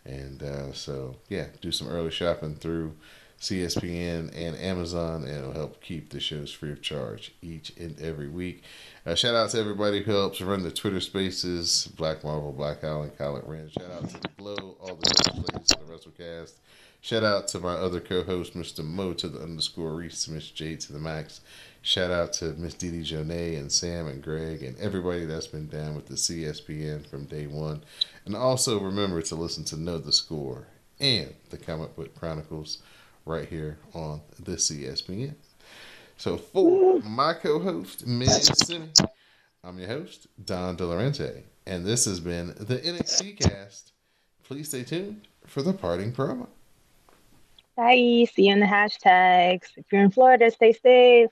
and 0.04 0.42
uh, 0.42 0.72
so 0.72 1.16
yeah, 1.28 1.46
do 1.60 1.70
some 1.70 1.88
early 1.88 2.10
shopping 2.10 2.56
through 2.56 2.94
CSPN 3.40 4.36
and 4.36 4.56
Amazon, 4.56 5.24
and 5.24 5.38
it'll 5.38 5.52
help 5.52 5.80
keep 5.80 6.10
the 6.10 6.20
shows 6.20 6.52
free 6.52 6.72
of 6.72 6.82
charge 6.82 7.32
each 7.40 7.72
and 7.78 7.98
every 8.00 8.28
week. 8.28 8.62
Uh, 9.06 9.14
shout 9.14 9.34
out 9.34 9.50
to 9.50 9.58
everybody 9.58 10.02
who 10.02 10.12
helps 10.12 10.42
run 10.42 10.62
the 10.62 10.70
Twitter 10.70 11.00
Spaces, 11.00 11.88
Black 11.96 12.22
Marvel, 12.22 12.52
Black 12.52 12.84
Allen, 12.84 13.10
Khaled 13.16 13.44
Rand. 13.46 13.72
Shout 13.72 13.90
out 13.90 14.10
to 14.10 14.20
the 14.20 14.28
Glow, 14.36 14.76
all 14.80 14.96
the 14.96 15.44
ladies 15.52 15.72
of 15.72 15.86
the 15.86 15.92
WrestleCast. 15.92 16.52
Shout 17.00 17.24
out 17.24 17.48
to 17.48 17.60
my 17.60 17.72
other 17.72 17.98
co-host, 17.98 18.54
Mr. 18.54 18.84
Mo 18.84 19.14
to 19.14 19.28
the 19.28 19.40
underscore 19.40 19.94
Reese, 19.94 20.28
Miss 20.28 20.50
J 20.50 20.76
to 20.76 20.92
the 20.92 20.98
max. 20.98 21.40
Shout 21.82 22.10
out 22.10 22.34
to 22.34 22.52
Miss 22.58 22.74
Didi 22.74 23.02
Jonay 23.02 23.58
and 23.58 23.72
Sam 23.72 24.06
and 24.06 24.22
Greg 24.22 24.62
and 24.62 24.78
everybody 24.78 25.24
that's 25.24 25.46
been 25.46 25.66
down 25.66 25.94
with 25.94 26.06
the 26.06 26.14
CSPN 26.14 27.06
from 27.06 27.24
day 27.24 27.46
one. 27.46 27.82
And 28.26 28.36
also 28.36 28.78
remember 28.78 29.22
to 29.22 29.34
listen 29.34 29.64
to 29.64 29.80
Know 29.80 29.96
the 29.96 30.12
Score 30.12 30.66
and 31.00 31.32
the 31.48 31.56
Comic 31.56 31.96
Book 31.96 32.14
Chronicles 32.14 32.82
right 33.24 33.48
here 33.48 33.78
on 33.94 34.20
the 34.38 34.56
CSPN. 34.56 35.34
So 36.18 36.36
for 36.36 37.00
my 37.00 37.32
co-host, 37.32 38.06
Ms. 38.06 38.50
Simi, 38.56 38.90
I'm 39.64 39.78
your 39.78 39.88
host, 39.88 40.26
Don 40.44 40.76
Delarente, 40.76 41.44
and 41.66 41.86
this 41.86 42.04
has 42.04 42.20
been 42.20 42.48
the 42.58 42.76
NXT 42.76 43.40
cast. 43.40 43.92
Please 44.44 44.68
stay 44.68 44.82
tuned 44.82 45.28
for 45.46 45.62
the 45.62 45.72
parting 45.72 46.12
promo. 46.12 46.46
Bye. 47.74 48.26
See 48.34 48.48
you 48.48 48.52
in 48.52 48.60
the 48.60 48.66
hashtags. 48.66 49.68
If 49.76 49.86
you're 49.90 50.02
in 50.02 50.10
Florida, 50.10 50.50
stay 50.50 50.74
safe. 50.74 51.30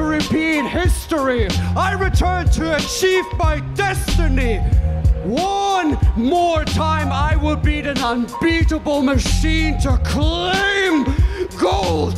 To 0.00 0.06
repeat 0.06 0.64
history. 0.64 1.46
I 1.76 1.92
return 1.92 2.48
to 2.52 2.74
achieve 2.74 3.26
my 3.36 3.60
destiny. 3.74 4.56
One 5.24 5.98
more 6.16 6.64
time, 6.64 7.12
I 7.12 7.36
will 7.36 7.56
beat 7.56 7.84
an 7.86 7.98
unbeatable 7.98 9.02
machine 9.02 9.78
to 9.80 10.00
claim 10.02 11.04
gold. 11.60 12.16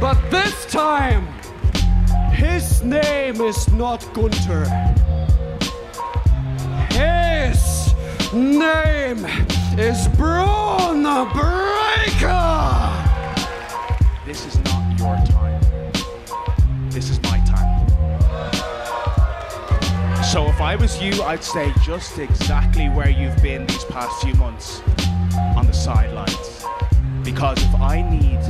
But 0.00 0.18
this 0.30 0.64
time, 0.72 1.26
his 2.32 2.82
name 2.82 3.42
is 3.42 3.70
not 3.72 4.00
Gunther. 4.14 4.64
His 6.92 7.92
name 8.32 9.26
is 9.78 10.08
Bron 10.16 10.66
the 11.02 11.24
This 14.26 14.44
is 14.44 14.58
not 14.64 14.98
your 14.98 15.16
time. 15.26 15.60
This 16.90 17.10
is 17.10 17.22
my 17.22 17.38
time. 17.44 17.86
So 20.24 20.46
if 20.48 20.60
I 20.60 20.74
was 20.74 21.00
you, 21.00 21.22
I'd 21.22 21.44
stay 21.44 21.72
just 21.84 22.18
exactly 22.18 22.88
where 22.88 23.08
you've 23.08 23.40
been 23.40 23.66
these 23.66 23.84
past 23.84 24.20
few 24.20 24.34
months 24.34 24.82
on 25.56 25.66
the 25.66 25.72
sidelines. 25.72 26.66
Because 27.22 27.62
if 27.62 27.74
I 27.76 28.02
need 28.02 28.40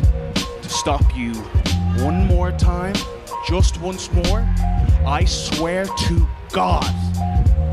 to 0.63 0.69
stop 0.69 1.05
you 1.15 1.35
one 2.03 2.27
more 2.27 2.53
time, 2.53 2.97
just 3.47 3.79
once 3.81 4.11
more, 4.13 4.49
I 5.07 5.27
swear 5.27 5.85
to 5.85 6.27
God, 6.53 6.91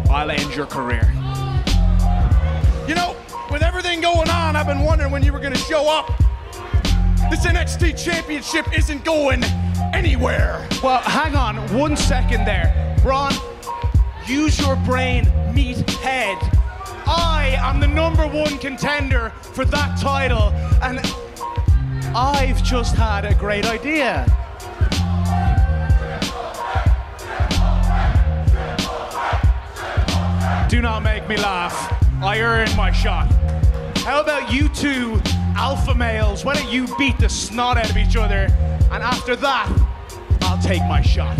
I'll 0.09 0.29
end 0.29 0.53
your 0.53 0.67
career. 0.67 1.09
You 2.85 2.95
know, 2.95 3.15
with 3.53 3.61
everything 3.61 4.01
going 4.01 4.27
on, 4.31 4.55
I've 4.55 4.65
been 4.65 4.79
wondering 4.79 5.11
when 5.11 5.23
you 5.23 5.31
were 5.31 5.39
going 5.39 5.53
to 5.53 5.59
show 5.59 5.87
up. 5.87 6.07
This 7.29 7.45
NXT 7.45 8.03
Championship 8.03 8.65
isn't 8.75 9.05
going 9.05 9.43
anywhere. 9.93 10.67
Well, 10.81 10.99
hang 11.01 11.35
on 11.35 11.57
one 11.77 11.95
second 11.95 12.45
there. 12.45 12.97
Bron, 13.03 13.31
use 14.25 14.59
your 14.59 14.75
brain, 14.77 15.31
meet 15.53 15.87
head. 15.91 16.39
I 17.05 17.55
am 17.59 17.79
the 17.79 17.87
number 17.87 18.25
one 18.25 18.57
contender 18.57 19.29
for 19.41 19.65
that 19.65 19.99
title, 20.01 20.49
and 20.81 20.99
I've 22.15 22.63
just 22.63 22.95
had 22.95 23.23
a 23.23 23.35
great 23.35 23.67
idea. 23.67 24.25
Do 30.69 30.81
not 30.81 31.03
make 31.03 31.27
me 31.29 31.37
laugh. 31.37 31.99
I 32.23 32.39
earned 32.39 32.75
my 32.77 32.91
shot. 32.91 33.42
How 34.03 34.19
about 34.19 34.51
you 34.51 34.67
two 34.67 35.21
alpha 35.55 35.95
males? 35.95 36.43
Why 36.43 36.55
don't 36.55 36.69
you 36.69 36.93
beat 36.97 37.17
the 37.19 37.29
snot 37.29 37.77
out 37.77 37.89
of 37.89 37.95
each 37.95 38.17
other? 38.17 38.49
And 38.91 39.01
after 39.01 39.33
that, 39.37 39.69
I'll 40.41 40.61
take 40.61 40.81
my 40.89 41.01
shot. 41.01 41.37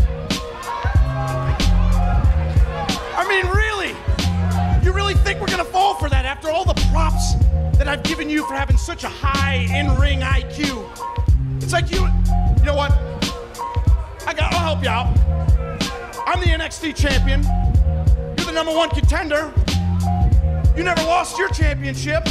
I 3.18 3.26
mean, 3.28 3.46
really? 3.52 3.94
You 4.82 4.94
really 4.94 5.14
think 5.14 5.42
we're 5.42 5.48
gonna 5.48 5.66
fall 5.66 5.96
for 5.96 6.08
that 6.08 6.24
after 6.24 6.50
all 6.50 6.64
the 6.64 6.74
props 6.90 7.34
that 7.78 7.90
I've 7.90 8.04
given 8.04 8.30
you 8.30 8.46
for 8.48 8.54
having 8.54 8.78
such 8.78 9.04
a 9.04 9.10
high 9.10 9.68
in-ring 9.70 10.22
IQ? 10.22 10.90
It's 11.62 11.74
like 11.74 11.92
you, 11.92 12.08
you 12.60 12.64
know 12.64 12.76
what? 12.76 12.94
I 14.26 14.34
got, 14.34 14.54
I'll 14.54 14.76
help 14.76 14.82
you 14.82 14.90
out. 14.90 15.08
I'm 16.26 16.40
the 16.40 16.48
NXT 16.48 16.96
champion. 16.96 17.44
You're 18.38 18.46
the 18.46 18.54
number 18.54 18.74
one 18.74 18.90
contender. 18.90 19.54
You 20.78 20.86
never 20.86 21.04
lost 21.04 21.38
your 21.38 21.50
championship. 21.50 22.26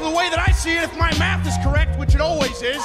The 0.00 0.08
way 0.08 0.30
that 0.30 0.38
I 0.38 0.50
see 0.50 0.72
it, 0.72 0.82
if 0.82 0.96
my 0.96 1.12
math 1.18 1.46
is 1.46 1.54
correct, 1.62 1.98
which 1.98 2.14
it 2.14 2.22
always 2.22 2.62
is, 2.62 2.80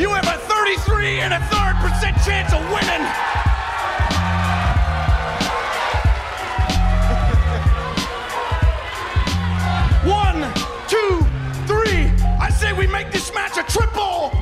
you 0.00 0.10
have 0.10 0.26
a 0.26 0.36
33 0.36 1.20
and 1.20 1.32
a 1.32 1.38
third 1.46 1.76
percent 1.78 2.16
chance 2.26 2.52
of 2.52 2.58
winning. 2.74 3.06
One, 10.10 10.42
two, 10.88 11.24
three. 11.68 12.10
I 12.40 12.50
say 12.50 12.72
we 12.72 12.88
make 12.88 13.12
this 13.12 13.32
match 13.32 13.58
a 13.58 13.62
triple. 13.62 14.32